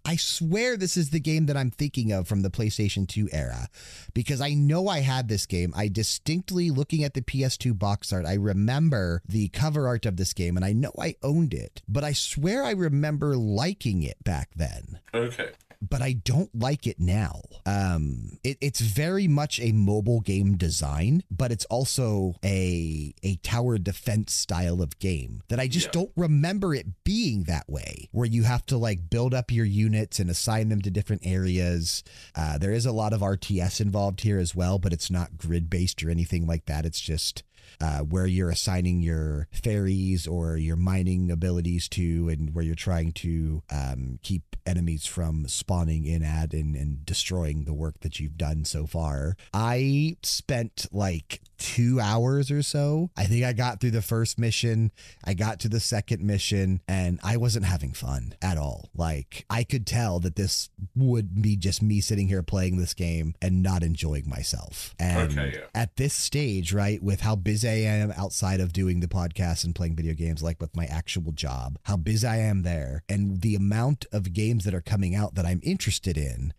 I 0.04 0.16
swear 0.16 0.76
this 0.76 0.96
is 0.96 1.10
the 1.10 1.20
game 1.20 1.46
that 1.46 1.56
I'm 1.56 1.70
thinking 1.70 2.10
of 2.12 2.26
from 2.26 2.42
the 2.42 2.50
PlayStation 2.50 3.06
2 3.06 3.28
era 3.32 3.68
because 4.14 4.40
I 4.40 4.54
know 4.54 4.88
I 4.88 5.00
had 5.00 5.28
this 5.28 5.46
game. 5.46 5.72
I 5.76 5.88
distinctly 5.88 6.70
looking 6.70 7.04
at 7.04 7.14
the 7.14 7.22
PS2 7.22 7.78
box 7.78 8.12
art, 8.12 8.26
I 8.26 8.34
remember 8.34 9.22
the 9.28 9.48
cover 9.48 9.86
art 9.86 10.06
of 10.06 10.16
this 10.16 10.32
game 10.32 10.56
and 10.56 10.64
I 10.64 10.72
know 10.72 10.92
I 10.98 11.14
owned 11.22 11.54
it, 11.54 11.82
but 11.88 12.02
I 12.02 12.12
swear 12.12 12.64
I 12.64 12.72
remember 12.72 13.36
liking 13.36 14.02
it 14.02 14.22
back 14.24 14.50
then 14.56 14.98
Okay. 15.14 15.50
But 15.82 16.02
I 16.02 16.12
don't 16.12 16.54
like 16.54 16.86
it 16.86 17.00
now. 17.00 17.40
Um, 17.66 18.38
it, 18.44 18.58
it's 18.60 18.80
very 18.80 19.26
much 19.28 19.58
a 19.60 19.72
mobile 19.72 20.20
game 20.20 20.56
design, 20.56 21.22
but 21.30 21.50
it's 21.52 21.64
also 21.66 22.34
a 22.44 23.14
a 23.22 23.36
tower 23.36 23.78
defense 23.78 24.32
style 24.32 24.82
of 24.82 24.98
game 24.98 25.42
that 25.48 25.58
I 25.60 25.68
just 25.68 25.86
Yeah. 25.86 25.92
don't 25.92 26.12
remember 26.16 26.74
it 26.74 26.86
being 27.04 27.44
that 27.44 27.68
way. 27.68 28.08
Where 28.12 28.26
you 28.26 28.42
have 28.44 28.66
to 28.66 28.76
like 28.76 29.08
build 29.10 29.32
up 29.34 29.50
your 29.50 29.64
units 29.64 30.18
and 30.20 30.28
assign 30.30 30.68
them 30.68 30.82
to 30.82 30.90
different 30.90 31.22
areas. 31.24 32.02
Uh, 32.34 32.58
there 32.58 32.72
is 32.72 32.86
a 32.86 32.92
lot 32.92 33.12
of 33.12 33.20
RTS 33.22 33.80
involved 33.80 34.20
here 34.22 34.38
as 34.38 34.54
well, 34.54 34.78
but 34.78 34.92
it's 34.92 35.10
not 35.10 35.38
grid 35.38 35.70
based 35.70 36.02
or 36.02 36.10
anything 36.10 36.46
like 36.46 36.66
that. 36.66 36.84
It's 36.84 37.00
just 37.00 37.42
uh, 37.80 38.00
where 38.00 38.26
you're 38.26 38.50
assigning 38.50 39.00
your 39.00 39.48
fairies 39.52 40.26
or 40.26 40.56
your 40.56 40.76
mining 40.76 41.30
abilities 41.30 41.88
to, 41.90 42.28
and 42.28 42.54
where 42.54 42.64
you're 42.64 42.74
trying 42.74 43.12
to 43.12 43.62
um, 43.70 44.18
keep 44.22 44.56
enemies 44.66 45.06
from 45.06 45.48
spawning 45.48 46.04
in 46.04 46.22
at 46.22 46.52
and, 46.52 46.76
and 46.76 47.04
destroying 47.04 47.64
the 47.64 47.74
work 47.74 48.00
that 48.00 48.20
you've 48.20 48.36
done 48.36 48.64
so 48.64 48.86
far. 48.86 49.36
I 49.52 50.16
spent 50.22 50.86
like 50.92 51.40
two 51.60 52.00
hours 52.00 52.50
or 52.50 52.62
so. 52.62 53.10
I 53.16 53.24
think 53.26 53.44
I 53.44 53.52
got 53.52 53.80
through 53.80 53.92
the 53.92 54.02
first 54.02 54.38
mission, 54.38 54.90
I 55.22 55.34
got 55.34 55.60
to 55.60 55.68
the 55.68 55.78
second 55.78 56.22
mission, 56.24 56.80
and 56.88 57.20
I 57.22 57.36
wasn't 57.36 57.66
having 57.66 57.92
fun 57.92 58.34
at 58.42 58.56
all. 58.58 58.88
Like, 58.94 59.44
I 59.48 59.62
could 59.62 59.86
tell 59.86 60.18
that 60.20 60.36
this 60.36 60.70
would 60.96 61.40
be 61.42 61.56
just 61.56 61.82
me 61.82 62.00
sitting 62.00 62.28
here 62.28 62.42
playing 62.42 62.78
this 62.78 62.94
game 62.94 63.34
and 63.42 63.62
not 63.62 63.82
enjoying 63.82 64.28
myself. 64.28 64.94
And 64.98 65.30
Okay, 65.30 65.52
yeah. 65.54 65.66
at 65.74 65.96
this 65.96 66.14
stage, 66.14 66.72
right, 66.72 67.02
with 67.02 67.20
how 67.20 67.36
busy 67.36 67.68
I 67.68 67.72
am 68.00 68.10
outside 68.16 68.60
of 68.60 68.72
doing 68.72 69.00
the 69.00 69.06
podcast 69.08 69.64
and 69.64 69.74
playing 69.74 69.96
video 69.96 70.14
games, 70.14 70.42
like 70.42 70.60
with 70.60 70.74
my 70.74 70.86
actual 70.86 71.32
job, 71.32 71.78
how 71.84 71.96
busy 71.98 72.26
I 72.26 72.38
am 72.38 72.62
there, 72.62 73.04
and 73.08 73.42
the 73.42 73.54
amount 73.54 74.06
of 74.12 74.32
games 74.32 74.64
that 74.64 74.74
are 74.74 74.80
coming 74.80 75.14
out 75.14 75.34
that 75.34 75.44
I'm 75.44 75.60
interested 75.62 76.16
in, 76.16 76.54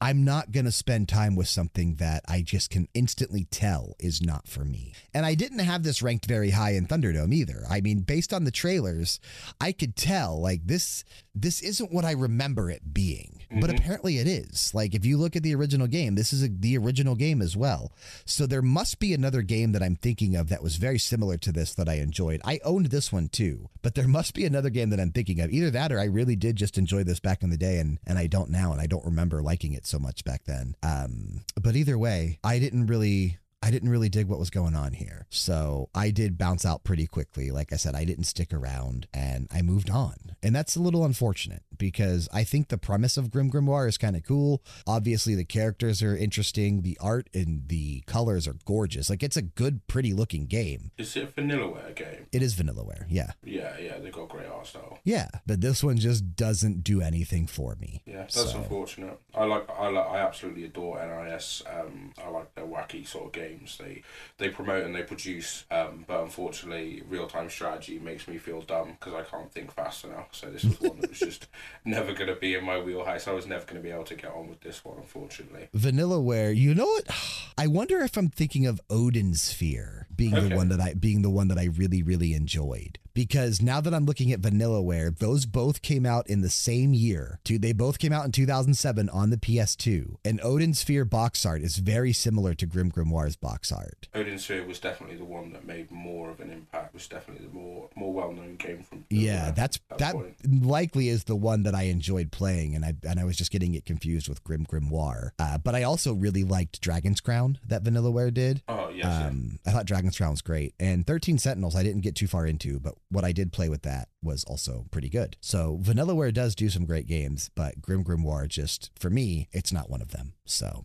I'm 0.00 0.24
not 0.24 0.52
going 0.52 0.64
to 0.64 0.72
spend 0.72 1.08
time 1.08 1.34
with 1.34 1.48
something 1.48 1.96
that 1.96 2.22
I 2.28 2.42
just 2.42 2.70
can 2.70 2.88
instantly 2.94 3.46
tell 3.50 3.96
is 3.98 4.22
not 4.22 4.46
for 4.46 4.64
me. 4.64 4.92
And 5.12 5.26
I 5.26 5.34
didn't 5.34 5.58
have 5.58 5.82
this 5.82 6.02
ranked 6.02 6.26
very 6.26 6.50
high 6.50 6.74
in 6.74 6.86
Thunderdome 6.86 7.34
either. 7.34 7.64
I 7.68 7.80
mean, 7.80 8.00
based 8.00 8.32
on 8.32 8.44
the 8.44 8.52
trailers, 8.52 9.18
I 9.60 9.72
could 9.72 9.96
tell 9.96 10.40
like 10.40 10.66
this 10.66 11.04
this 11.34 11.62
isn't 11.62 11.92
what 11.92 12.04
I 12.04 12.12
remember 12.12 12.70
it 12.70 12.94
being. 12.94 13.37
But 13.50 13.70
Mhm. 13.70 13.78
apparently 13.78 14.18
it 14.18 14.26
is. 14.26 14.72
Like 14.74 14.94
if 14.94 15.06
you 15.06 15.16
look 15.16 15.34
at 15.34 15.42
the 15.42 15.54
original 15.54 15.86
game, 15.86 16.14
this 16.14 16.32
is 16.32 16.42
a, 16.42 16.48
the 16.48 16.76
original 16.76 17.14
game 17.14 17.40
as 17.40 17.56
well. 17.56 17.92
So 18.26 18.46
there 18.46 18.60
must 18.62 18.98
be 18.98 19.14
another 19.14 19.42
game 19.42 19.72
that 19.72 19.82
I'm 19.82 19.96
thinking 19.96 20.36
of 20.36 20.48
that 20.50 20.62
was 20.62 20.76
very 20.76 20.98
similar 20.98 21.38
to 21.38 21.52
this 21.52 21.74
that 21.74 21.88
I 21.88 21.94
enjoyed. 21.94 22.40
I 22.44 22.60
owned 22.64 22.86
this 22.86 23.10
one 23.10 23.28
too, 23.28 23.70
but 23.80 23.94
there 23.94 24.06
must 24.08 24.34
be 24.34 24.44
another 24.44 24.70
game 24.70 24.90
that 24.90 25.00
I'm 25.00 25.12
thinking 25.12 25.40
of. 25.40 25.50
Either 25.50 25.70
that 25.70 25.92
or 25.92 25.98
I 25.98 26.04
really 26.04 26.36
did 26.36 26.56
just 26.56 26.76
enjoy 26.76 27.04
this 27.04 27.20
back 27.20 27.42
in 27.42 27.50
the 27.50 27.56
day 27.56 27.78
and 27.78 27.98
and 28.06 28.18
I 28.18 28.26
don't 28.26 28.50
now 28.50 28.72
and 28.72 28.80
I 28.80 28.86
don't 28.86 29.04
remember 29.04 29.42
liking 29.42 29.72
it 29.72 29.86
so 29.86 29.98
much 29.98 30.24
back 30.24 30.44
then. 30.44 30.74
Um 30.82 31.40
but 31.60 31.74
either 31.76 31.96
way, 31.96 32.38
I 32.44 32.58
didn't 32.58 32.86
really 32.86 33.38
I 33.60 33.70
didn't 33.72 33.88
really 33.90 34.08
dig 34.08 34.28
what 34.28 34.38
was 34.38 34.50
going 34.50 34.76
on 34.76 34.92
here. 34.92 35.26
So 35.30 35.88
I 35.94 36.10
did 36.10 36.38
bounce 36.38 36.64
out 36.64 36.84
pretty 36.84 37.06
quickly. 37.08 37.50
Like 37.50 37.72
I 37.72 37.76
said, 37.76 37.94
I 37.96 38.04
didn't 38.04 38.24
stick 38.24 38.52
around 38.52 39.08
and 39.12 39.48
I 39.52 39.62
moved 39.62 39.90
on. 39.90 40.36
And 40.42 40.54
that's 40.54 40.76
a 40.76 40.80
little 40.80 41.04
unfortunate 41.04 41.64
because 41.76 42.28
I 42.32 42.44
think 42.44 42.68
the 42.68 42.78
premise 42.78 43.16
of 43.16 43.30
GrimGrimoire 43.30 43.88
is 43.88 43.98
kind 43.98 44.14
of 44.14 44.22
cool. 44.22 44.62
Obviously, 44.86 45.34
the 45.34 45.44
characters 45.44 46.02
are 46.04 46.16
interesting. 46.16 46.82
The 46.82 46.96
art 47.00 47.28
and 47.34 47.66
the 47.68 48.02
colors 48.06 48.46
are 48.46 48.54
gorgeous. 48.64 49.10
Like 49.10 49.24
it's 49.24 49.36
a 49.36 49.42
good, 49.42 49.84
pretty 49.88 50.12
looking 50.12 50.46
game. 50.46 50.92
Is 50.96 51.16
it 51.16 51.24
a 51.36 51.40
Vanillaware 51.40 51.94
game? 51.96 52.26
It 52.30 52.42
is 52.42 52.54
Vanillaware. 52.54 53.06
Yeah. 53.08 53.32
Yeah, 53.42 53.76
yeah, 53.78 53.98
they 53.98 54.10
got 54.10 54.28
great 54.28 54.46
art 54.46 54.68
style. 54.68 55.00
Yeah. 55.02 55.28
But 55.46 55.60
this 55.60 55.82
one 55.82 55.96
just 55.98 56.36
doesn't 56.36 56.84
do 56.84 57.00
anything 57.02 57.48
for 57.48 57.74
me. 57.74 58.02
Yeah, 58.06 58.18
that's 58.18 58.36
So- 58.52 58.56
unfortunate. 58.58 59.18
I 59.34 59.44
like, 59.44 59.68
I 59.68 59.88
like, 59.88 60.06
I 60.06 60.18
absolutely 60.18 60.64
adore 60.64 61.04
NIS. 61.04 61.62
Um, 61.68 62.12
I 62.24 62.28
like 62.28 62.54
their 62.54 62.66
wacky 62.66 63.06
sort 63.06 63.26
of 63.26 63.32
games. 63.48 63.78
They 63.78 64.02
they 64.38 64.48
promote 64.48 64.84
and 64.84 64.94
they 64.94 65.02
produce. 65.02 65.64
Um, 65.70 66.04
but 66.06 66.22
unfortunately, 66.22 67.02
real 67.08 67.26
time 67.26 67.50
strategy 67.50 67.98
makes 67.98 68.28
me 68.28 68.38
feel 68.38 68.62
dumb 68.62 68.96
because 68.98 69.14
I 69.14 69.22
can't 69.22 69.52
think 69.52 69.72
fast 69.72 70.04
enough. 70.04 70.28
So 70.32 70.50
this 70.50 70.64
was 70.64 70.80
one 70.80 71.00
that 71.00 71.10
was 71.10 71.18
just 71.18 71.46
never 71.84 72.12
going 72.12 72.28
to 72.28 72.36
be 72.36 72.54
in 72.54 72.64
my 72.64 72.80
wheelhouse. 72.80 73.28
I 73.28 73.32
was 73.32 73.46
never 73.46 73.64
going 73.64 73.76
to 73.76 73.82
be 73.82 73.90
able 73.90 74.04
to 74.04 74.14
get 74.14 74.32
on 74.32 74.48
with 74.48 74.60
this 74.60 74.84
one, 74.84 74.98
unfortunately. 74.98 75.68
Vanillaware, 75.76 76.54
you 76.56 76.74
know 76.74 76.86
what? 76.86 77.06
I 77.58 77.66
wonder 77.66 78.00
if 78.00 78.16
I'm 78.16 78.28
thinking 78.28 78.66
of 78.66 78.80
Odin's 78.88 79.42
Sphere 79.42 80.06
being 80.14 80.34
the 80.34 80.54
one 80.54 80.68
that 80.68 80.80
I 80.80 80.94
being 80.94 81.22
the 81.22 81.30
one 81.30 81.48
that 81.48 81.58
I 81.58 81.64
really 81.64 82.02
really 82.02 82.34
enjoyed. 82.34 82.98
Because 83.18 83.60
now 83.60 83.80
that 83.80 83.92
I'm 83.92 84.04
looking 84.04 84.30
at 84.30 84.40
Vanillaware, 84.40 85.18
those 85.18 85.44
both 85.44 85.82
came 85.82 86.06
out 86.06 86.28
in 86.28 86.40
the 86.40 86.48
same 86.48 86.94
year. 86.94 87.40
Dude, 87.42 87.62
they 87.62 87.72
both 87.72 87.98
came 87.98 88.12
out 88.12 88.24
in 88.24 88.30
2007 88.30 89.08
on 89.08 89.30
the 89.30 89.36
PS2. 89.36 90.18
And 90.24 90.40
Odin's 90.40 90.78
Sphere 90.78 91.04
box 91.04 91.44
art 91.44 91.62
is 91.62 91.78
very 91.78 92.12
similar 92.12 92.54
to 92.54 92.64
GrimGrimoire's 92.64 93.34
box 93.34 93.72
art. 93.72 94.06
Odin 94.14 94.38
Sphere 94.38 94.64
was 94.64 94.78
definitely 94.78 95.16
the 95.16 95.24
one 95.24 95.52
that 95.52 95.66
made 95.66 95.90
more 95.90 96.30
of 96.30 96.38
an 96.38 96.52
impact. 96.52 96.94
Was 96.94 97.08
definitely 97.08 97.48
the 97.48 97.52
more 97.52 97.88
more 97.96 98.12
well 98.12 98.30
known 98.30 98.54
game 98.54 98.84
from. 98.84 99.04
Yeah, 99.10 99.50
that's 99.50 99.80
at 99.90 99.98
that 99.98 100.14
likely 100.48 101.08
is 101.08 101.24
the 101.24 101.34
one 101.34 101.64
that 101.64 101.74
I 101.74 101.86
enjoyed 101.86 102.30
playing, 102.30 102.76
and 102.76 102.84
I 102.84 102.94
and 103.02 103.18
I 103.18 103.24
was 103.24 103.36
just 103.36 103.50
getting 103.50 103.74
it 103.74 103.84
confused 103.84 104.28
with 104.28 104.44
GrimGrimoire. 104.44 105.30
Uh, 105.40 105.58
but 105.58 105.74
I 105.74 105.82
also 105.82 106.14
really 106.14 106.44
liked 106.44 106.80
Dragon's 106.80 107.20
Crown 107.20 107.58
that 107.66 107.82
Vanillaware 107.82 108.32
did. 108.32 108.62
Oh 108.68 108.90
yes, 108.90 109.06
yeah. 109.06 109.26
Um, 109.26 109.58
I 109.66 109.72
thought 109.72 109.86
Dragon's 109.86 110.16
Crown 110.16 110.30
was 110.30 110.42
great, 110.42 110.74
and 110.78 111.04
Thirteen 111.04 111.38
Sentinels 111.38 111.74
I 111.74 111.82
didn't 111.82 112.02
get 112.02 112.14
too 112.14 112.28
far 112.28 112.46
into, 112.46 112.78
but 112.78 112.94
what 113.10 113.24
I 113.24 113.32
did 113.32 113.52
play 113.52 113.68
with 113.68 113.82
that 113.82 114.08
was 114.22 114.44
also 114.44 114.86
pretty 114.90 115.08
good. 115.08 115.36
So 115.40 115.78
Vanillaware 115.82 116.32
does 116.32 116.54
do 116.54 116.68
some 116.68 116.84
great 116.84 117.06
games, 117.06 117.50
but 117.54 117.80
GrimGrimoire 117.80 118.48
just 118.48 118.90
for 118.98 119.10
me, 119.10 119.48
it's 119.52 119.72
not 119.72 119.90
one 119.90 120.02
of 120.02 120.10
them. 120.10 120.34
So. 120.44 120.84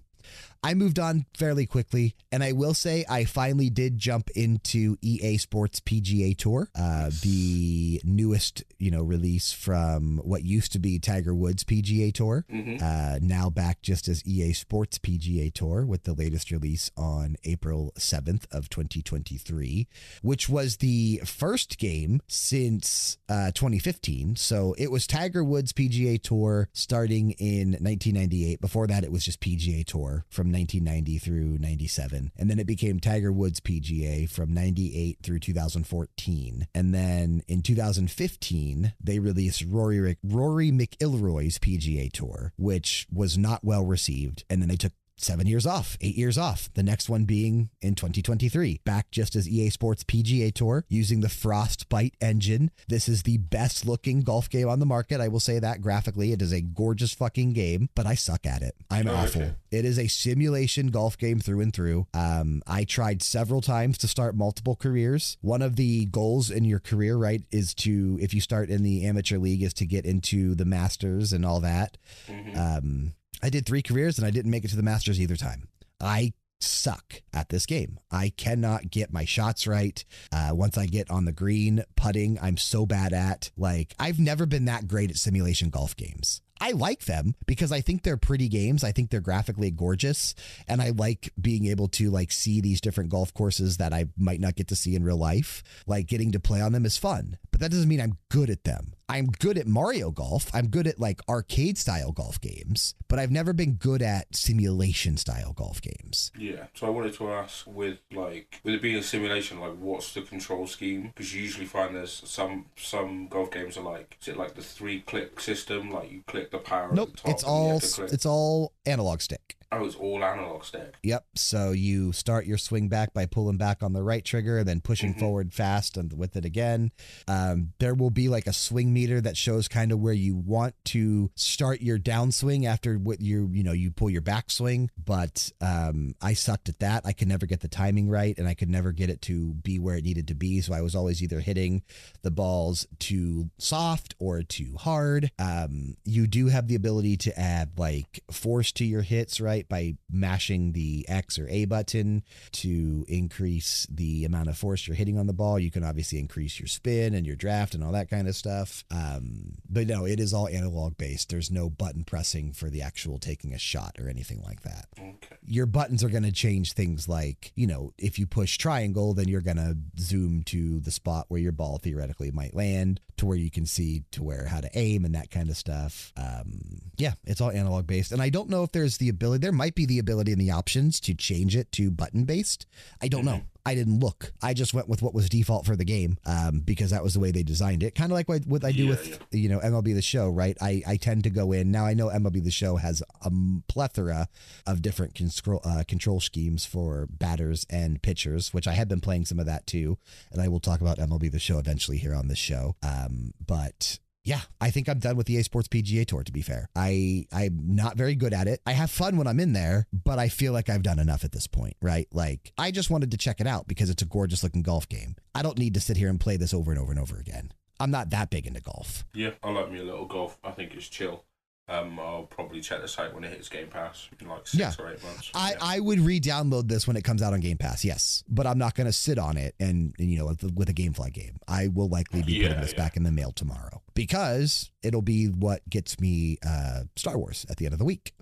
I 0.63 0.73
moved 0.75 0.97
on 0.97 1.25
fairly 1.33 1.65
quickly, 1.65 2.15
and 2.31 2.41
I 2.43 2.53
will 2.53 2.73
say 2.73 3.03
I 3.09 3.25
finally 3.25 3.69
did 3.69 3.97
jump 3.97 4.29
into 4.31 4.97
EA 5.01 5.37
Sports 5.37 5.81
PGA 5.81 6.37
Tour, 6.37 6.69
uh, 6.73 7.11
the 7.21 7.99
newest 8.05 8.63
you 8.79 8.89
know 8.89 9.01
release 9.03 9.51
from 9.51 10.19
what 10.23 10.43
used 10.43 10.71
to 10.73 10.79
be 10.79 10.99
Tiger 10.99 11.35
Woods 11.35 11.63
PGA 11.63 12.13
Tour 12.13 12.45
hmm 12.49 12.77
uh, 12.81 13.19
now 13.21 13.49
back 13.49 13.81
just 13.81 14.07
as 14.07 14.25
EA 14.25 14.53
Sports 14.53 14.97
PGA 14.97 15.53
Tour 15.53 15.85
with 15.85 16.03
the 16.03 16.13
latest 16.13 16.49
release 16.49 16.89
on 16.97 17.35
April 17.43 17.91
7th 17.97 18.45
of 18.51 18.69
2023, 18.69 19.87
which 20.21 20.47
was 20.49 20.77
the 20.77 21.21
first 21.25 21.77
game 21.77 22.21
since 22.27 23.17
uh, 23.29 23.51
2015. 23.51 24.35
So 24.35 24.75
it 24.77 24.91
was 24.91 25.05
Tiger 25.07 25.43
Woods 25.43 25.73
PGA 25.73 26.21
Tour 26.21 26.69
starting 26.73 27.31
in 27.31 27.71
1998. 27.73 28.61
Before 28.61 28.87
that, 28.87 29.03
it 29.03 29.11
was 29.11 29.25
just 29.25 29.41
PGA 29.41 29.85
Tour 29.85 30.25
from 30.29 30.52
1990 30.53 31.17
through 31.17 31.57
97. 31.59 32.31
And 32.37 32.49
then 32.49 32.59
it 32.59 32.67
became 32.67 32.99
Tiger 32.99 33.31
Woods 33.31 33.59
PGA 33.59 34.29
from 34.29 34.53
98 34.53 35.17
through 35.21 35.39
2014. 35.39 36.67
And 36.73 36.93
then 36.93 37.43
in 37.47 37.61
2015, 37.61 38.93
they 39.03 39.19
released 39.19 39.65
Rory, 39.67 40.17
Rory 40.23 40.71
McIlroy's 40.71 41.59
PGA 41.59 42.11
Tour, 42.11 42.53
which 42.57 43.07
was 43.11 43.37
not 43.37 43.63
well 43.63 43.85
received. 43.85 44.43
And 44.49 44.61
then 44.61 44.69
they 44.69 44.75
took 44.75 44.93
seven 45.17 45.47
years 45.47 45.65
off, 45.65 45.97
eight 46.01 46.15
years 46.15 46.37
off. 46.37 46.69
The 46.73 46.83
next 46.83 47.09
one 47.09 47.25
being 47.25 47.69
in 47.81 47.95
2023. 47.95 48.81
Back 48.83 49.11
just 49.11 49.35
as 49.35 49.47
EA 49.47 49.69
Sports 49.69 50.03
PGA 50.03 50.53
Tour 50.53 50.85
using 50.89 51.21
the 51.21 51.29
Frostbite 51.29 52.15
engine. 52.21 52.71
This 52.87 53.07
is 53.07 53.23
the 53.23 53.37
best 53.37 53.85
looking 53.85 54.21
golf 54.21 54.49
game 54.49 54.67
on 54.67 54.79
the 54.79 54.85
market. 54.85 55.21
I 55.21 55.27
will 55.27 55.39
say 55.39 55.59
that 55.59 55.81
graphically. 55.81 56.31
It 56.31 56.41
is 56.41 56.51
a 56.51 56.61
gorgeous 56.61 57.13
fucking 57.13 57.53
game, 57.53 57.89
but 57.95 58.05
I 58.05 58.15
suck 58.15 58.45
at 58.45 58.61
it. 58.61 58.75
I'm 58.89 59.07
Oh, 59.07 59.15
awful. 59.15 59.41
okay. 59.43 59.53
It 59.71 59.85
is 59.85 59.97
a 59.99 60.07
simulation 60.07 60.87
golf 60.87 61.17
game 61.17 61.39
through 61.39 61.61
and 61.61 61.73
through. 61.73 62.07
Um, 62.13 62.61
I 62.67 62.83
tried 62.83 63.21
several 63.21 63.61
times 63.61 63.97
to 63.99 64.07
start 64.07 64.35
multiple 64.35 64.75
careers. 64.75 65.37
One 65.41 65.61
of 65.61 65.75
the 65.75 66.05
goals 66.05 66.49
in 66.51 66.63
your 66.65 66.79
career, 66.79 67.15
right, 67.17 67.43
is 67.51 67.73
to, 67.75 68.17
if 68.21 68.33
you 68.33 68.41
start 68.41 68.69
in 68.69 68.83
the 68.83 69.05
amateur 69.05 69.37
league, 69.37 69.63
is 69.63 69.73
to 69.75 69.85
get 69.85 70.05
into 70.05 70.55
the 70.55 70.65
masters 70.65 71.33
and 71.33 71.45
all 71.45 71.59
that. 71.61 71.97
Mhm. 72.27 72.57
Um, 72.57 73.13
I 73.43 73.49
did 73.49 73.65
three 73.65 73.81
careers 73.81 74.17
and 74.17 74.25
I 74.25 74.31
didn't 74.31 74.51
make 74.51 74.63
it 74.63 74.69
to 74.69 74.77
the 74.77 74.83
Masters 74.83 75.19
either 75.19 75.35
time. 75.35 75.67
I 75.99 76.31
suck 76.61 77.21
at 77.33 77.49
this 77.49 77.65
game. 77.65 77.99
I 78.09 78.29
cannot 78.37 78.89
get 78.89 79.11
my 79.11 79.25
shots 79.25 79.67
right. 79.67 80.01
Uh, 80.31 80.51
once 80.53 80.77
I 80.77 80.85
get 80.85 81.11
on 81.11 81.25
the 81.25 81.33
green, 81.33 81.83
putting, 81.97 82.39
I'm 82.41 82.55
so 82.55 82.85
bad 82.85 83.11
at. 83.11 83.51
Like, 83.57 83.95
I've 83.99 84.17
never 84.17 84.45
been 84.45 84.63
that 84.65 84.87
great 84.87 85.09
at 85.09 85.17
simulation 85.17 85.69
golf 85.69 85.93
games. 85.97 86.41
I 86.61 86.71
like 86.71 87.03
them 87.03 87.35
because 87.45 87.73
I 87.73 87.81
think 87.81 88.03
they're 88.03 88.15
pretty 88.15 88.47
games. 88.47 88.85
I 88.85 88.93
think 88.93 89.09
they're 89.09 89.19
graphically 89.19 89.69
gorgeous, 89.69 90.33
and 90.65 90.81
I 90.81 90.91
like 90.91 91.33
being 91.41 91.65
able 91.65 91.89
to 91.89 92.09
like 92.09 92.31
see 92.31 92.61
these 92.61 92.79
different 92.79 93.09
golf 93.09 93.33
courses 93.33 93.77
that 93.77 93.91
I 93.91 94.05
might 94.15 94.39
not 94.39 94.55
get 94.55 94.69
to 94.69 94.75
see 94.77 94.95
in 94.95 95.03
real 95.03 95.17
life. 95.17 95.61
Like 95.87 96.07
getting 96.07 96.31
to 96.31 96.39
play 96.39 96.61
on 96.61 96.71
them 96.71 96.85
is 96.85 96.97
fun, 96.97 97.37
but 97.53 97.59
that 97.61 97.69
doesn't 97.69 97.87
mean 97.87 98.01
I'm 98.01 98.17
good 98.29 98.49
at 98.49 98.63
them. 98.63 98.93
I'm 99.07 99.27
good 99.27 99.59
at 99.59 99.67
Mario 99.67 100.09
Golf. 100.09 100.49
I'm 100.55 100.69
good 100.69 100.87
at 100.87 100.99
like 100.99 101.21
arcade 101.29 101.77
style 101.77 102.11
golf 102.11 102.41
games, 102.41 102.95
but 103.07 103.19
I've 103.19 103.29
never 103.29 103.53
been 103.53 103.73
good 103.75 104.01
at 104.01 104.35
simulation 104.35 105.17
style 105.17 105.53
golf 105.53 105.79
games. 105.79 106.31
Yeah. 106.35 106.65
So 106.73 106.87
I 106.87 106.89
wanted 106.89 107.13
to 107.15 107.29
ask, 107.31 107.67
with 107.67 107.99
like, 108.11 108.59
with 108.63 108.73
it 108.73 108.81
being 108.81 108.95
a 108.95 109.03
simulation, 109.03 109.59
like, 109.59 109.75
what's 109.77 110.13
the 110.15 110.23
control 110.23 110.65
scheme? 110.65 111.11
Because 111.13 111.31
you 111.35 111.43
usually 111.43 111.67
find 111.67 111.95
there's 111.95 112.23
some 112.25 112.65
some 112.75 113.27
golf 113.27 113.51
games 113.51 113.77
are 113.77 113.83
like, 113.83 114.17
is 114.19 114.29
it 114.29 114.37
like 114.37 114.55
the 114.55 114.63
three 114.63 115.01
click 115.01 115.39
system? 115.39 115.91
Like 115.91 116.11
you 116.11 116.23
click 116.25 116.49
the 116.49 116.57
power 116.57 116.89
Nope, 116.91 117.09
at 117.09 117.15
the 117.17 117.21
top. 117.21 117.31
it's 117.31 117.43
all 117.43 117.73
have 117.73 117.81
to 117.83 117.87
click- 117.95 118.13
it's 118.13 118.25
all 118.25 118.73
analog 118.87 119.21
stick. 119.21 119.57
It's 119.83 119.95
all 119.95 120.23
analog 120.23 120.63
stick. 120.63 120.95
Yep. 121.03 121.25
So 121.35 121.71
you 121.71 122.11
start 122.11 122.45
your 122.45 122.57
swing 122.57 122.89
back 122.89 123.13
by 123.13 123.25
pulling 123.25 123.57
back 123.57 123.81
on 123.81 123.93
the 123.93 124.03
right 124.03 124.23
trigger, 124.23 124.57
and 124.59 124.67
then 124.67 124.81
pushing 124.81 125.13
Mhm. 125.13 125.19
forward 125.19 125.53
fast 125.53 125.97
and 125.97 126.13
with 126.13 126.35
it 126.35 126.45
again. 126.45 126.91
Um, 127.27 127.73
there 127.79 127.93
will 127.95 128.09
be 128.09 128.29
like 128.29 128.47
a 128.47 128.53
swing 128.53 128.93
meter 128.93 129.21
that 129.21 129.37
shows 129.37 129.67
kind 129.67 129.91
of 129.91 129.99
where 129.99 130.13
you 130.13 130.35
want 130.35 130.75
to 130.85 131.31
start 131.35 131.81
your 131.81 131.97
downswing 131.97 132.65
after 132.65 132.97
what 132.97 133.21
you 133.21 133.49
you 133.53 133.63
know 133.63 133.71
you 133.71 133.91
pull 133.91 134.09
your 134.09 134.21
backswing. 134.21 134.89
But 135.03 135.51
um, 135.61 136.15
I 136.21 136.33
sucked 136.33 136.69
at 136.69 136.79
that. 136.79 137.03
I 137.05 137.13
could 137.13 137.27
never 137.27 137.45
get 137.45 137.61
the 137.61 137.67
timing 137.67 138.09
right, 138.09 138.37
and 138.37 138.47
I 138.47 138.53
could 138.53 138.69
never 138.69 138.91
get 138.91 139.09
it 139.09 139.21
to 139.23 139.53
be 139.53 139.79
where 139.79 139.95
it 139.97 140.03
needed 140.03 140.27
to 140.27 140.35
be. 140.35 140.61
So 140.61 140.73
I 140.73 140.81
was 140.81 140.95
always 140.95 141.21
either 141.23 141.39
hitting 141.39 141.81
the 142.21 142.31
balls 142.31 142.85
too 142.99 143.49
soft 143.57 144.15
or 144.19 144.43
too 144.43 144.75
hard. 144.77 145.31
Um, 145.39 145.95
you 146.03 146.27
do 146.27 146.47
have 146.47 146.67
the 146.67 146.75
ability 146.75 147.17
to 147.17 147.39
add 147.39 147.71
like 147.77 148.21
force 148.31 148.71
to 148.73 148.85
your 148.85 149.01
hits, 149.01 149.39
right? 149.39 149.62
By 149.69 149.95
mashing 150.11 150.73
the 150.73 151.05
X 151.07 151.37
or 151.39 151.47
A 151.49 151.65
button 151.65 152.23
to 152.53 153.05
increase 153.07 153.87
the 153.89 154.25
amount 154.25 154.49
of 154.49 154.57
force 154.57 154.87
you're 154.87 154.95
hitting 154.95 155.17
on 155.17 155.27
the 155.27 155.33
ball. 155.33 155.59
You 155.59 155.71
can 155.71 155.83
obviously 155.83 156.19
increase 156.19 156.59
your 156.59 156.67
spin 156.67 157.13
and 157.13 157.25
your 157.25 157.35
draft 157.35 157.73
and 157.73 157.83
all 157.83 157.91
that 157.93 158.09
kind 158.09 158.27
of 158.27 158.35
stuff. 158.35 158.83
Um, 158.91 159.53
but 159.69 159.87
no, 159.87 160.05
it 160.05 160.19
is 160.19 160.33
all 160.33 160.47
analog 160.47 160.97
based. 160.97 161.29
There's 161.29 161.51
no 161.51 161.69
button 161.69 162.03
pressing 162.03 162.53
for 162.53 162.69
the 162.69 162.81
actual 162.81 163.17
taking 163.19 163.53
a 163.53 163.57
shot 163.59 163.95
or 163.99 164.09
anything 164.09 164.41
like 164.45 164.61
that 164.63 164.87
Okay. 164.97 165.37
your 165.45 165.65
buttons 165.65 166.03
are 166.03 166.09
going 166.09 166.23
to 166.23 166.31
change 166.31 166.73
things 166.73 167.07
like, 167.07 167.51
you 167.55 167.67
know, 167.67 167.93
if 167.97 168.19
you 168.19 168.27
push 168.27 168.57
triangle, 168.57 169.13
then 169.13 169.27
you're 169.27 169.41
going 169.41 169.57
to 169.57 169.77
zoom 169.99 170.43
to 170.43 170.79
the 170.81 170.91
spot 170.91 171.25
where 171.29 171.39
your 171.39 171.51
ball 171.51 171.77
theoretically 171.77 172.31
might 172.31 172.53
land 172.53 172.99
to 173.17 173.25
where 173.25 173.37
you 173.37 173.49
can 173.49 173.65
see 173.65 174.03
to 174.11 174.23
where 174.23 174.45
how 174.47 174.59
to 174.59 174.69
aim 174.77 175.05
and 175.05 175.15
that 175.15 175.31
kind 175.31 175.49
of 175.49 175.55
stuff. 175.55 176.11
Um, 176.17 176.79
yeah, 176.97 177.13
it's 177.25 177.39
all 177.41 177.51
analog 177.51 177.87
based. 177.87 178.11
And 178.11 178.21
I 178.21 178.29
don't 178.29 178.49
know 178.49 178.63
if 178.63 178.71
there's 178.71 178.97
the 178.97 179.09
ability, 179.09 179.41
there 179.41 179.51
might 179.53 179.75
be 179.75 179.85
the 179.85 179.99
ability 179.99 180.31
in 180.31 180.39
the 180.39 180.51
options 180.51 180.99
to 181.01 181.13
change 181.13 181.55
it 181.55 181.71
to 181.73 181.91
button 181.91 182.25
based. 182.25 182.65
I 183.01 183.07
don't 183.07 183.25
know. 183.25 183.41
I 183.65 183.75
didn't 183.75 184.01
look. 184.01 184.33
I 184.41 184.53
just 184.53 184.73
went 184.73 184.89
with 184.89 185.01
what 185.01 185.13
was 185.13 185.29
default 185.29 185.65
for 185.65 185.77
the 185.77 185.85
game 185.85 186.17
um, 186.25 186.59
because 186.59 186.89
that 186.91 187.01
was 187.01 187.13
the 187.13 187.21
way 187.21 187.31
they 187.31 187.43
designed 187.43 187.81
it. 187.81 187.95
Kind 187.95 188.11
of 188.11 188.15
like 188.15 188.27
what, 188.27 188.45
what 188.45 188.65
I 188.65 188.73
do 188.73 188.83
Yeah, 188.83 188.89
with 188.89 189.07
yeah. 189.31 189.39
you 189.39 189.47
know 189.47 189.59
MLB 189.59 189.93
the 189.93 190.01
Show, 190.01 190.27
right? 190.29 190.57
I 190.61 190.81
I 190.85 190.97
tend 190.97 191.23
to 191.23 191.29
go 191.29 191.53
in 191.53 191.71
now. 191.71 191.85
I 191.85 191.93
know 191.93 192.07
MLB 192.07 192.43
the 192.43 192.51
Show 192.51 192.75
has 192.75 193.01
a 193.21 193.31
plethora 193.69 194.27
of 194.67 194.81
different 194.81 195.15
control 195.15 195.61
uh, 195.63 195.83
control 195.87 196.19
schemes 196.19 196.65
for 196.65 197.07
batters 197.09 197.65
and 197.69 198.01
pitchers, 198.01 198.53
which 198.53 198.67
I 198.67 198.73
have 198.73 198.89
been 198.89 198.99
playing 199.01 199.25
some 199.25 199.39
of 199.39 199.45
that 199.45 199.65
too, 199.65 199.97
and 200.29 200.41
I 200.41 200.49
will 200.49 200.59
talk 200.59 200.81
about 200.81 200.97
MLB 200.97 201.31
the 201.31 201.39
Show 201.39 201.57
eventually 201.57 201.97
here 201.97 202.13
on 202.13 202.27
this 202.27 202.39
show. 202.39 202.75
Um, 202.83 203.31
but 203.45 203.99
yeah, 204.23 204.41
I 204.61 204.69
think 204.69 204.87
I'm 204.87 204.99
done 204.99 205.17
with 205.17 205.27
the 205.27 205.35
EA 205.35 205.43
Sports 205.43 205.67
PGA 205.67 206.05
Tour. 206.05 206.23
To 206.23 206.31
be 206.31 206.41
fair, 206.41 206.69
I 206.75 207.25
I'm 207.33 207.75
not 207.75 207.97
very 207.97 208.15
good 208.15 208.33
at 208.33 208.47
it. 208.47 208.61
I 208.65 208.71
have 208.71 208.89
fun 208.89 209.17
when 209.17 209.27
I'm 209.27 209.39
in 209.39 209.53
there, 209.53 209.87
but 209.91 210.19
I 210.19 210.29
feel 210.29 210.53
like 210.53 210.69
I've 210.69 210.83
done 210.83 210.99
enough 210.99 211.23
at 211.23 211.31
this 211.33 211.47
point, 211.47 211.75
right? 211.81 212.07
Like 212.11 212.53
I 212.57 212.71
just 212.71 212.89
wanted 212.89 213.11
to 213.11 213.17
check 213.17 213.41
it 213.41 213.47
out 213.47 213.67
because 213.67 213.89
it's 213.89 214.01
a 214.01 214.05
gorgeous 214.05 214.43
looking 214.43 214.61
golf 214.61 214.87
game. 214.87 215.15
I 215.35 215.41
don't 215.41 215.57
need 215.57 215.73
to 215.73 215.81
sit 215.81 215.97
here 215.97 216.09
and 216.09 216.19
play 216.19 216.37
this 216.37 216.53
over 216.53 216.71
and 216.71 216.79
over 216.79 216.91
and 216.91 217.01
over 217.01 217.17
again. 217.17 217.51
I'm 217.79 217.91
not 217.91 218.11
that 218.11 218.29
big 218.29 218.47
into 218.47 218.61
golf. 218.61 219.03
Yeah, 219.13 219.31
I 219.43 219.51
like 219.51 219.71
me 219.71 219.79
a 219.79 219.83
little 219.83 220.05
golf. 220.05 220.37
I 220.43 220.51
think 220.51 220.73
it's 220.73 220.87
chill. 220.87 221.25
Um, 221.69 221.97
I'll 221.97 222.23
probably 222.23 222.59
check 222.59 222.81
this 222.81 222.99
out 222.99 223.13
when 223.13 223.23
it 223.23 223.31
hits 223.31 223.47
Game 223.47 223.67
Pass 223.67 224.09
in 224.19 224.27
like 224.27 224.45
six 224.47 224.59
Yeah. 224.59 224.73
or 224.83 224.91
eight 224.91 225.01
months. 225.01 225.31
I, 225.33 225.51
yeah. 225.51 225.57
I 225.61 225.79
would 225.79 225.99
re-download 226.01 226.67
this 226.67 226.85
when 226.87 226.97
it 226.97 227.03
comes 227.05 227.21
out 227.21 227.31
on 227.31 227.39
Game 227.39 227.57
Pass, 227.57 227.85
yes, 227.85 228.21
but 228.27 228.45
I'm 228.45 228.57
not 228.57 228.75
going 228.75 228.87
to 228.87 228.91
sit 228.93 229.17
on 229.17 229.37
it 229.37 229.55
and, 229.61 229.93
and, 229.97 230.09
you 230.11 230.17
know 230.17 230.25
with, 230.25 230.43
with 230.55 230.67
a 230.67 230.73
GameFly 230.73 231.13
game. 231.13 231.37
I 231.47 231.69
will 231.69 231.87
likely 231.87 232.21
be 232.21 232.41
putting 232.41 232.59
this 232.59 232.73
yeah. 232.73 232.77
back 232.83 232.97
in 232.97 233.03
the 233.03 233.11
mail 233.11 233.31
tomorrow 233.31 233.81
because 233.93 234.71
it'll 234.83 235.01
be 235.01 235.27
what 235.27 235.61
gets 235.69 235.99
me 236.01 236.37
uh, 236.45 236.81
Star 236.97 237.17
Wars 237.17 237.45
at 237.49 237.55
the 237.57 237.65
end 237.65 237.73
of 237.73 237.79
the 237.79 237.85
week. 237.85 238.13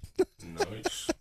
nice. 0.45 1.09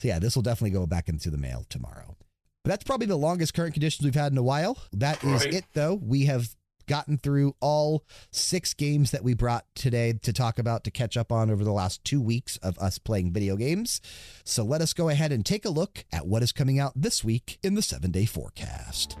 So 0.00 0.08
yeah, 0.08 0.18
this 0.20 0.34
will 0.36 0.42
definitely 0.42 0.70
go 0.70 0.86
back 0.86 1.08
into 1.08 1.28
the 1.30 1.36
mail 1.38 1.64
tomorrow. 1.68 2.16
But 2.64 2.70
that's 2.70 2.84
probably 2.84 3.06
the 3.06 3.16
longest 3.16 3.54
current 3.54 3.74
conditions 3.74 4.04
we've 4.04 4.14
had 4.14 4.32
in 4.32 4.38
a 4.38 4.42
while. 4.42 4.76
That 4.92 5.22
is 5.24 5.44
Right. 5.44 5.54
it, 5.54 5.64
though. 5.74 5.94
We 5.94 6.24
have 6.26 6.48
gotten 6.88 7.18
through 7.18 7.54
all 7.60 8.04
six 8.32 8.74
games 8.74 9.12
that 9.12 9.22
we 9.22 9.34
brought 9.34 9.64
today 9.76 10.14
to 10.22 10.32
talk 10.32 10.58
about 10.58 10.82
to 10.84 10.90
catch 10.90 11.16
up 11.16 11.30
on 11.30 11.50
over 11.50 11.62
the 11.62 11.72
last 11.72 12.02
two 12.02 12.20
weeks 12.20 12.56
of 12.56 12.76
us 12.78 12.98
playing 12.98 13.32
video 13.32 13.54
games. 13.54 14.00
So 14.42 14.64
let 14.64 14.80
us 14.80 14.92
go 14.92 15.08
ahead 15.08 15.30
and 15.30 15.46
take 15.46 15.64
a 15.64 15.70
look 15.70 16.04
at 16.12 16.26
what 16.26 16.42
is 16.42 16.50
coming 16.50 16.80
out 16.80 16.92
this 16.96 17.22
week 17.22 17.58
in 17.62 17.74
the 17.74 17.82
seven 17.82 18.10
day 18.10 18.24
forecast. 18.24 19.16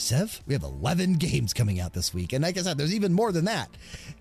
Sev, 0.00 0.42
we 0.46 0.54
have 0.54 0.62
11 0.62 1.14
games 1.14 1.52
coming 1.52 1.78
out 1.78 1.92
this 1.92 2.14
week. 2.14 2.32
And 2.32 2.42
like 2.42 2.58
I 2.58 2.62
said, 2.62 2.78
there's 2.78 2.94
even 2.94 3.12
more 3.12 3.32
than 3.32 3.44
that. 3.44 3.68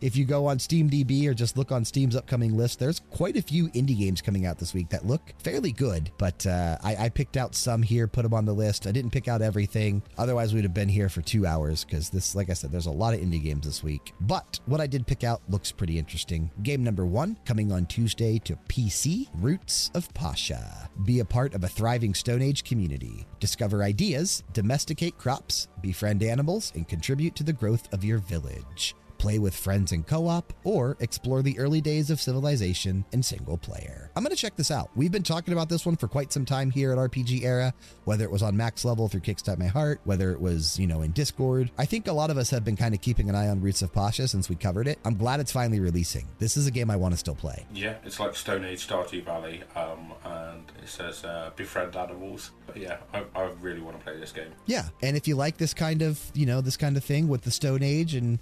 If 0.02 0.16
you 0.16 0.26
go 0.26 0.46
on 0.46 0.58
SteamDB 0.58 1.26
or 1.28 1.34
just 1.34 1.58
look 1.58 1.72
on 1.72 1.86
Steam's 1.86 2.16
upcoming 2.16 2.58
list, 2.58 2.80
there's 2.80 3.00
quite 3.12 3.38
a 3.38 3.42
few 3.42 3.70
indie 3.70 3.98
games 3.98 4.22
coming 4.22 4.46
out 4.46 4.60
this 4.60 4.74
week 4.74 4.90
that 4.90 5.06
look 5.06 5.34
fairly 5.40 5.72
good. 5.72 6.12
But 6.18 6.46
uh, 6.46 6.78
I, 6.84 7.06
I 7.06 7.10
picked 7.10 7.38
out 7.38 7.56
some 7.56 7.82
here, 7.82 8.08
put 8.08 8.24
them 8.24 8.34
on 8.34 8.46
the 8.46 8.54
list. 8.54 8.88
I 8.88 8.92
didn't 8.92 9.12
pick 9.12 9.28
out 9.28 9.42
everything. 9.42 10.04
Otherwise, 10.18 10.54
we'd 10.54 10.64
have 10.64 10.74
been 10.74 10.90
here 10.90 11.10
for 11.10 11.22
two 11.22 11.46
hours 11.46 11.86
because 11.86 12.10
this, 12.10 12.36
like 12.36 12.50
I 12.50 12.54
said, 12.54 12.72
there's 12.72 12.86
a 12.86 12.92
lot 12.92 13.14
of 13.14 13.22
indie 13.22 13.42
games 13.42 13.66
this 13.66 13.84
week. 13.84 14.14
But 14.22 14.60
what 14.66 14.82
I 14.82 14.88
did 14.88 15.08
pick 15.08 15.24
out 15.24 15.42
looks 15.50 15.72
pretty 15.72 15.98
interesting. 15.98 16.52
Game 16.62 16.84
number 16.84 17.06
one 17.06 17.38
coming 17.46 17.72
on 17.72 17.86
Tuesday 17.86 18.38
to 18.40 18.58
PC 18.68 19.28
Roots 19.36 19.92
of 19.94 20.14
Pasha. 20.14 20.90
Be 21.06 21.20
a 21.20 21.26
part 21.26 21.54
of 21.54 21.64
a 21.64 21.70
thriving 21.70 22.14
Stone 22.14 22.42
Age 22.42 22.64
community. 22.64 23.26
Discover 23.40 23.84
ideas, 23.84 24.44
domesticate 24.54 25.18
crops, 25.18 25.69
befriend 25.82 26.24
animals, 26.24 26.72
and 26.76 26.88
contribute 26.88 27.36
to 27.36 27.44
the 27.44 27.54
growth 27.54 27.92
of 27.94 28.04
your 28.04 28.20
village. 28.20 28.96
Play 29.20 29.38
with 29.38 29.54
friends 29.54 29.92
in 29.92 30.04
co 30.04 30.28
op, 30.28 30.54
or 30.64 30.96
explore 31.02 31.42
the 31.42 31.60
early 31.60 31.82
days 31.82 32.10
of 32.10 32.22
civilization 32.22 33.04
in 33.12 33.22
single 33.22 33.58
player. 33.58 34.10
I'm 34.16 34.24
going 34.24 34.36
to 34.36 34.42
check 34.42 34.56
this 34.56 34.72
out. 34.72 34.90
We've 34.96 35.12
been 35.12 35.24
talking 35.24 35.54
about 35.54 35.68
this 35.68 35.86
one 35.86 35.98
for 35.98 36.08
quite 36.08 36.32
some 36.32 36.46
time 36.46 36.72
here 36.72 36.94
at 36.94 36.98
RPG 36.98 37.44
Era, 37.44 37.74
whether 38.06 38.24
it 38.24 38.32
was 38.32 38.42
on 38.42 38.56
max 38.56 38.86
level 38.86 39.10
through 39.10 39.20
Kickstart 39.20 39.60
My 39.60 39.68
Heart, 39.68 40.00
whether 40.06 40.32
it 40.32 40.40
was, 40.40 40.80
you 40.80 40.88
know, 40.88 41.02
in 41.02 41.12
Discord. 41.12 41.70
I 41.78 41.86
think 41.86 42.08
a 42.08 42.14
lot 42.14 42.30
of 42.30 42.38
us 42.38 42.50
have 42.52 42.64
been 42.64 42.78
kind 42.78 42.96
of 42.96 43.02
keeping 43.02 43.30
an 43.30 43.36
eye 43.36 43.50
on 43.50 43.60
Roots 43.60 43.82
of 43.82 43.94
Pasha 43.94 44.26
since 44.28 44.48
we 44.48 44.56
covered 44.56 44.88
it. 44.88 45.00
I'm 45.04 45.18
glad 45.18 45.42
it's 45.42 45.52
finally 45.52 45.82
releasing. 45.82 46.26
This 46.40 46.56
is 46.56 46.66
a 46.66 46.72
game 46.72 46.90
I 46.90 46.96
want 46.96 47.14
to 47.14 47.18
still 47.18 47.36
play. 47.36 47.66
Yeah, 47.74 47.96
it's 48.06 48.22
like 48.22 48.36
Stone 48.36 48.64
Age 48.64 48.88
Stardew 48.88 49.26
Valley, 49.26 49.64
um, 49.76 50.14
and 50.24 50.64
it 50.82 50.88
says 50.88 51.26
uh, 51.26 51.52
befriend 51.58 51.96
animals. 51.98 52.52
But 52.68 52.78
yeah, 52.78 52.98
I, 53.14 53.26
I 53.36 53.50
really 53.60 53.82
want 53.82 53.98
to 53.98 54.04
play 54.04 54.18
this 54.18 54.32
game. 54.32 54.52
Yeah, 54.66 54.88
and 55.02 55.18
if 55.18 55.28
you 55.28 55.36
like 55.36 55.58
this 55.58 55.74
kind 55.74 56.02
of, 56.02 56.22
you 56.34 56.46
know, 56.46 56.62
this 56.62 56.78
kind 56.78 56.96
of 56.96 57.04
thing 57.04 57.28
with 57.28 57.42
the 57.42 57.52
Stone 57.52 57.84
Age 57.84 58.16
and 58.16 58.40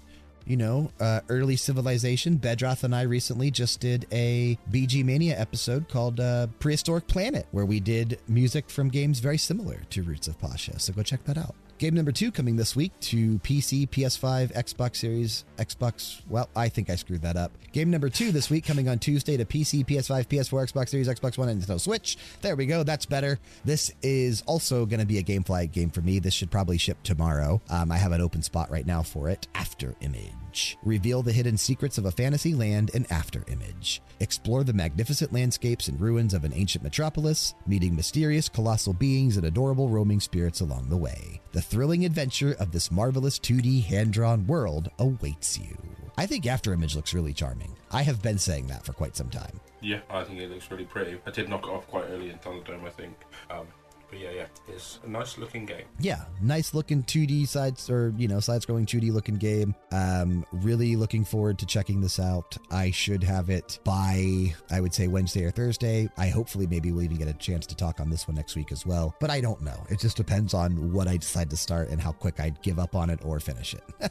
you 0.48 0.56
know, 0.56 0.90
uh, 0.98 1.20
early 1.28 1.56
civilization. 1.56 2.36
Bedroth 2.38 2.82
and 2.82 2.94
I 2.94 3.02
recently 3.02 3.50
just 3.50 3.80
did 3.80 4.06
a 4.10 4.58
BG 4.70 5.04
Mania 5.04 5.38
episode 5.38 5.88
called 5.88 6.18
uh, 6.18 6.48
Prehistoric 6.58 7.06
Planet, 7.06 7.46
where 7.50 7.66
we 7.66 7.80
did 7.80 8.18
music 8.26 8.70
from 8.70 8.88
games 8.88 9.20
very 9.20 9.38
similar 9.38 9.82
to 9.90 10.02
Roots 10.02 10.26
of 10.26 10.38
Pasha. 10.40 10.78
So 10.80 10.92
go 10.92 11.02
check 11.02 11.24
that 11.24 11.36
out. 11.36 11.54
Game 11.78 11.94
number 11.94 12.10
two 12.10 12.32
coming 12.32 12.56
this 12.56 12.74
week 12.74 12.90
to 13.02 13.38
PC, 13.38 13.88
PS5, 13.88 14.52
Xbox 14.52 14.96
Series, 14.96 15.44
Xbox. 15.58 16.20
Well, 16.28 16.48
I 16.56 16.68
think 16.68 16.90
I 16.90 16.96
screwed 16.96 17.22
that 17.22 17.36
up. 17.36 17.52
Game 17.72 17.88
number 17.88 18.08
two 18.08 18.32
this 18.32 18.50
week 18.50 18.64
coming 18.64 18.88
on 18.88 18.98
Tuesday 18.98 19.36
to 19.36 19.44
PC, 19.44 19.86
PS5, 19.86 20.26
PS4, 20.26 20.72
Xbox 20.72 20.88
Series, 20.88 21.06
Xbox 21.06 21.38
One, 21.38 21.48
and 21.48 21.62
Nintendo 21.62 21.80
Switch. 21.80 22.18
There 22.40 22.56
we 22.56 22.66
go. 22.66 22.82
That's 22.82 23.06
better. 23.06 23.38
This 23.64 23.92
is 24.02 24.42
also 24.46 24.86
going 24.86 24.98
to 24.98 25.06
be 25.06 25.18
a 25.18 25.22
GameFly 25.22 25.70
game 25.70 25.90
for 25.90 26.00
me. 26.00 26.18
This 26.18 26.34
should 26.34 26.50
probably 26.50 26.78
ship 26.78 26.98
tomorrow. 27.04 27.62
Um, 27.70 27.92
I 27.92 27.98
have 27.98 28.10
an 28.10 28.20
open 28.20 28.42
spot 28.42 28.72
right 28.72 28.86
now 28.86 29.04
for 29.04 29.28
it. 29.28 29.46
Afterimage. 29.54 30.76
Reveal 30.82 31.22
the 31.22 31.32
hidden 31.32 31.56
secrets 31.56 31.96
of 31.96 32.06
a 32.06 32.10
fantasy 32.10 32.54
land 32.54 32.90
in 32.90 33.04
Afterimage. 33.04 34.00
Explore 34.18 34.64
the 34.64 34.72
magnificent 34.72 35.32
landscapes 35.32 35.86
and 35.86 36.00
ruins 36.00 36.34
of 36.34 36.42
an 36.42 36.52
ancient 36.54 36.82
metropolis, 36.82 37.54
meeting 37.68 37.94
mysterious 37.94 38.48
colossal 38.48 38.92
beings 38.92 39.36
and 39.36 39.46
adorable 39.46 39.88
roaming 39.88 40.18
spirits 40.18 40.60
along 40.60 40.88
the 40.88 40.96
way. 40.96 41.40
The 41.52 41.62
thrilling 41.68 42.06
adventure 42.06 42.56
of 42.58 42.72
this 42.72 42.90
marvelous 42.90 43.38
2D 43.38 43.84
hand 43.84 44.10
drawn 44.10 44.46
world 44.46 44.90
awaits 44.98 45.58
you. 45.58 45.76
I 46.16 46.24
think 46.24 46.44
Afterimage 46.44 46.96
looks 46.96 47.12
really 47.12 47.34
charming. 47.34 47.76
I 47.92 48.02
have 48.02 48.22
been 48.22 48.38
saying 48.38 48.68
that 48.68 48.86
for 48.86 48.94
quite 48.94 49.14
some 49.14 49.28
time. 49.28 49.60
Yeah, 49.82 50.00
I 50.08 50.24
think 50.24 50.40
it 50.40 50.50
looks 50.50 50.70
really 50.70 50.86
pretty. 50.86 51.20
I 51.26 51.30
did 51.30 51.50
knock 51.50 51.64
it 51.64 51.70
off 51.70 51.86
quite 51.88 52.06
early 52.08 52.30
in 52.30 52.38
Thunderdome, 52.38 52.84
I 52.86 52.90
think. 52.90 53.14
Um, 53.50 53.66
but 54.10 54.18
yeah, 54.18 54.30
yeah, 54.30 54.46
it's 54.68 54.98
a 55.04 55.08
nice 55.08 55.38
looking 55.38 55.66
game. 55.66 55.84
Yeah, 56.00 56.24
nice 56.40 56.74
looking 56.74 57.02
2D 57.02 57.46
sides 57.46 57.90
or 57.90 58.14
you 58.16 58.28
know 58.28 58.40
side 58.40 58.62
scrolling 58.62 58.86
2D 58.86 59.12
looking 59.12 59.36
game. 59.36 59.74
Um, 59.92 60.46
really 60.52 60.96
looking 60.96 61.24
forward 61.24 61.58
to 61.58 61.66
checking 61.66 62.00
this 62.00 62.18
out. 62.18 62.56
I 62.70 62.90
should 62.90 63.22
have 63.22 63.50
it 63.50 63.78
by 63.84 64.54
I 64.70 64.80
would 64.80 64.94
say 64.94 65.08
Wednesday 65.08 65.44
or 65.44 65.50
Thursday. 65.50 66.08
I 66.16 66.28
hopefully 66.28 66.66
maybe 66.66 66.92
we'll 66.92 67.02
even 67.02 67.18
get 67.18 67.28
a 67.28 67.34
chance 67.34 67.66
to 67.66 67.76
talk 67.76 68.00
on 68.00 68.10
this 68.10 68.26
one 68.26 68.36
next 68.36 68.56
week 68.56 68.72
as 68.72 68.86
well. 68.86 69.14
But 69.20 69.30
I 69.30 69.40
don't 69.40 69.60
know. 69.62 69.86
It 69.90 69.98
just 69.98 70.16
depends 70.16 70.54
on 70.54 70.92
what 70.92 71.08
I 71.08 71.16
decide 71.16 71.50
to 71.50 71.56
start 71.56 71.90
and 71.90 72.00
how 72.00 72.12
quick 72.12 72.40
I 72.40 72.50
give 72.62 72.78
up 72.78 72.94
on 72.94 73.10
it 73.10 73.20
or 73.24 73.40
finish 73.40 73.74
it. 73.74 74.10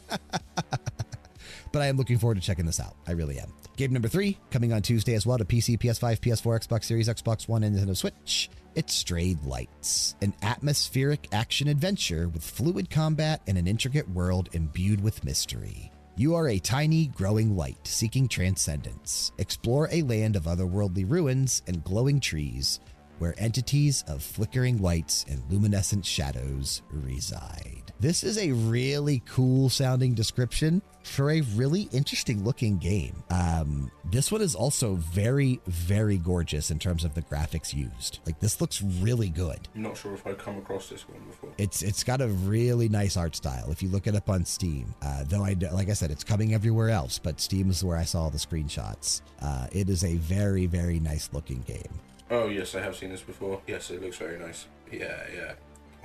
but 1.72 1.82
I 1.82 1.86
am 1.86 1.96
looking 1.96 2.18
forward 2.18 2.36
to 2.36 2.40
checking 2.40 2.66
this 2.66 2.80
out. 2.80 2.94
I 3.06 3.12
really 3.12 3.38
am. 3.38 3.52
Game 3.76 3.92
number 3.92 4.08
three 4.08 4.38
coming 4.50 4.72
on 4.72 4.82
Tuesday 4.82 5.14
as 5.14 5.26
well 5.26 5.38
to 5.38 5.44
PC, 5.44 5.78
PS5, 5.78 6.20
PS4, 6.20 6.66
Xbox 6.66 6.84
Series, 6.84 7.08
Xbox 7.08 7.48
One, 7.48 7.62
and 7.62 7.76
Nintendo 7.76 7.96
Switch. 7.96 8.50
It's 8.78 8.94
Strayed 8.94 9.42
Lights, 9.42 10.14
an 10.22 10.34
atmospheric 10.40 11.26
action 11.32 11.66
adventure 11.66 12.28
with 12.28 12.44
fluid 12.44 12.88
combat 12.88 13.42
and 13.48 13.58
an 13.58 13.66
intricate 13.66 14.08
world 14.08 14.50
imbued 14.52 15.02
with 15.02 15.24
mystery. 15.24 15.90
You 16.14 16.36
are 16.36 16.46
a 16.46 16.60
tiny, 16.60 17.08
growing 17.08 17.56
light 17.56 17.84
seeking 17.84 18.28
transcendence. 18.28 19.32
Explore 19.38 19.88
a 19.90 20.02
land 20.02 20.36
of 20.36 20.44
otherworldly 20.44 21.10
ruins 21.10 21.60
and 21.66 21.82
glowing 21.82 22.20
trees 22.20 22.78
where 23.18 23.34
entities 23.36 24.04
of 24.06 24.22
flickering 24.22 24.80
lights 24.80 25.24
and 25.28 25.42
luminescent 25.50 26.06
shadows 26.06 26.82
reside. 26.92 27.77
This 28.00 28.22
is 28.22 28.38
a 28.38 28.52
really 28.52 29.24
cool 29.26 29.68
sounding 29.68 30.14
description 30.14 30.82
for 31.02 31.32
a 31.32 31.40
really 31.40 31.88
interesting 31.90 32.44
looking 32.44 32.78
game. 32.78 33.24
Um, 33.28 33.90
this 34.04 34.30
one 34.30 34.40
is 34.40 34.54
also 34.54 34.94
very, 34.94 35.60
very 35.66 36.16
gorgeous 36.16 36.70
in 36.70 36.78
terms 36.78 37.04
of 37.04 37.14
the 37.14 37.22
graphics 37.22 37.74
used. 37.74 38.20
Like 38.24 38.38
this 38.38 38.60
looks 38.60 38.82
really 38.82 39.30
good. 39.30 39.66
I'm 39.74 39.82
not 39.82 39.96
sure 39.96 40.14
if 40.14 40.24
I've 40.28 40.38
come 40.38 40.58
across 40.58 40.88
this 40.88 41.08
one 41.08 41.18
before. 41.28 41.50
It's 41.58 41.82
it's 41.82 42.04
got 42.04 42.20
a 42.20 42.28
really 42.28 42.88
nice 42.88 43.16
art 43.16 43.34
style. 43.34 43.68
If 43.72 43.82
you 43.82 43.88
look 43.88 44.06
it 44.06 44.14
up 44.14 44.30
on 44.30 44.44
Steam, 44.44 44.94
uh, 45.02 45.24
though 45.26 45.42
I 45.42 45.56
like 45.72 45.88
I 45.88 45.94
said, 45.94 46.12
it's 46.12 46.22
coming 46.22 46.54
everywhere 46.54 46.90
else, 46.90 47.18
but 47.18 47.40
Steam 47.40 47.68
is 47.68 47.82
where 47.82 47.96
I 47.96 48.04
saw 48.04 48.28
the 48.28 48.38
screenshots. 48.38 49.22
Uh, 49.42 49.66
it 49.72 49.88
is 49.88 50.04
a 50.04 50.14
very, 50.18 50.66
very 50.66 51.00
nice 51.00 51.30
looking 51.32 51.62
game. 51.62 51.98
Oh 52.30 52.46
yes, 52.46 52.76
I 52.76 52.80
have 52.80 52.94
seen 52.94 53.10
this 53.10 53.22
before. 53.22 53.60
Yes, 53.66 53.90
it 53.90 54.00
looks 54.00 54.18
very 54.18 54.38
nice. 54.38 54.66
Yeah, 54.92 55.20
yeah. 55.34 55.52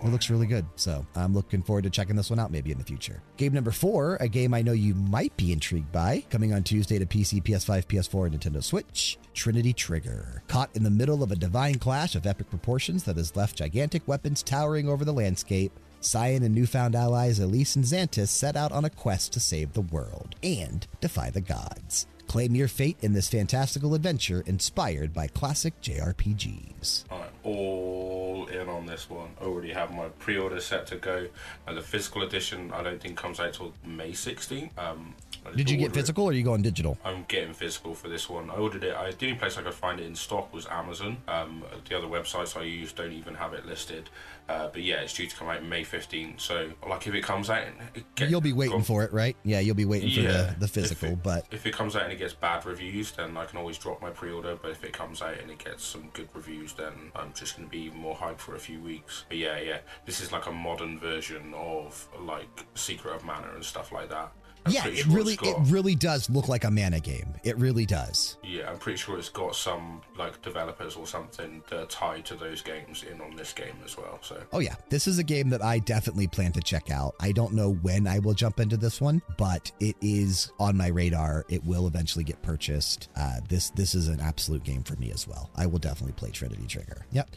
It 0.03 0.09
looks 0.09 0.29
really 0.29 0.47
good. 0.47 0.65
So 0.75 1.05
I'm 1.15 1.33
looking 1.33 1.63
forward 1.63 1.85
to 1.85 1.89
checking 1.89 2.15
this 2.15 2.29
one 2.29 2.39
out 2.39 2.51
maybe 2.51 2.71
in 2.71 2.77
the 2.77 2.83
future. 2.83 3.21
Game 3.37 3.53
number 3.53 3.71
four, 3.71 4.17
a 4.19 4.27
game 4.27 4.53
I 4.53 4.61
know 4.61 4.73
you 4.73 4.93
might 4.93 5.35
be 5.37 5.53
intrigued 5.53 5.91
by, 5.91 6.25
coming 6.29 6.53
on 6.53 6.63
Tuesday 6.63 6.99
to 6.99 7.05
PC, 7.05 7.41
PS5, 7.41 7.85
PS4, 7.87 8.27
and 8.27 8.39
Nintendo 8.39 8.63
Switch. 8.63 9.17
Trinity 9.33 9.73
Trigger. 9.73 10.43
Caught 10.47 10.75
in 10.75 10.83
the 10.83 10.91
middle 10.91 11.23
of 11.23 11.31
a 11.31 11.35
divine 11.35 11.75
clash 11.75 12.15
of 12.15 12.27
epic 12.27 12.49
proportions 12.49 13.03
that 13.05 13.17
has 13.17 13.35
left 13.35 13.57
gigantic 13.57 14.07
weapons 14.07 14.43
towering 14.43 14.89
over 14.89 15.05
the 15.05 15.13
landscape, 15.13 15.71
Cyan 16.05 16.43
and 16.43 16.53
newfound 16.53 16.95
allies 16.95 17.39
Elise 17.39 17.75
and 17.75 17.85
Zantis 17.85 18.27
set 18.27 18.55
out 18.55 18.71
on 18.71 18.85
a 18.85 18.89
quest 18.89 19.31
to 19.33 19.39
save 19.39 19.73
the 19.73 19.81
world 19.81 20.35
and 20.43 20.85
defy 20.99 21.29
the 21.29 21.41
gods. 21.41 22.07
Claim 22.33 22.55
your 22.55 22.67
fate 22.67 22.97
in 23.01 23.13
this 23.13 23.29
fantastical 23.29 23.93
adventure 23.93 24.41
inspired 24.47 25.13
by 25.13 25.27
classic 25.27 25.79
JRPGs. 25.83 27.03
I'm 27.11 27.21
all 27.43 28.47
in 28.47 28.67
on 28.67 28.87
this 28.87 29.07
one. 29.07 29.29
I 29.39 29.43
already 29.43 29.71
have 29.71 29.93
my 29.93 30.07
pre-order 30.17 30.59
set 30.59 30.87
to 30.87 30.95
go. 30.95 31.27
And 31.67 31.77
the 31.77 31.83
physical 31.83 32.23
edition, 32.23 32.71
I 32.73 32.81
don't 32.81 32.99
think 32.99 33.17
comes 33.17 33.39
out 33.39 33.53
till 33.53 33.71
May 33.85 34.13
16th. 34.13 34.75
Um, 34.79 35.13
Did 35.55 35.69
you 35.69 35.77
get 35.77 35.83
ordered 35.83 35.97
it. 35.97 35.99
physical 36.01 36.25
or 36.25 36.29
are 36.31 36.33
you 36.33 36.43
going 36.43 36.61
digital? 36.61 36.97
I'm 37.03 37.25
getting 37.27 37.53
physical 37.53 37.93
for 37.93 38.07
this 38.09 38.29
one. 38.29 38.49
I 38.49 38.55
ordered 38.55 38.83
it. 38.83 38.95
I, 38.95 39.11
the 39.11 39.25
only 39.27 39.37
place 39.37 39.57
I 39.57 39.61
could 39.61 39.73
find 39.73 39.99
it 39.99 40.05
in 40.05 40.15
stock 40.15 40.53
was 40.53 40.65
Amazon. 40.67 41.17
Um, 41.27 41.63
the 41.87 41.97
other 41.97 42.07
websites 42.07 42.55
I 42.57 42.63
use 42.63 42.91
don't 42.93 43.11
even 43.11 43.35
have 43.35 43.53
it 43.53 43.65
listed. 43.65 44.09
Uh, 44.49 44.67
but 44.67 44.81
yeah, 44.81 44.95
it's 44.97 45.13
due 45.13 45.25
to 45.25 45.35
come 45.35 45.47
out 45.47 45.63
May 45.63 45.83
15th. 45.83 46.41
So, 46.41 46.71
like, 46.87 47.07
if 47.07 47.13
it 47.13 47.23
comes 47.23 47.49
out, 47.49 47.63
and 47.65 47.75
it 47.95 48.03
get, 48.15 48.29
You'll 48.29 48.41
be 48.41 48.51
waiting 48.51 48.81
for 48.83 49.03
it, 49.03 49.13
right? 49.13 49.37
Yeah, 49.45 49.59
you'll 49.61 49.73
be 49.75 49.85
waiting 49.85 50.09
for 50.09 50.19
Yeah, 50.19 50.31
the, 50.53 50.55
the 50.59 50.65
if 50.65 50.71
physical, 50.71 51.09
it- 51.09 51.23
but 51.23 51.45
if 51.51 51.65
it 51.65 51.73
comes 51.73 51.95
out 51.95 52.03
and 52.03 52.11
it 52.11 52.19
gets 52.19 52.33
bad 52.33 52.65
reviews, 52.65 53.11
then 53.11 53.37
I 53.37 53.45
can 53.45 53.57
always 53.57 53.77
drop 53.77 54.01
my 54.01 54.09
pre-order. 54.09 54.57
But 54.61 54.71
if 54.71 54.83
it 54.83 54.91
comes 54.91 55.21
out 55.21 55.37
and 55.41 55.49
it 55.49 55.59
gets 55.63 55.85
some 55.85 56.09
good 56.13 56.27
reviews, 56.33 56.73
then 56.73 56.91
I'm 57.15 57.31
just 57.33 57.55
going 57.55 57.67
to 57.69 57.71
be 57.71 57.83
even 57.83 57.99
more 57.99 58.15
hyped 58.15 58.39
for 58.39 58.55
a 58.55 58.59
few 58.59 58.81
weeks. 58.81 59.23
But 59.29 59.37
yeah, 59.37 59.59
yeah, 59.59 59.77
this 60.05 60.19
is 60.19 60.31
like 60.33 60.45
a 60.47 60.51
modern 60.51 60.99
version 60.99 61.53
of 61.53 62.07
like 62.19 62.65
Secret 62.75 63.15
of 63.15 63.23
Mana 63.23 63.47
and 63.55 63.63
stuff 63.63 63.91
like 63.93 64.09
that. 64.09 64.31
I'm 64.65 64.71
yeah, 64.71 64.87
it 64.87 64.97
sure 64.97 65.13
really 65.13 65.33
it's 65.33 65.43
it 65.43 65.57
really 65.71 65.95
does 65.95 66.29
look 66.29 66.47
like 66.47 66.63
a 66.63 66.71
mana 66.71 66.99
game. 66.99 67.33
It 67.43 67.57
really 67.57 67.85
does. 67.85 68.37
Yeah, 68.43 68.69
I'm 68.69 68.77
pretty 68.77 68.97
sure 68.97 69.17
it's 69.17 69.29
got 69.29 69.55
some 69.55 70.01
like 70.17 70.41
developers 70.41 70.95
or 70.95 71.05
something 71.05 71.63
that 71.69 71.89
tied 71.89 72.25
to 72.25 72.35
those 72.35 72.61
games 72.61 73.03
in 73.03 73.19
on 73.21 73.35
this 73.35 73.53
game 73.53 73.75
as 73.83 73.97
well. 73.97 74.19
So 74.21 74.41
Oh 74.51 74.59
yeah, 74.59 74.75
this 74.89 75.07
is 75.07 75.19
a 75.19 75.23
game 75.23 75.49
that 75.49 75.63
I 75.63 75.79
definitely 75.79 76.27
plan 76.27 76.51
to 76.53 76.61
check 76.61 76.91
out. 76.91 77.15
I 77.19 77.31
don't 77.31 77.53
know 77.53 77.73
when 77.73 78.07
I 78.07 78.19
will 78.19 78.33
jump 78.33 78.59
into 78.59 78.77
this 78.77 79.01
one, 79.01 79.21
but 79.37 79.71
it 79.79 79.95
is 80.01 80.51
on 80.59 80.77
my 80.77 80.87
radar. 80.87 81.45
It 81.49 81.63
will 81.65 81.87
eventually 81.87 82.23
get 82.23 82.41
purchased. 82.41 83.09
Uh, 83.15 83.37
this 83.49 83.69
this 83.71 83.95
is 83.95 84.07
an 84.07 84.19
absolute 84.19 84.63
game 84.63 84.83
for 84.83 84.95
me 84.95 85.11
as 85.11 85.27
well. 85.27 85.49
I 85.55 85.65
will 85.65 85.79
definitely 85.79 86.13
play 86.13 86.31
Trinity 86.31 86.65
Trigger. 86.67 87.05
Yep. 87.11 87.29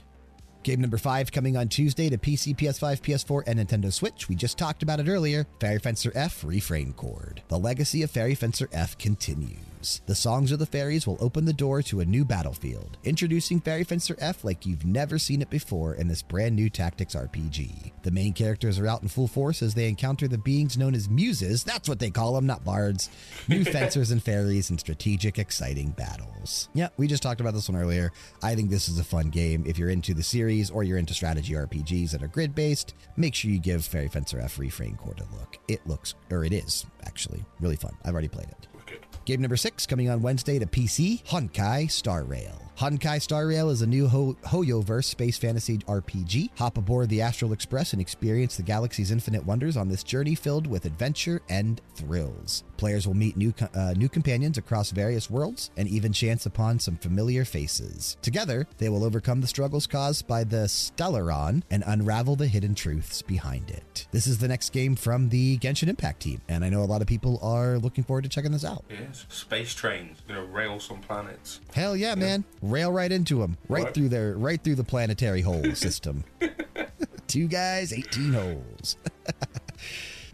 Game 0.66 0.80
number 0.80 0.98
five 0.98 1.30
coming 1.30 1.56
on 1.56 1.68
Tuesday 1.68 2.08
to 2.08 2.18
PC, 2.18 2.56
PS5, 2.56 3.00
PS4, 3.00 3.44
and 3.46 3.60
Nintendo 3.60 3.92
Switch. 3.92 4.28
We 4.28 4.34
just 4.34 4.58
talked 4.58 4.82
about 4.82 4.98
it 4.98 5.06
earlier. 5.06 5.46
Fairy 5.60 5.78
Fencer 5.78 6.10
F 6.16 6.42
Refrain 6.42 6.92
Chord. 6.92 7.40
The 7.46 7.56
legacy 7.56 8.02
of 8.02 8.10
Fairy 8.10 8.34
Fencer 8.34 8.68
F 8.72 8.98
continues. 8.98 9.75
The 10.06 10.14
songs 10.14 10.52
of 10.52 10.58
the 10.58 10.66
fairies 10.66 11.06
will 11.06 11.18
open 11.20 11.44
the 11.44 11.52
door 11.52 11.82
to 11.82 12.00
a 12.00 12.04
new 12.04 12.24
battlefield, 12.24 12.96
introducing 13.04 13.60
Fairy 13.60 13.84
Fencer 13.84 14.16
F 14.18 14.44
like 14.44 14.64
you've 14.64 14.84
never 14.84 15.18
seen 15.18 15.42
it 15.42 15.50
before 15.50 15.94
in 15.94 16.08
this 16.08 16.22
brand 16.22 16.56
new 16.56 16.70
tactics 16.70 17.14
RPG. 17.14 17.92
The 18.02 18.10
main 18.10 18.32
characters 18.32 18.78
are 18.78 18.86
out 18.86 19.02
in 19.02 19.08
full 19.08 19.28
force 19.28 19.62
as 19.62 19.74
they 19.74 19.88
encounter 19.88 20.28
the 20.28 20.38
beings 20.38 20.78
known 20.78 20.94
as 20.94 21.08
muses. 21.08 21.62
That's 21.62 21.88
what 21.88 21.98
they 21.98 22.10
call 22.10 22.34
them, 22.34 22.46
not 22.46 22.64
bards. 22.64 23.10
New 23.48 23.64
fencers 23.76 24.10
and 24.10 24.22
fairies 24.22 24.70
in 24.70 24.78
strategic, 24.78 25.38
exciting 25.38 25.90
battles. 25.90 26.68
Yeah, 26.74 26.88
we 26.96 27.06
just 27.06 27.22
talked 27.22 27.40
about 27.40 27.54
this 27.54 27.68
one 27.68 27.80
earlier. 27.80 28.12
I 28.42 28.54
think 28.54 28.70
this 28.70 28.88
is 28.88 28.98
a 28.98 29.04
fun 29.04 29.28
game. 29.30 29.64
If 29.66 29.78
you're 29.78 29.90
into 29.90 30.14
the 30.14 30.22
series 30.22 30.70
or 30.70 30.84
you're 30.84 30.98
into 30.98 31.14
strategy 31.14 31.54
RPGs 31.54 32.12
that 32.12 32.22
are 32.22 32.28
grid 32.28 32.54
based, 32.54 32.94
make 33.16 33.34
sure 33.34 33.50
you 33.50 33.58
give 33.58 33.84
Fairy 33.84 34.08
Fencer 34.08 34.40
F 34.40 34.58
Refrain 34.58 34.96
Chord 34.96 35.20
a 35.20 35.36
look. 35.36 35.58
It 35.68 35.86
looks, 35.86 36.14
or 36.30 36.44
it 36.44 36.52
is 36.52 36.86
actually, 37.04 37.44
really 37.60 37.76
fun. 37.76 37.96
I've 38.04 38.12
already 38.12 38.28
played 38.28 38.48
it. 38.48 38.68
Game 39.26 39.40
number 39.40 39.56
six 39.56 39.86
coming 39.86 40.08
on 40.08 40.22
Wednesday 40.22 40.58
to 40.60 40.66
PC 40.66 41.24
Honkai 41.24 41.90
Star 41.90 42.22
Rail. 42.22 42.65
Honkai 42.78 43.22
Star 43.22 43.46
Rail 43.46 43.70
is 43.70 43.80
a 43.80 43.86
new 43.86 44.06
Ho- 44.06 44.36
Hoyoverse 44.44 45.06
space 45.06 45.38
fantasy 45.38 45.78
RPG. 45.78 46.50
Hop 46.58 46.76
aboard 46.76 47.08
the 47.08 47.22
Astral 47.22 47.54
Express 47.54 47.94
and 47.94 48.02
experience 48.02 48.58
the 48.58 48.62
galaxy's 48.62 49.10
infinite 49.10 49.46
wonders 49.46 49.78
on 49.78 49.88
this 49.88 50.02
journey 50.02 50.34
filled 50.34 50.66
with 50.66 50.84
adventure 50.84 51.40
and 51.48 51.80
thrills. 51.94 52.64
Players 52.76 53.06
will 53.06 53.14
meet 53.14 53.34
new 53.34 53.54
uh, 53.74 53.94
new 53.96 54.10
companions 54.10 54.58
across 54.58 54.90
various 54.90 55.30
worlds 55.30 55.70
and 55.78 55.88
even 55.88 56.12
chance 56.12 56.44
upon 56.44 56.78
some 56.78 56.96
familiar 56.96 57.46
faces. 57.46 58.18
Together, 58.20 58.66
they 58.76 58.90
will 58.90 59.04
overcome 59.04 59.40
the 59.40 59.46
struggles 59.46 59.86
caused 59.86 60.26
by 60.26 60.44
the 60.44 60.66
Stellaron 60.66 61.62
and 61.70 61.82
unravel 61.86 62.36
the 62.36 62.46
hidden 62.46 62.74
truths 62.74 63.22
behind 63.22 63.70
it. 63.70 64.06
This 64.12 64.26
is 64.26 64.36
the 64.36 64.48
next 64.48 64.74
game 64.74 64.96
from 64.96 65.30
the 65.30 65.56
Genshin 65.56 65.88
Impact 65.88 66.20
team, 66.20 66.42
and 66.46 66.62
I 66.62 66.68
know 66.68 66.82
a 66.82 66.84
lot 66.84 67.00
of 67.00 67.06
people 67.06 67.38
are 67.40 67.78
looking 67.78 68.04
forward 68.04 68.24
to 68.24 68.28
checking 68.28 68.52
this 68.52 68.66
out. 68.66 68.84
Yes, 68.90 69.24
space 69.30 69.72
trains, 69.72 70.18
know, 70.28 70.44
rail 70.44 70.78
some 70.78 71.00
planets. 71.00 71.60
Hell 71.72 71.96
yeah, 71.96 72.14
man! 72.14 72.44
Rail 72.70 72.92
right 72.92 73.10
into 73.10 73.38
them, 73.40 73.56
right 73.68 73.84
Right. 73.84 73.94
through 73.94 74.08
their, 74.10 74.36
right 74.36 74.62
through 74.62 74.74
the 74.76 74.84
planetary 74.84 75.40
hole 75.40 75.64
system. 75.74 76.24
Two 77.26 77.48
guys, 77.48 77.92
eighteen 77.92 78.32
holes. 78.32 78.96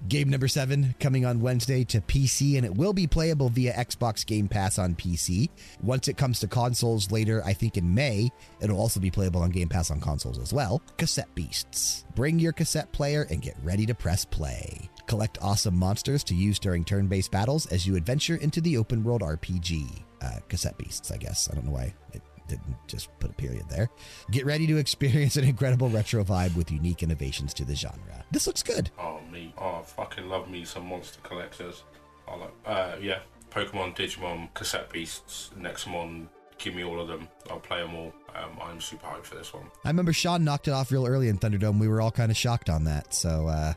Game 0.09 0.29
number 0.31 0.49
seven 0.49 0.97
coming 0.99 1.25
on 1.25 1.41
Wednesday 1.41 1.85
to 1.85 2.01
PC, 2.01 2.57
and 2.57 2.67
it 2.67 2.75
will 2.75 2.93
be 2.93 3.07
playable 3.07 3.49
via 3.49 3.73
Xbox 3.73 4.27
Game 4.27 4.49
Pass 4.49 4.77
on 4.77 4.97
PC. 4.97 5.49
Once 5.81 6.09
it 6.09 6.17
comes 6.17 6.41
to 6.41 6.49
consoles 6.49 7.13
later, 7.13 7.41
I 7.45 7.53
think 7.53 7.77
in 7.77 7.95
May, 7.95 8.31
it'll 8.61 8.81
also 8.81 8.99
be 8.99 9.13
playable 9.13 9.43
on 9.43 9.51
Game 9.51 9.69
Pass 9.69 9.93
on 9.93 10.01
consoles 10.01 10.41
as 10.41 10.53
well. 10.53 10.83
Cassette 10.99 11.33
Beasts. 11.37 12.05
Bring 12.17 12.41
your 12.41 12.53
cassette 12.53 12.91
player 12.91 13.29
and 13.31 13.41
get 13.41 13.57
ready 13.63 13.87
to 13.87 13.95
press 13.95 14.25
play. 14.25 14.91
Collect 15.07 15.39
awesome 15.41 15.77
monsters 15.79 16.25
to 16.25 16.35
use 16.35 16.59
during 16.59 16.85
turn 16.85 17.07
based 17.07 17.31
battles 17.31 17.67
as 17.67 17.87
you 17.87 17.95
adventure 17.95 18.37
into 18.37 18.61
the 18.61 18.77
open 18.77 19.05
world 19.05 19.23
RPG. 19.23 20.03
Uh, 20.23 20.39
cassette 20.49 20.79
Beasts, 20.79 21.11
I 21.11 21.17
guess. 21.17 21.49
I 21.51 21.55
don't 21.55 21.67
know 21.67 21.73
why 21.73 21.95
it 22.13 22.23
didn't 22.49 22.77
just 22.87 23.09
put 23.19 23.31
a 23.31 23.35
period 23.35 23.65
there. 23.69 23.89
Get 24.31 24.47
ready 24.47 24.67
to 24.67 24.77
experience 24.77 25.37
an 25.37 25.45
incredible 25.45 25.89
retro 25.89 26.23
vibe 26.25 26.55
with 26.55 26.71
unique 26.71 27.03
innovations 27.03 27.55
to 27.55 27.65
the 27.65 27.75
genre. 27.75 28.25
This 28.31 28.47
looks 28.47 28.63
good. 28.63 28.91
Oh 28.99 29.21
me, 29.31 29.55
oh 29.59 29.81
I 29.81 29.83
fucking 29.83 30.29
love 30.29 30.49
me 30.51 30.65
some 30.65 30.87
monster 30.87 31.21
collectors. 31.23 31.85
I 32.29 32.37
like, 32.37 32.55
uh, 32.67 32.97
yeah, 33.01 33.21
Pokemon, 33.51 33.97
Digimon, 33.97 34.53
Cassette 34.55 34.91
Beasts, 34.93 35.51
Nexomon, 35.59 36.29
Give 36.63 36.77
me 36.77 36.85
all 36.85 37.01
of 37.01 37.09
them. 37.09 37.27
I'll 37.51 37.59
play 37.59 37.81
them 37.81 37.97
all. 37.97 38.13
Um, 38.37 38.57
I'm 38.63 38.81
super 38.81 39.05
hyped 39.05 39.25
for 39.25 39.35
this 39.35 39.53
one. 39.53 39.65
I 39.85 39.89
remember 39.89 40.13
Sean 40.13 40.45
knocked 40.45 40.69
it 40.69 40.71
off 40.71 40.93
real 40.93 41.07
early 41.07 41.29
in 41.29 41.37
Thunderdome. 41.37 41.81
We 41.81 41.89
were 41.89 42.01
all 42.01 42.13
kind 42.13 42.31
of 42.31 42.37
shocked 42.37 42.71
on 42.71 42.85
that. 42.85 43.13
So, 43.13 43.49
uh, 43.49 43.75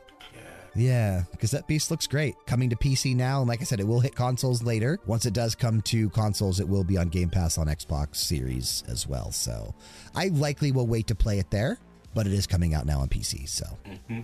Yeah. 0.76 1.22
because 1.30 1.50
that 1.52 1.66
Beast 1.66 1.90
looks 1.90 2.06
great. 2.06 2.34
Coming 2.46 2.70
to 2.70 2.76
PC 2.76 3.16
now, 3.16 3.40
and 3.40 3.48
like 3.48 3.60
I 3.60 3.64
said, 3.64 3.80
it 3.80 3.86
will 3.86 4.00
hit 4.00 4.14
consoles 4.14 4.62
later. 4.62 4.98
Once 5.06 5.26
it 5.26 5.32
does 5.34 5.54
come 5.54 5.80
to 5.82 6.10
consoles, 6.10 6.60
it 6.60 6.68
will 6.68 6.84
be 6.84 6.96
on 6.96 7.08
Game 7.08 7.30
Pass 7.30 7.58
on 7.58 7.66
Xbox 7.66 8.16
Series 8.16 8.84
as 8.88 9.06
well. 9.06 9.32
So, 9.32 9.74
I 10.14 10.28
likely 10.28 10.72
will 10.72 10.86
wait 10.86 11.06
to 11.08 11.14
play 11.14 11.38
it 11.38 11.50
there, 11.50 11.78
but 12.14 12.26
it 12.26 12.32
is 12.32 12.46
coming 12.46 12.74
out 12.74 12.86
now 12.86 13.00
on 13.00 13.08
PC. 13.08 13.48
So, 13.48 13.66
hmm 14.08 14.20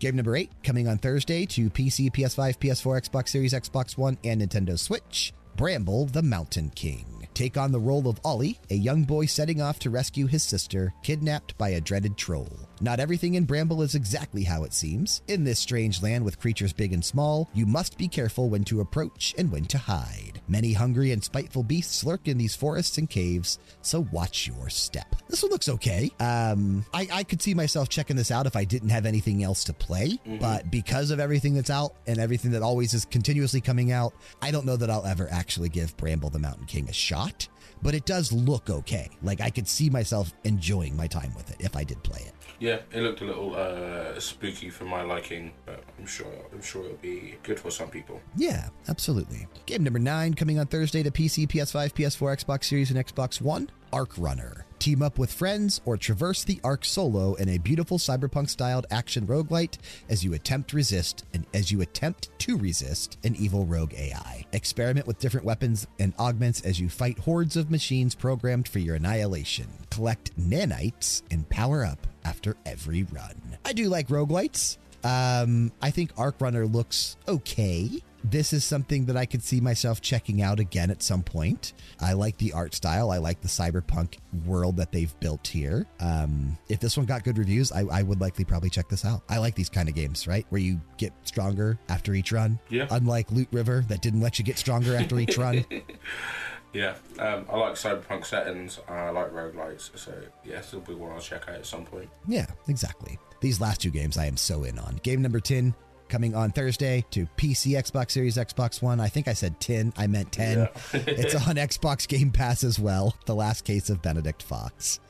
Game 0.00 0.14
number 0.14 0.36
eight 0.36 0.52
coming 0.62 0.86
on 0.86 0.96
Thursday 0.98 1.44
to 1.46 1.68
PC, 1.70 2.12
PS5, 2.12 2.58
PS4, 2.58 3.08
Xbox 3.08 3.30
Series, 3.30 3.52
Xbox 3.52 3.98
One, 3.98 4.16
and 4.22 4.40
Nintendo 4.40 4.78
Switch. 4.78 5.32
Bramble 5.56 6.06
the 6.06 6.22
Mountain 6.22 6.70
King. 6.70 7.17
Take 7.38 7.56
on 7.56 7.70
the 7.70 7.78
role 7.78 8.08
of 8.08 8.18
Ollie, 8.24 8.58
a 8.68 8.74
young 8.74 9.04
boy 9.04 9.26
setting 9.26 9.62
off 9.62 9.78
to 9.78 9.90
rescue 9.90 10.26
his 10.26 10.42
sister, 10.42 10.92
kidnapped 11.04 11.56
by 11.56 11.68
a 11.68 11.80
dreaded 11.80 12.16
troll. 12.16 12.68
Not 12.80 12.98
everything 12.98 13.34
in 13.34 13.44
Bramble 13.44 13.80
is 13.82 13.94
exactly 13.94 14.42
how 14.42 14.64
it 14.64 14.72
seems. 14.72 15.22
In 15.28 15.44
this 15.44 15.60
strange 15.60 16.02
land 16.02 16.24
with 16.24 16.40
creatures 16.40 16.72
big 16.72 16.92
and 16.92 17.04
small, 17.04 17.48
you 17.54 17.64
must 17.64 17.96
be 17.96 18.08
careful 18.08 18.50
when 18.50 18.64
to 18.64 18.80
approach 18.80 19.36
and 19.38 19.52
when 19.52 19.66
to 19.66 19.78
hide. 19.78 20.37
Many 20.48 20.72
hungry 20.72 21.12
and 21.12 21.22
spiteful 21.22 21.62
beasts 21.62 22.04
lurk 22.04 22.26
in 22.26 22.38
these 22.38 22.56
forests 22.56 22.96
and 22.96 23.08
caves, 23.08 23.58
so 23.82 24.06
watch 24.12 24.46
your 24.46 24.70
step. 24.70 25.14
This 25.28 25.42
one 25.42 25.52
looks 25.52 25.68
okay. 25.68 26.10
Um, 26.20 26.86
I, 26.94 27.06
I 27.12 27.22
could 27.22 27.42
see 27.42 27.52
myself 27.54 27.88
checking 27.90 28.16
this 28.16 28.30
out 28.30 28.46
if 28.46 28.56
I 28.56 28.64
didn't 28.64 28.88
have 28.88 29.04
anything 29.04 29.42
else 29.44 29.64
to 29.64 29.74
play, 29.74 30.18
but 30.40 30.70
because 30.70 31.10
of 31.10 31.20
everything 31.20 31.54
that's 31.54 31.70
out 31.70 31.94
and 32.06 32.18
everything 32.18 32.50
that 32.52 32.62
always 32.62 32.94
is 32.94 33.04
continuously 33.04 33.60
coming 33.60 33.92
out, 33.92 34.14
I 34.40 34.50
don't 34.50 34.64
know 34.64 34.76
that 34.76 34.90
I'll 34.90 35.06
ever 35.06 35.28
actually 35.30 35.68
give 35.68 35.96
Bramble 35.98 36.30
the 36.30 36.38
Mountain 36.38 36.66
King 36.66 36.88
a 36.88 36.92
shot. 36.92 37.48
But 37.80 37.94
it 37.94 38.06
does 38.06 38.32
look 38.32 38.70
okay. 38.70 39.08
Like 39.22 39.40
I 39.40 39.50
could 39.50 39.68
see 39.68 39.88
myself 39.88 40.32
enjoying 40.42 40.96
my 40.96 41.06
time 41.06 41.32
with 41.36 41.50
it 41.50 41.58
if 41.60 41.76
I 41.76 41.84
did 41.84 42.02
play 42.02 42.20
it. 42.26 42.32
Yeah, 42.60 42.80
it 42.92 43.02
looked 43.02 43.20
a 43.20 43.24
little 43.24 43.54
uh, 43.54 44.18
spooky 44.18 44.68
for 44.68 44.84
my 44.84 45.02
liking, 45.02 45.52
but 45.64 45.82
I'm 45.98 46.06
sure 46.06 46.26
I'm 46.52 46.62
sure 46.62 46.84
it'll 46.84 46.96
be 46.96 47.36
good 47.44 47.60
for 47.60 47.70
some 47.70 47.88
people. 47.88 48.20
Yeah, 48.36 48.68
absolutely. 48.88 49.46
Game 49.66 49.84
number 49.84 50.00
nine 50.00 50.34
coming 50.34 50.58
on 50.58 50.66
Thursday 50.66 51.02
to 51.04 51.10
PC, 51.10 51.48
PS5, 51.48 51.92
PS4, 51.92 52.44
Xbox 52.44 52.64
Series, 52.64 52.90
and 52.90 52.98
Xbox 52.98 53.40
One 53.40 53.70
Arc 53.92 54.10
Runner. 54.18 54.66
Team 54.80 55.02
up 55.02 55.18
with 55.18 55.32
friends 55.32 55.80
or 55.84 55.96
traverse 55.96 56.44
the 56.44 56.60
Arc 56.62 56.84
solo 56.84 57.34
in 57.34 57.48
a 57.48 57.58
beautiful 57.58 57.98
cyberpunk 57.98 58.48
styled 58.48 58.86
action 58.90 59.26
roguelite 59.26 59.78
as 60.08 60.24
you 60.24 60.34
attempt 60.34 60.72
resist 60.72 61.24
and 61.34 61.46
as 61.54 61.70
you 61.70 61.80
attempt 61.80 62.30
to 62.40 62.56
resist 62.56 63.18
an 63.24 63.34
evil 63.36 63.66
rogue 63.66 63.94
AI. 63.94 64.44
Experiment 64.52 65.06
with 65.06 65.18
different 65.18 65.46
weapons 65.46 65.86
and 65.98 66.12
augments 66.18 66.60
as 66.62 66.80
you 66.80 66.88
fight 66.88 67.18
hordes 67.20 67.56
of 67.56 67.70
machines 67.70 68.14
programmed 68.14 68.68
for 68.68 68.78
your 68.78 68.96
annihilation. 68.96 69.66
Collect 69.90 70.36
nanites 70.38 71.22
and 71.30 71.48
power 71.48 71.84
up 71.84 72.07
after 72.28 72.56
every 72.66 73.04
run. 73.04 73.58
I 73.64 73.72
do 73.72 73.88
like 73.88 74.08
roguelites. 74.08 74.76
Um, 75.02 75.72
I 75.80 75.90
think 75.90 76.10
Arc 76.18 76.40
Runner 76.40 76.66
looks 76.66 77.16
okay. 77.26 78.02
This 78.24 78.52
is 78.52 78.64
something 78.64 79.06
that 79.06 79.16
I 79.16 79.24
could 79.24 79.42
see 79.42 79.60
myself 79.60 80.02
checking 80.02 80.42
out 80.42 80.58
again 80.60 80.90
at 80.90 81.02
some 81.02 81.22
point. 81.22 81.72
I 82.00 82.12
like 82.12 82.36
the 82.36 82.52
art 82.52 82.74
style. 82.74 83.10
I 83.10 83.18
like 83.18 83.40
the 83.40 83.48
cyberpunk 83.48 84.18
world 84.44 84.76
that 84.76 84.90
they've 84.92 85.18
built 85.20 85.46
here. 85.46 85.86
Um, 86.00 86.58
if 86.68 86.80
this 86.80 86.96
one 86.96 87.06
got 87.06 87.22
good 87.22 87.38
reviews, 87.38 87.70
I, 87.70 87.84
I 87.84 88.02
would 88.02 88.20
likely 88.20 88.44
probably 88.44 88.70
check 88.70 88.88
this 88.88 89.04
out. 89.04 89.22
I 89.28 89.38
like 89.38 89.54
these 89.54 89.68
kind 89.70 89.88
of 89.88 89.94
games, 89.94 90.26
right? 90.26 90.44
Where 90.50 90.60
you 90.60 90.80
get 90.96 91.12
stronger 91.22 91.78
after 91.88 92.12
each 92.12 92.32
run. 92.32 92.58
Yeah. 92.68 92.88
Unlike 92.90 93.30
Loot 93.30 93.48
River, 93.52 93.84
that 93.88 94.02
didn't 94.02 94.20
let 94.20 94.38
you 94.38 94.44
get 94.44 94.58
stronger 94.58 94.96
after 94.96 95.18
each 95.18 95.38
run. 95.38 95.64
Yeah, 96.72 96.94
um, 97.18 97.46
I 97.50 97.56
like 97.56 97.74
cyberpunk 97.74 98.26
settings. 98.26 98.78
I 98.88 99.10
like 99.10 99.32
roguelites, 99.32 99.96
so 99.98 100.12
yeah, 100.44 100.58
it'll 100.58 100.80
be 100.80 100.94
one 100.94 101.12
I'll 101.12 101.20
check 101.20 101.48
out 101.48 101.54
at 101.56 101.66
some 101.66 101.84
point. 101.84 102.08
Yeah, 102.26 102.46
exactly. 102.68 103.18
These 103.40 103.60
last 103.60 103.80
two 103.80 103.90
games 103.90 104.18
I 104.18 104.26
am 104.26 104.36
so 104.36 104.64
in 104.64 104.78
on. 104.78 105.00
Game 105.02 105.22
number 105.22 105.40
10 105.40 105.74
coming 106.08 106.34
on 106.34 106.50
Thursday 106.50 107.04
to 107.10 107.26
PC, 107.36 107.72
Xbox 107.72 108.10
Series, 108.12 108.36
Xbox 108.36 108.82
One. 108.82 109.00
I 109.00 109.08
think 109.08 109.28
I 109.28 109.32
said 109.32 109.60
10, 109.60 109.92
I 109.96 110.06
meant 110.06 110.32
10. 110.32 110.58
Yeah. 110.58 110.68
it's 110.92 111.34
on 111.34 111.54
Xbox 111.56 112.08
Game 112.08 112.30
Pass 112.30 112.64
as 112.64 112.78
well. 112.78 113.14
The 113.26 113.34
last 113.34 113.64
case 113.64 113.90
of 113.90 114.02
Benedict 114.02 114.42
Fox. 114.42 115.00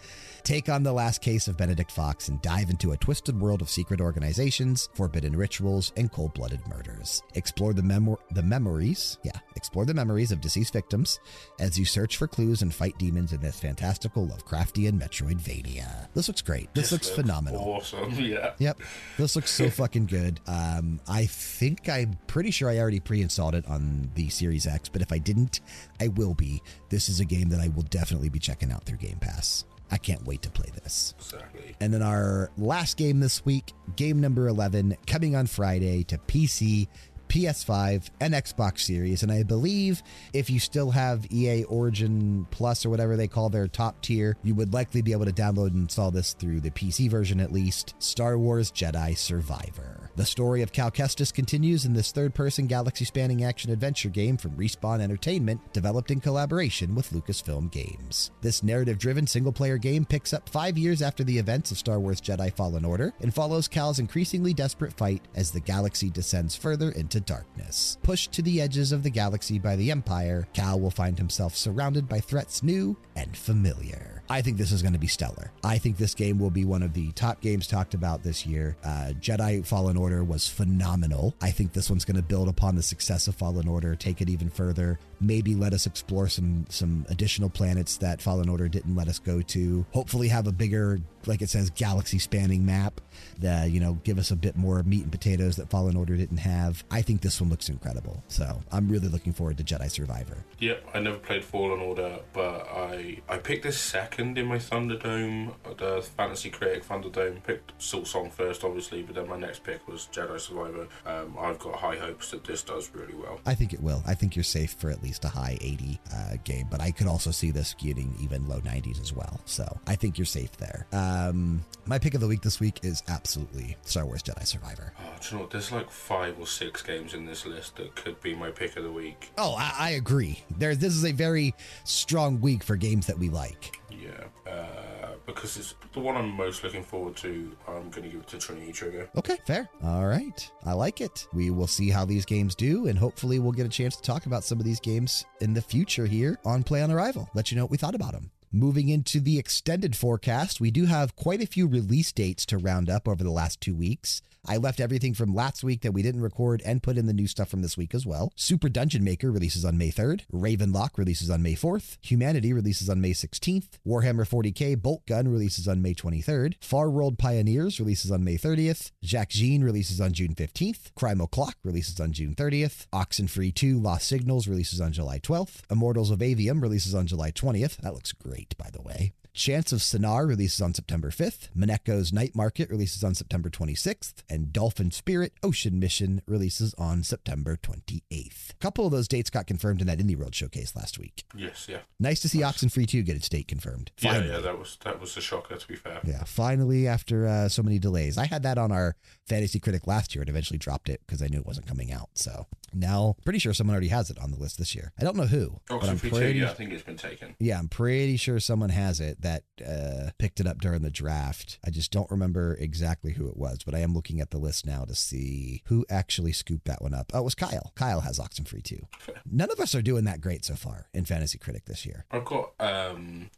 Take 0.45 0.69
on 0.69 0.83
the 0.83 0.93
last 0.93 1.21
case 1.21 1.49
of 1.49 1.57
Benedict 1.57 1.91
Fox 1.91 2.29
and 2.29 2.41
dive 2.43 2.71
into 2.71 2.93
a 2.93 2.97
twisted 2.97 3.39
world 3.39 3.61
of 3.61 3.69
secret 3.69 4.01
organizations, 4.01 4.89
forbidden 4.95 5.37
rituals, 5.37 5.93
and 5.97 6.11
cold-blooded 6.11 6.67
murders. 6.69 7.23
Explore 7.35 7.75
the 7.75 7.83
memo- 7.83 8.19
the 8.33 8.43
memories, 8.43 9.19
yeah, 9.23 9.39
explore 9.57 9.85
the 9.85 9.95
memories 9.95 10.33
of 10.33 10.41
deceased 10.41 10.73
victims 10.73 11.21
as 11.59 11.79
you 11.79 11.85
search 11.85 12.17
for 12.17 12.27
clues 12.27 12.63
and 12.63 12.75
fight 12.75 12.97
demons 12.99 13.33
in 13.33 13.41
this 13.41 13.61
fantastical 13.61 14.27
Lovecraftian 14.27 14.99
Metroidvania. 15.01 16.09
This 16.15 16.29
looks 16.29 16.43
great. 16.43 16.73
This, 16.75 16.93
looks 16.93 17.09
phenomenal. 17.09 17.61
Awesome, 17.61 18.13
yeah. 18.19 18.53
Yep. 18.59 18.81
This 19.17 19.37
looks 19.37 19.51
so 19.51 19.69
fucking 19.71 20.07
good. 20.07 20.41
Um, 20.47 21.01
I 21.09 21.27
think 21.27 21.89
I'm 21.89 22.19
pretty 22.27 22.51
sure 22.51 22.71
I 22.71 22.79
already 22.79 23.01
pre 23.01 23.21
installed 23.21 23.55
it 23.55 23.67
on 23.67 24.11
the 24.15 24.29
Series 24.29 24.67
X, 24.67 24.89
but 24.89 25.03
if 25.03 25.13
I 25.13 25.19
didn't, 25.19 25.61
I 26.01 26.09
will 26.09 26.35
be. 26.35 26.63
This 26.89 27.09
is 27.09 27.21
a 27.21 27.25
game 27.25 27.49
that 27.51 27.61
I 27.61 27.69
will 27.69 27.83
definitely 27.83 28.29
be 28.29 28.39
checking 28.39 28.73
out 28.73 28.85
through 28.85 28.99
Game 28.99 29.19
Pass. 29.21 29.65
I 29.91 29.97
can't 29.99 30.25
wait 30.27 30.43
to 30.43 30.51
play 30.51 30.71
this. 30.83 31.15
Exactly. 31.19 31.77
And 31.81 31.93
then 31.93 32.03
our 32.03 32.51
last 32.59 32.97
game 32.97 33.21
this 33.21 33.45
week, 33.45 33.73
game 33.97 34.21
number 34.21 34.47
11, 34.49 34.97
coming 35.07 35.35
on 35.35 35.47
Friday 35.47 36.03
to 36.05 36.19
PC, 36.19 36.89
PS5, 37.29 38.11
and 38.21 38.35
Xbox 38.35 38.81
Series. 38.81 39.23
And 39.23 39.31
I 39.31 39.43
believe 39.43 40.03
if 40.33 40.51
you 40.51 40.59
still 40.59 40.91
have 40.91 41.31
EA 41.31 41.65
Origin 41.65 42.47
Plus 42.51 42.85
or 42.85 42.91
whatever 42.91 43.17
they 43.17 43.29
call 43.29 43.51
their 43.51 43.69
top 43.69 44.01
tier, 44.03 44.37
you 44.43 44.55
would 44.55 44.73
likely 44.73 45.03
be 45.03 45.13
able 45.13 45.27
to 45.27 45.33
download 45.33 45.69
and 45.69 45.83
install 45.83 46.11
this 46.11 46.33
through 46.33 46.61
the 46.61 46.71
PC 46.71 47.11
version 47.11 47.41
at 47.41 47.53
least 47.53 47.95
Star 47.99 48.39
Wars 48.39 48.73
Jedi 48.73 49.17
Survivor. 49.17 50.11
The 50.19 50.27
story 50.27 50.63
of 50.63 50.73
Cal 50.73 50.91
Kestis 50.91 51.33
continues 51.33 51.85
in 51.85 51.93
this 51.93 52.11
third 52.11 52.35
person 52.35 52.67
galaxy 52.67 53.05
spanning 53.05 53.45
action 53.45 53.71
adventure 53.71 54.09
game 54.09 54.37
from 54.37 54.57
Respawn 54.57 55.01
Entertainment, 55.01 55.73
developed 55.73 56.11
in 56.11 56.21
collaboration 56.21 56.97
with 56.97 57.13
Lucasfilm 57.13 57.71
Games. 57.71 58.33
This 58.41 58.65
narrative 58.65 58.99
driven 58.99 59.29
single 59.29 59.53
player 59.53 59.79
game 59.79 60.05
picks 60.05 60.33
up 60.33 60.49
five 60.49 60.77
years 60.77 61.03
after 61.03 61.23
the 61.23 61.39
events 61.39 61.71
of 61.71 61.79
Star 61.79 62.01
Wars 62.01 62.21
Jedi 62.21 62.53
Fallen 62.53 62.85
Order 62.85 63.15
and 63.21 63.33
follows 63.33 63.69
Cal's 63.69 64.01
increasingly 64.01 64.53
desperate 64.53 64.93
fight 64.93 65.23
as 65.37 65.53
the 65.53 65.61
galaxy 65.61 66.11
descends 66.11 66.57
further 66.57 66.91
into 66.91 67.18
darkness. 67.21 67.99
Pushed 68.03 68.33
to 68.33 68.43
the 68.43 68.61
edges 68.61 68.93
of 68.93 69.03
the 69.03 69.11
galaxy 69.11 69.59
by 69.59 69.77
the 69.77 69.91
Empire, 69.91 70.49
Cal 70.53 70.81
will 70.81 70.91
find 70.91 71.19
himself 71.19 71.55
surrounded 71.57 72.09
by 72.09 72.21
threats 72.21 72.63
new 72.63 72.97
and 73.17 73.37
familiar. 73.37 74.23
I 74.31 74.43
think 74.43 74.59
this 74.59 74.73
is 74.73 74.83
going 74.83 74.93
to 74.93 74.99
be 74.99 75.07
stellar. 75.07 75.53
I 75.65 75.79
think 75.79 75.97
this 75.97 76.15
game 76.15 76.39
will 76.39 76.51
be 76.51 76.65
one 76.65 76.83
of 76.83 76.93
the 76.93 77.13
top 77.13 77.41
games 77.41 77.67
talked 77.67 77.95
about 77.95 78.23
this 78.23 78.45
year. 78.45 78.77
Uh, 78.85 79.13
Jedi 79.21 79.65
Fallen 79.65 79.97
Order 79.97 80.23
was 80.23 80.49
phenomenal. 80.49 81.35
I 81.41 81.51
think 81.51 81.73
this 81.73 81.89
one's 81.89 82.05
going 82.05 82.17
to 82.17 82.23
build 82.23 82.49
upon 82.49 82.75
the 82.75 82.83
success 82.83 83.27
of 83.27 83.37
Fallen 83.37 83.69
Order, 83.69 83.95
take 83.95 84.21
it 84.21 84.29
even 84.29 84.51
further. 84.51 84.99
Maybe 85.21 85.55
let 85.55 85.73
us 85.73 85.87
explore 85.87 86.29
some 86.29 86.67
some 86.69 87.07
additional 87.09 87.51
planets 87.51 87.97
that 87.99 88.23
Fallen 88.23 88.49
Order 88.49 88.69
didn't 88.69 88.95
let 88.95 89.09
us 89.09 89.19
go 89.19 89.43
to. 89.43 89.87
Hopefully, 89.93 90.29
have 90.29 90.47
a 90.47 90.53
bigger, 90.53 91.01
like 91.27 91.43
it 91.43 91.51
says, 91.51 91.71
galaxy 91.71 92.19
spanning 92.19 92.65
map. 92.65 93.01
That 93.39 93.71
you 93.71 93.81
know, 93.81 93.99
give 94.05 94.19
us 94.19 94.31
a 94.31 94.37
bit 94.37 94.57
more 94.57 94.83
meat 94.83 95.03
and 95.03 95.13
potatoes 95.13 95.57
that 95.57 95.71
Fallen 95.71 95.97
Order 95.97 96.17
didn't 96.17 96.39
have. 96.39 96.85
I 96.91 97.03
think 97.03 97.21
this 97.21 97.41
one 97.41 97.51
looks 97.51 97.69
incredible. 97.69 98.23
So 98.29 98.61
I'm 98.71 98.89
really 98.89 99.09
looking 99.09 99.33
forward 99.33 99.59
to 99.59 99.65
Jedi 99.65 99.91
Survivor. 99.91 100.45
Yep, 100.59 100.89
I 100.95 101.01
never 101.01 101.19
played 101.19 101.45
Fallen 101.45 101.81
Order, 101.81 102.21
but 102.33 102.69
I 102.69 103.21
I 103.29 103.39
picked 103.39 103.65
this 103.65 103.79
second 103.79 104.39
in 104.39 104.47
my 104.47 104.59
Thunderdome, 104.59 105.55
the 105.77 106.03
Fantasy 106.17 106.51
Critic 106.51 106.85
Thunderdome. 106.85 107.43
Picked 107.43 107.73
Salt 107.79 108.07
Song 108.07 108.31
first, 108.31 108.65
obviously, 108.65 109.03
but 109.03 109.15
then 109.15 109.29
my 109.29 109.39
next 109.39 109.65
pick 109.65 109.87
was 109.89 110.09
Jedi 110.13 110.39
Survivor. 110.41 110.87
Um, 111.07 111.37
I've 111.39 111.59
got 111.59 111.77
high 111.77 111.97
hopes 111.97 112.31
that 112.31 112.45
this 112.45 112.63
does 112.63 112.91
really 112.95 113.15
well. 113.15 113.41
I 113.47 113.55
think 113.55 113.73
it 113.73 113.83
will. 113.83 114.03
I 114.07 114.15
think 114.15 114.37
you're 114.37 114.43
safe 114.43 114.73
for 114.73 114.91
at 114.91 115.03
least 115.03 115.08
least 115.09 115.25
a 115.25 115.29
high 115.29 115.57
80 115.61 116.01
uh, 116.13 116.37
game, 116.45 116.67
but 116.71 116.81
I 116.81 116.91
could 116.91 117.07
also 117.07 117.31
see 117.31 117.51
this 117.51 117.75
getting 117.75 118.15
even 118.21 118.47
low 118.47 118.61
90s 118.61 119.01
as 119.01 119.13
well. 119.13 119.41
So 119.47 119.65
I 119.87 119.97
think 119.97 120.19
you're 120.19 120.27
safe 120.27 120.53
there. 120.59 120.87
Um, 120.93 121.65
my 121.87 121.99
pick 121.99 122.15
of 122.15 122.21
the 122.21 122.27
week 122.27 122.43
this 122.43 122.61
week 122.61 122.81
is 122.83 123.03
absolutely 123.09 123.77
Star 123.83 124.05
Wars 124.05 124.23
Jedi 124.23 124.47
Survivor. 124.47 124.93
Oh, 124.99 125.03
do 125.21 125.29
you 125.29 125.37
know 125.37 125.43
what? 125.43 125.51
There's 125.51 125.73
like 125.73 125.91
five 125.91 126.39
or 126.39 126.47
six 126.47 126.83
games 126.83 127.15
in 127.15 127.25
this 127.25 127.47
list 127.47 127.77
that 127.77 127.97
could 127.97 128.21
be 128.21 128.35
my 128.35 128.51
pick 128.51 128.77
of 128.77 128.85
the 128.85 128.93
week. 128.93 129.31
Oh, 129.39 129.55
I, 129.59 129.75
I 129.79 129.91
agree. 129.91 130.45
There, 130.59 130.75
this 130.75 130.95
is 130.95 131.05
a 131.05 131.13
very 131.13 131.55
strong 131.85 132.41
week 132.41 132.63
for 132.63 132.77
games 132.77 133.07
that 133.07 133.19
we 133.19 133.31
like. 133.31 133.81
Yeah, 133.91 134.51
uh, 134.51 134.98
because 135.29 135.57
it's 135.59 135.75
the 135.93 136.01
one 136.01 136.17
I'm 136.17 136.31
most 136.31 136.65
looking 136.65 136.83
forward 136.83 137.15
to. 137.17 137.55
I'm 137.69 137.91
going 137.91 138.05
to 138.05 138.09
give 138.09 138.21
it 138.21 138.27
to 138.29 138.39
Trinity 138.39 138.73
Trigger. 138.73 139.09
Okay, 139.17 139.37
fair. 139.47 139.69
All 139.85 140.07
right. 140.07 140.51
I 140.65 140.73
like 140.73 141.01
it. 141.01 141.29
We 141.33 141.51
will 141.51 141.67
see 141.67 141.91
how 141.91 142.05
these 142.05 142.25
games 142.25 142.55
do, 142.55 142.89
and 142.89 142.99
hopefully, 142.99 143.39
we'll 143.39 143.53
get 143.53 143.67
a 143.67 143.71
chance 143.71 143.95
to 143.97 144.03
talk 144.03 144.27
about 144.27 144.43
some 144.43 144.59
of 144.59 144.65
these 144.65 144.81
games 144.81 145.27
in 145.41 145.55
the 145.55 145.63
future 145.63 146.07
here 146.07 146.39
on 146.45 146.63
Play 146.63 146.83
on 146.83 146.91
Arrival. 146.91 147.29
Let 147.35 147.51
you 147.51 147.57
know 147.57 147.65
what 147.65 147.71
we 147.71 147.77
thought 147.77 147.95
about 147.95 148.13
them. 148.13 148.31
Moving 148.51 148.89
into 148.89 149.21
the 149.21 149.39
extended 149.39 149.95
forecast, 149.95 150.61
we 150.61 150.71
do 150.71 150.87
have 150.87 151.15
quite 151.15 151.43
a 151.43 151.47
few 151.47 151.67
release 151.67 152.11
dates 152.13 152.47
to 152.47 152.57
round 152.57 152.89
up 152.89 153.07
over 153.07 153.23
the 153.23 153.31
last 153.31 153.61
two 153.61 153.75
weeks. 153.75 154.23
I 154.49 154.57
left 154.57 154.81
everything 154.81 155.13
from 155.13 155.35
last 155.35 155.63
week 155.63 155.83
that 155.83 155.93
we 155.93 156.01
didn't 156.03 156.23
record 156.23 156.63
and 156.65 156.83
put 156.83 156.97
in 156.97 157.05
the 157.05 157.13
new 157.13 157.27
stuff 157.27 157.51
from 157.51 157.61
this 157.61 157.77
week 157.77 157.95
as 157.95 158.07
well. 158.07 158.33
Super 158.35 158.71
Dungeon 158.71 159.05
Maker 159.05 159.31
releases 159.31 159.63
on 159.63 159.77
May 159.77 159.91
3rd. 159.91 160.23
Ravenlock 160.33 160.97
releases 160.97 161.29
on 161.29 161.43
May 161.43 161.55
4th. 161.55 161.99
Humanity 162.01 162.55
releases 162.55 162.89
on 162.89 162.99
May 163.03 163.11
16th. 163.11 163.79
Warhammer 163.87 164.27
40k 164.27 164.81
Bolt 164.81 165.05
Gun 165.07 165.29
releases 165.29 165.69
on 165.69 165.83
May 165.83 165.93
23rd. 165.93 166.55
Far 166.63 166.89
World 166.89 167.19
Pioneers 167.19 167.79
releases 167.79 168.11
on 168.11 168.25
May 168.25 168.39
30th. 168.39 168.91
Jacques 169.05 169.29
Jean 169.29 169.63
releases 169.63 170.01
on 170.01 170.15
June 170.15 170.35
15th. 170.35 170.95
Crime 170.95 171.21
O'Clock 171.21 171.57
releases 171.63 172.01
on 172.01 172.13
June 172.13 172.35
30th. 172.35 172.87
Oxenfree 172.91 173.55
2 173.55 173.79
Lost 173.79 174.09
Signals 174.09 174.49
releases 174.49 174.81
on 174.81 174.93
July 174.93 175.19
12th. 175.19 175.61
Immortals 175.71 176.11
of 176.11 176.21
Aveum 176.21 176.63
releases 176.63 176.95
on 176.95 177.07
July 177.07 177.33
20th. 177.33 177.77
That 177.83 177.93
looks 177.93 178.13
great, 178.13 178.57
by 178.57 178.71
the 178.73 178.81
way. 178.81 179.13
Chants 179.39 179.71
of 179.71 179.79
Sennaar 179.79 180.27
releases 180.27 180.61
on 180.61 180.75
September 180.75 181.11
5th. 181.11 181.51
Mineko's 181.57 182.13
Night 182.13 182.35
Market 182.35 182.69
releases 182.69 183.05
on 183.05 183.15
September 183.15 183.49
26th. 183.49 184.25
And 184.29 184.53
Dolphin 184.53 184.91
Spirit 184.91 185.33
Ocean 185.45 185.79
Mission 185.79 186.23
releases 186.27 186.75
on 186.75 187.05
September 187.05 187.57
28th. 187.57 188.51
A 188.51 188.55
couple 188.59 188.85
of 188.85 188.91
those 188.91 189.07
dates 189.07 189.31
got 189.31 189.47
confirmed 189.47 189.81
in 189.81 189.87
that 189.87 190.01
Indie 190.01 190.17
World 190.17 190.35
showcase 190.35 190.75
last 190.75 190.99
week. 190.99 191.23
Yes, 191.37 191.69
yeah. 191.71 191.83
Nice 192.01 192.19
to 192.23 192.29
see 192.29 192.41
Oxenfree 192.41 192.89
2 192.89 193.03
get 193.03 193.15
its 193.15 193.29
date 193.29 193.47
confirmed. 193.47 193.93
Finally. 193.97 194.27
Yeah, 194.27 194.35
yeah, 194.35 194.41
that 194.41 194.59
was 194.59 194.77
that 194.83 195.01
was 195.01 195.17
a 195.17 195.21
shocker 195.21 195.55
to 195.55 195.69
be 195.69 195.77
fair. 195.77 196.01
Yeah, 196.03 196.25
finally 196.25 196.89
after 196.89 197.29
uh, 197.29 197.49
so 197.49 197.63
many 197.63 197.79
delays. 197.79 198.19
I 198.19 198.27
had 198.27 198.43
that 198.43 198.59
on 198.59 198.73
our 198.73 198.97
Fantasy 199.29 199.61
Critic 199.61 199.87
last 199.87 200.17
year 200.17 200.23
and 200.23 200.29
eventually 200.29 200.59
dropped 200.59 200.89
it 200.89 201.01
because 201.07 201.23
I 201.23 201.29
knew 201.29 201.39
it 201.39 201.47
wasn't 201.47 201.69
coming 201.69 201.93
out. 201.93 202.09
So 202.15 202.49
now, 202.73 203.15
pretty 203.25 203.39
sure 203.39 203.55
someone 203.55 203.75
already 203.75 203.89
has 203.89 204.11
it 204.11 204.19
on 204.19 204.33
the 204.33 204.39
list 204.39 204.59
this 204.59 204.75
year. 204.75 204.93
I 205.01 205.05
don't 205.05 205.17
know 205.17 205.27
who. 205.27 205.61
Oxenfree 205.71 205.89
I'm 205.89 205.99
pretty, 205.99 206.33
2, 206.33 206.39
yeah, 206.41 206.51
I 206.51 206.55
think 206.55 206.73
it's 206.73 206.83
been 206.83 206.97
taken. 206.97 207.37
Yeah, 207.39 207.59
I'm 207.59 207.69
pretty 207.69 208.17
sure 208.17 208.41
someone 208.41 208.71
has 208.71 208.99
it 208.99 209.23
that 209.23 209.28
uh, 209.67 210.11
picked 210.19 210.41
it 210.41 210.47
up 210.47 210.61
during 210.61 210.83
the 210.83 210.91
draft. 210.91 211.59
I 211.65 211.71
just 211.71 211.91
don't 211.91 212.11
remember 212.11 212.57
exactly 212.59 213.13
who 213.13 213.29
it 213.29 213.37
was, 213.37 213.59
but 213.65 213.75
I 213.75 213.81
am 213.81 213.95
looking 213.95 214.21
at 214.21 214.31
the 214.31 214.39
list 214.39 214.67
now 214.67 214.85
to 214.85 214.95
see 214.95 215.63
who 215.67 215.85
actually 215.91 216.33
scooped 216.33 216.67
that 216.67 216.83
one 216.83 216.95
up. 216.95 217.13
Oh, 217.15 217.21
it 217.21 217.25
was 217.25 217.35
Kyle. 217.35 217.73
Kyle 217.75 218.01
has 218.01 218.19
Oxenfree 218.19 218.63
too. 218.63 218.87
None 219.31 219.51
of 219.51 219.61
us 219.61 219.75
are 219.75 219.83
doing 219.83 220.05
that 220.05 220.21
great 220.21 220.45
so 220.45 220.55
far 220.55 220.87
in 220.95 221.05
Fantasy 221.05 221.39
Critic 221.39 221.65
this 221.67 221.85
year. 221.87 222.05
I've 222.11 222.25
got 222.25 222.53
um 222.61 223.31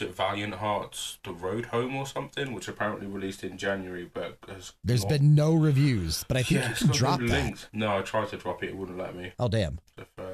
it 0.00 0.14
Valiant 0.14 0.54
Hearts 0.54 1.18
The 1.24 1.32
Road 1.32 1.66
Home 1.66 1.96
or 1.96 2.06
something, 2.06 2.52
which 2.52 2.68
apparently 2.68 3.06
released 3.06 3.44
in 3.44 3.58
January, 3.58 4.08
but 4.12 4.38
there's 4.82 5.02
not... 5.02 5.08
been 5.10 5.34
no 5.34 5.54
reviews. 5.54 6.24
But 6.26 6.36
I 6.36 6.42
think 6.42 6.60
yeah, 6.60 6.70
you 6.70 6.74
can 6.74 6.88
drop 6.88 7.20
that. 7.20 7.66
No, 7.72 7.98
I 7.98 8.02
tried 8.02 8.28
to 8.28 8.36
drop 8.36 8.62
it; 8.62 8.70
it 8.70 8.76
wouldn't 8.76 8.98
let 8.98 9.14
me. 9.16 9.32
Oh 9.38 9.48
damn! 9.48 9.78
If, 9.96 10.08
uh, 10.18 10.24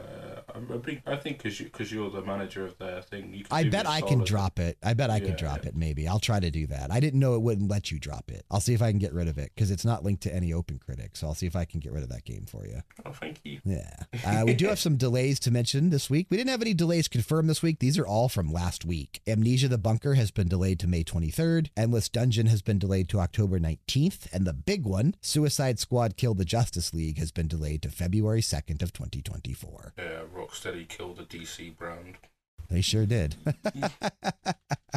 I 1.07 1.17
think 1.17 1.39
because 1.39 1.61
you, 1.61 1.69
cause 1.69 1.93
you're 1.93 2.11
the 2.11 2.23
manager 2.23 2.65
of 2.65 2.79
their 2.79 3.03
thing, 3.03 3.33
you 3.35 3.45
I 3.51 3.65
bet 3.65 3.87
I 3.87 4.01
can 4.01 4.25
drop 4.25 4.59
it. 4.59 4.79
I 4.83 4.95
bet 4.95 5.11
I 5.11 5.17
yeah, 5.17 5.27
can 5.27 5.37
drop 5.37 5.63
yeah. 5.63 5.71
it. 5.71 5.77
Maybe 5.77 6.09
I'll 6.09 6.19
try 6.19 6.41
to 6.41 6.51
do 6.51 6.67
that. 6.69 6.91
I 6.91 7.01
didn't 7.01 7.21
know 7.21 7.35
it 7.35 7.43
wouldn't 7.43 7.71
let 7.71 7.91
you 7.91 7.99
drop 7.99 8.31
it. 8.31 8.45
I'll 8.51 8.61
see 8.61 8.75
if 8.75 8.83
I 8.83 8.91
can 8.91 8.99
get 8.99 9.13
rid 9.13 9.29
of 9.29 9.39
it 9.39 9.53
because 9.55 9.71
it's 9.71 9.85
not 9.85 10.03
linked 10.03 10.23
to 10.25 10.35
any 10.35 10.53
Open 10.53 10.79
Critic. 10.79 11.17
So 11.17 11.27
I'll 11.27 11.35
see 11.35 11.47
if 11.47 11.57
I 11.57 11.65
can 11.65 11.81
get 11.81 11.93
rid 11.93 12.03
of 12.03 12.09
that 12.09 12.25
game 12.25 12.47
for 12.47 12.67
you. 12.67 12.81
Oh, 13.05 13.13
thank 13.13 13.41
you. 13.45 13.61
Yeah, 13.65 13.95
uh, 14.27 14.45
we 14.47 14.55
do 14.55 14.67
have 14.67 14.79
some 14.79 14.97
delays 14.97 15.39
to 15.41 15.51
mention 15.51 15.91
this 15.91 16.09
week. 16.09 16.27
We 16.31 16.37
didn't 16.37 16.51
have 16.51 16.63
any 16.63 16.75
delays 16.75 17.09
confirmed 17.09 17.49
this 17.49 17.63
week. 17.63 17.79
These 17.79 17.99
are 17.99 18.07
all 18.07 18.29
from 18.29 18.53
last 18.53 18.85
week. 18.85 19.21
Amnesia: 19.27 19.49
The 19.51 19.78
Bunker 19.78 20.14
has 20.14 20.30
been 20.30 20.46
delayed 20.46 20.78
to 20.78 20.86
May 20.86 21.03
23rd. 21.03 21.70
Endless 21.76 22.09
Dungeon 22.09 22.46
has 22.46 22.62
been 22.62 22.78
delayed 22.78 23.09
to 23.09 23.18
October 23.18 23.59
19th, 23.59 24.32
and 24.32 24.46
the 24.46 24.53
big 24.53 24.84
one, 24.84 25.16
Suicide 25.20 25.80
Squad: 25.80 26.16
Kill 26.16 26.34
the 26.34 26.44
Justice 26.44 26.94
League, 26.94 27.18
has 27.18 27.32
been 27.32 27.48
delayed 27.48 27.82
to 27.82 27.90
February 27.90 28.42
2nd 28.42 28.80
of 28.80 28.92
2024. 28.92 29.94
Yeah, 29.98 30.20
Rocksteady 30.32 30.88
killed 30.88 31.16
the 31.16 31.24
DC 31.24 31.76
brand. 31.76 32.18
They 32.71 32.81
sure 32.81 33.07
did. 33.07 33.37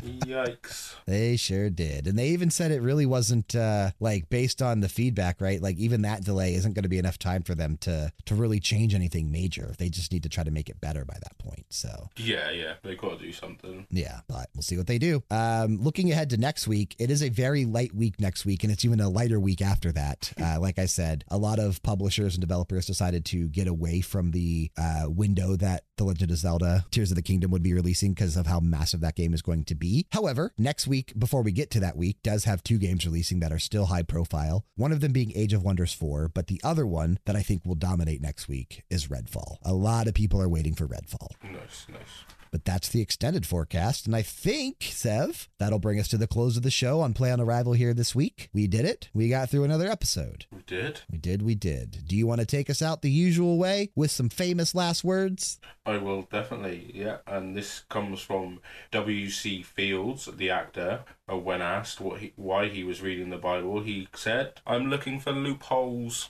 Yikes. 0.02 0.96
They 1.06 1.38
sure 1.38 1.70
did. 1.70 2.08
And 2.08 2.18
they 2.18 2.30
even 2.30 2.50
said 2.50 2.72
it 2.72 2.82
really 2.82 3.06
wasn't 3.06 3.56
uh, 3.56 3.92
like 4.00 4.30
based 4.30 4.62
on 4.62 4.80
the 4.80 4.90
feedback, 4.90 5.40
right? 5.42 5.62
Like 5.62 5.78
even 5.78 6.02
that 6.02 6.24
delay 6.24 6.56
isn't 6.56 6.74
going 6.74 6.84
to 6.84 6.90
be 6.90 6.98
enough 6.98 7.20
time 7.20 7.44
for 7.44 7.56
them 7.56 7.78
to 7.82 8.12
to 8.26 8.36
really 8.36 8.60
change 8.60 8.94
anything 8.94 9.32
major. 9.32 9.74
They 9.78 9.90
just 9.90 10.12
need 10.12 10.24
to 10.24 10.30
try 10.30 10.44
to 10.44 10.52
make 10.52 10.70
it 10.70 10.82
better 10.82 11.06
by 11.06 11.16
that 11.16 11.38
point. 11.38 11.66
So 11.70 12.10
Yeah, 12.18 12.52
yeah. 12.52 12.74
They 12.84 12.96
gotta 12.96 13.18
do 13.18 13.32
something. 13.32 13.88
Yeah, 13.90 14.22
but 14.28 14.50
we'll 14.56 14.64
see 14.64 14.78
what 14.78 14.88
they 14.88 14.98
do. 14.98 15.24
Um, 15.32 15.82
looking 15.82 16.12
ahead 16.12 16.30
to 16.32 16.38
next 16.38 16.68
week, 16.68 16.96
it 17.00 17.10
is 17.10 17.24
a 17.24 17.30
very 17.30 17.66
light 17.66 17.94
week 17.94 18.20
next 18.20 18.46
week, 18.46 18.64
and 18.64 18.72
it's 18.72 18.86
even 18.86 19.00
a 19.00 19.10
lighter 19.10 19.40
week 19.40 19.62
after 19.62 19.92
that. 19.94 20.32
Uh, 20.44 20.60
like 20.60 20.78
I 20.78 20.88
said, 20.88 21.24
a 21.30 21.38
lot 21.38 21.58
of 21.58 21.82
publishers 21.84 22.36
and 22.36 22.42
developers 22.42 22.86
decided 22.86 23.24
to 23.26 23.48
get 23.48 23.66
away 23.66 24.02
from 24.02 24.32
the 24.32 24.70
uh, 24.78 25.06
window 25.08 25.56
that 25.56 25.86
The 25.96 26.04
Legend 26.04 26.32
of 26.32 26.38
Zelda 26.38 26.86
Tears 26.92 27.12
of 27.12 27.16
the 27.16 27.22
Kingdom 27.22 27.50
would 27.52 27.63
be 27.64 27.74
releasing 27.74 28.14
because 28.14 28.38
of 28.38 28.48
how 28.48 28.60
massive 28.60 29.02
that 29.02 29.16
game 29.16 29.34
is 29.34 29.42
going 29.42 29.64
to 29.66 29.76
be. 29.76 30.06
However, 30.12 30.54
next 30.58 30.88
week, 30.88 31.14
before 31.18 31.42
we 31.42 31.52
get 31.52 31.72
to 31.72 31.80
that 31.80 31.98
week, 31.98 32.18
does 32.24 32.44
have 32.46 32.64
two 32.64 32.78
games 32.78 33.06
releasing 33.06 33.40
that 33.40 33.52
are 33.52 33.60
still 33.60 33.88
high 33.88 34.04
profile. 34.04 34.66
One 34.76 34.92
of 34.92 35.02
them 35.02 35.12
being 35.12 35.32
Age 35.36 35.54
of 35.54 35.64
Wonders 35.64 35.94
4, 35.94 36.30
but 36.30 36.48
the 36.48 36.62
other 36.64 36.86
one 36.86 37.20
that 37.26 37.36
I 37.36 37.42
think 37.42 37.66
will 37.66 37.76
dominate 37.76 38.22
next 38.22 38.48
week 38.48 38.84
is 38.90 39.08
Redfall. 39.08 39.58
A 39.64 39.74
lot 39.74 40.08
of 40.08 40.14
people 40.14 40.42
are 40.42 40.50
waiting 40.50 40.76
for 40.76 40.88
Redfall. 40.88 41.30
Nice, 41.44 41.88
nice. 41.90 42.33
But 42.54 42.66
that's 42.66 42.90
the 42.90 43.02
extended 43.02 43.48
forecast. 43.48 44.06
And 44.06 44.16
I 44.16 44.22
think, 44.22 44.84
Sev, 44.92 45.50
that'll 45.58 45.80
bring 45.80 46.00
us 46.00 46.08
to 46.10 46.20
the 46.20 46.28
close 46.28 46.56
of 46.56 46.62
the 46.62 46.70
show 46.70 47.02
on 47.02 47.16
Play 47.16 47.32
on 47.32 47.42
Arrival 47.42 47.74
here 47.74 47.96
this 47.96 48.14
week. 48.14 48.52
We 48.54 48.68
did 48.68 48.86
it. 48.86 49.10
We 49.12 49.28
got 49.28 49.50
through 49.50 49.64
another 49.64 49.90
episode. 49.90 50.46
We 50.52 50.62
did. 50.68 51.02
We 51.12 51.18
did. 51.18 51.42
We 51.42 51.56
did. 51.56 52.08
Do 52.08 52.16
you 52.16 52.28
want 52.28 52.42
to 52.42 52.46
take 52.46 52.70
us 52.70 52.84
out 52.84 53.02
the 53.02 53.10
usual 53.10 53.58
way 53.58 53.90
with 53.96 54.12
some 54.12 54.30
famous 54.30 54.76
last 54.76 55.04
words? 55.04 55.60
I 55.84 55.98
will 55.98 56.28
definitely. 56.32 56.92
Yeah. 56.94 57.18
And 57.26 57.58
this 57.58 57.86
comes 57.90 58.22
from 58.22 58.60
W.C. 58.92 59.64
Fields, 59.64 60.30
the 60.32 60.52
actor. 60.52 61.06
Uh, 61.28 61.38
when 61.38 61.64
asked 61.64 62.02
what 62.02 62.20
he, 62.20 62.34
why 62.36 62.68
he 62.68 62.84
was 62.84 63.02
reading 63.02 63.32
the 63.32 63.38
Bible, 63.38 63.82
he 63.82 64.08
said, 64.14 64.62
I'm 64.68 64.92
looking 64.92 65.20
for 65.20 65.32
loopholes. 65.32 66.30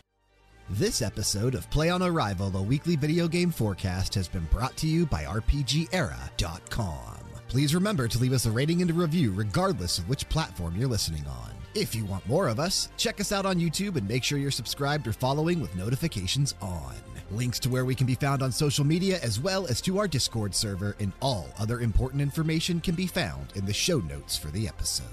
This 0.70 1.02
episode 1.02 1.56
of 1.56 1.70
Play 1.70 1.90
on 1.90 2.02
Arrival, 2.02 2.50
the 2.50 2.62
weekly 2.62 2.96
video 2.96 3.28
game 3.28 3.52
forecast, 3.52 4.16
has 4.16 4.30
been 4.30 4.46
brought 4.46 4.76
to 4.78 4.88
you 4.88 5.06
by 5.06 5.26
RPGera.com. 5.26 7.18
Please 7.50 7.76
remember 7.76 8.08
to 8.08 8.18
leave 8.18 8.32
us 8.32 8.46
a 8.46 8.52
rating 8.52 8.82
and 8.82 8.90
a 8.90 8.94
review 8.94 9.34
regardless 9.34 9.98
of 9.98 10.08
which 10.08 10.28
platform 10.30 10.76
you're 10.78 10.88
listening 10.88 11.28
on. 11.28 11.52
If 11.76 11.94
you 11.94 12.06
want 12.06 12.26
more 12.28 12.48
of 12.48 12.62
us, 12.62 12.88
check 12.96 13.20
us 13.20 13.34
out 13.34 13.46
on 13.46 13.60
YouTube 13.60 13.98
and 13.98 14.08
make 14.08 14.24
sure 14.24 14.38
you're 14.38 14.52
subscribed 14.52 15.06
or 15.06 15.12
following 15.12 15.60
with 15.60 15.76
notifications 15.76 16.56
on. 16.62 16.96
Links 17.30 17.60
to 17.60 17.70
where 17.70 17.84
we 17.84 17.94
can 17.94 18.08
be 18.08 18.16
found 18.16 18.42
on 18.42 18.52
social 18.52 18.86
media 18.86 19.20
as 19.22 19.42
well 19.42 19.68
as 19.68 19.82
to 19.82 20.00
our 20.00 20.08
Discord 20.08 20.56
server 20.56 20.96
and 21.00 21.12
all 21.22 21.50
other 21.60 21.82
important 21.82 22.22
information 22.22 22.80
can 22.80 22.96
be 22.96 23.06
found 23.06 23.52
in 23.56 23.66
the 23.66 23.74
show 23.74 24.00
notes 24.00 24.38
for 24.38 24.48
the 24.48 24.68
episode. 24.68 25.08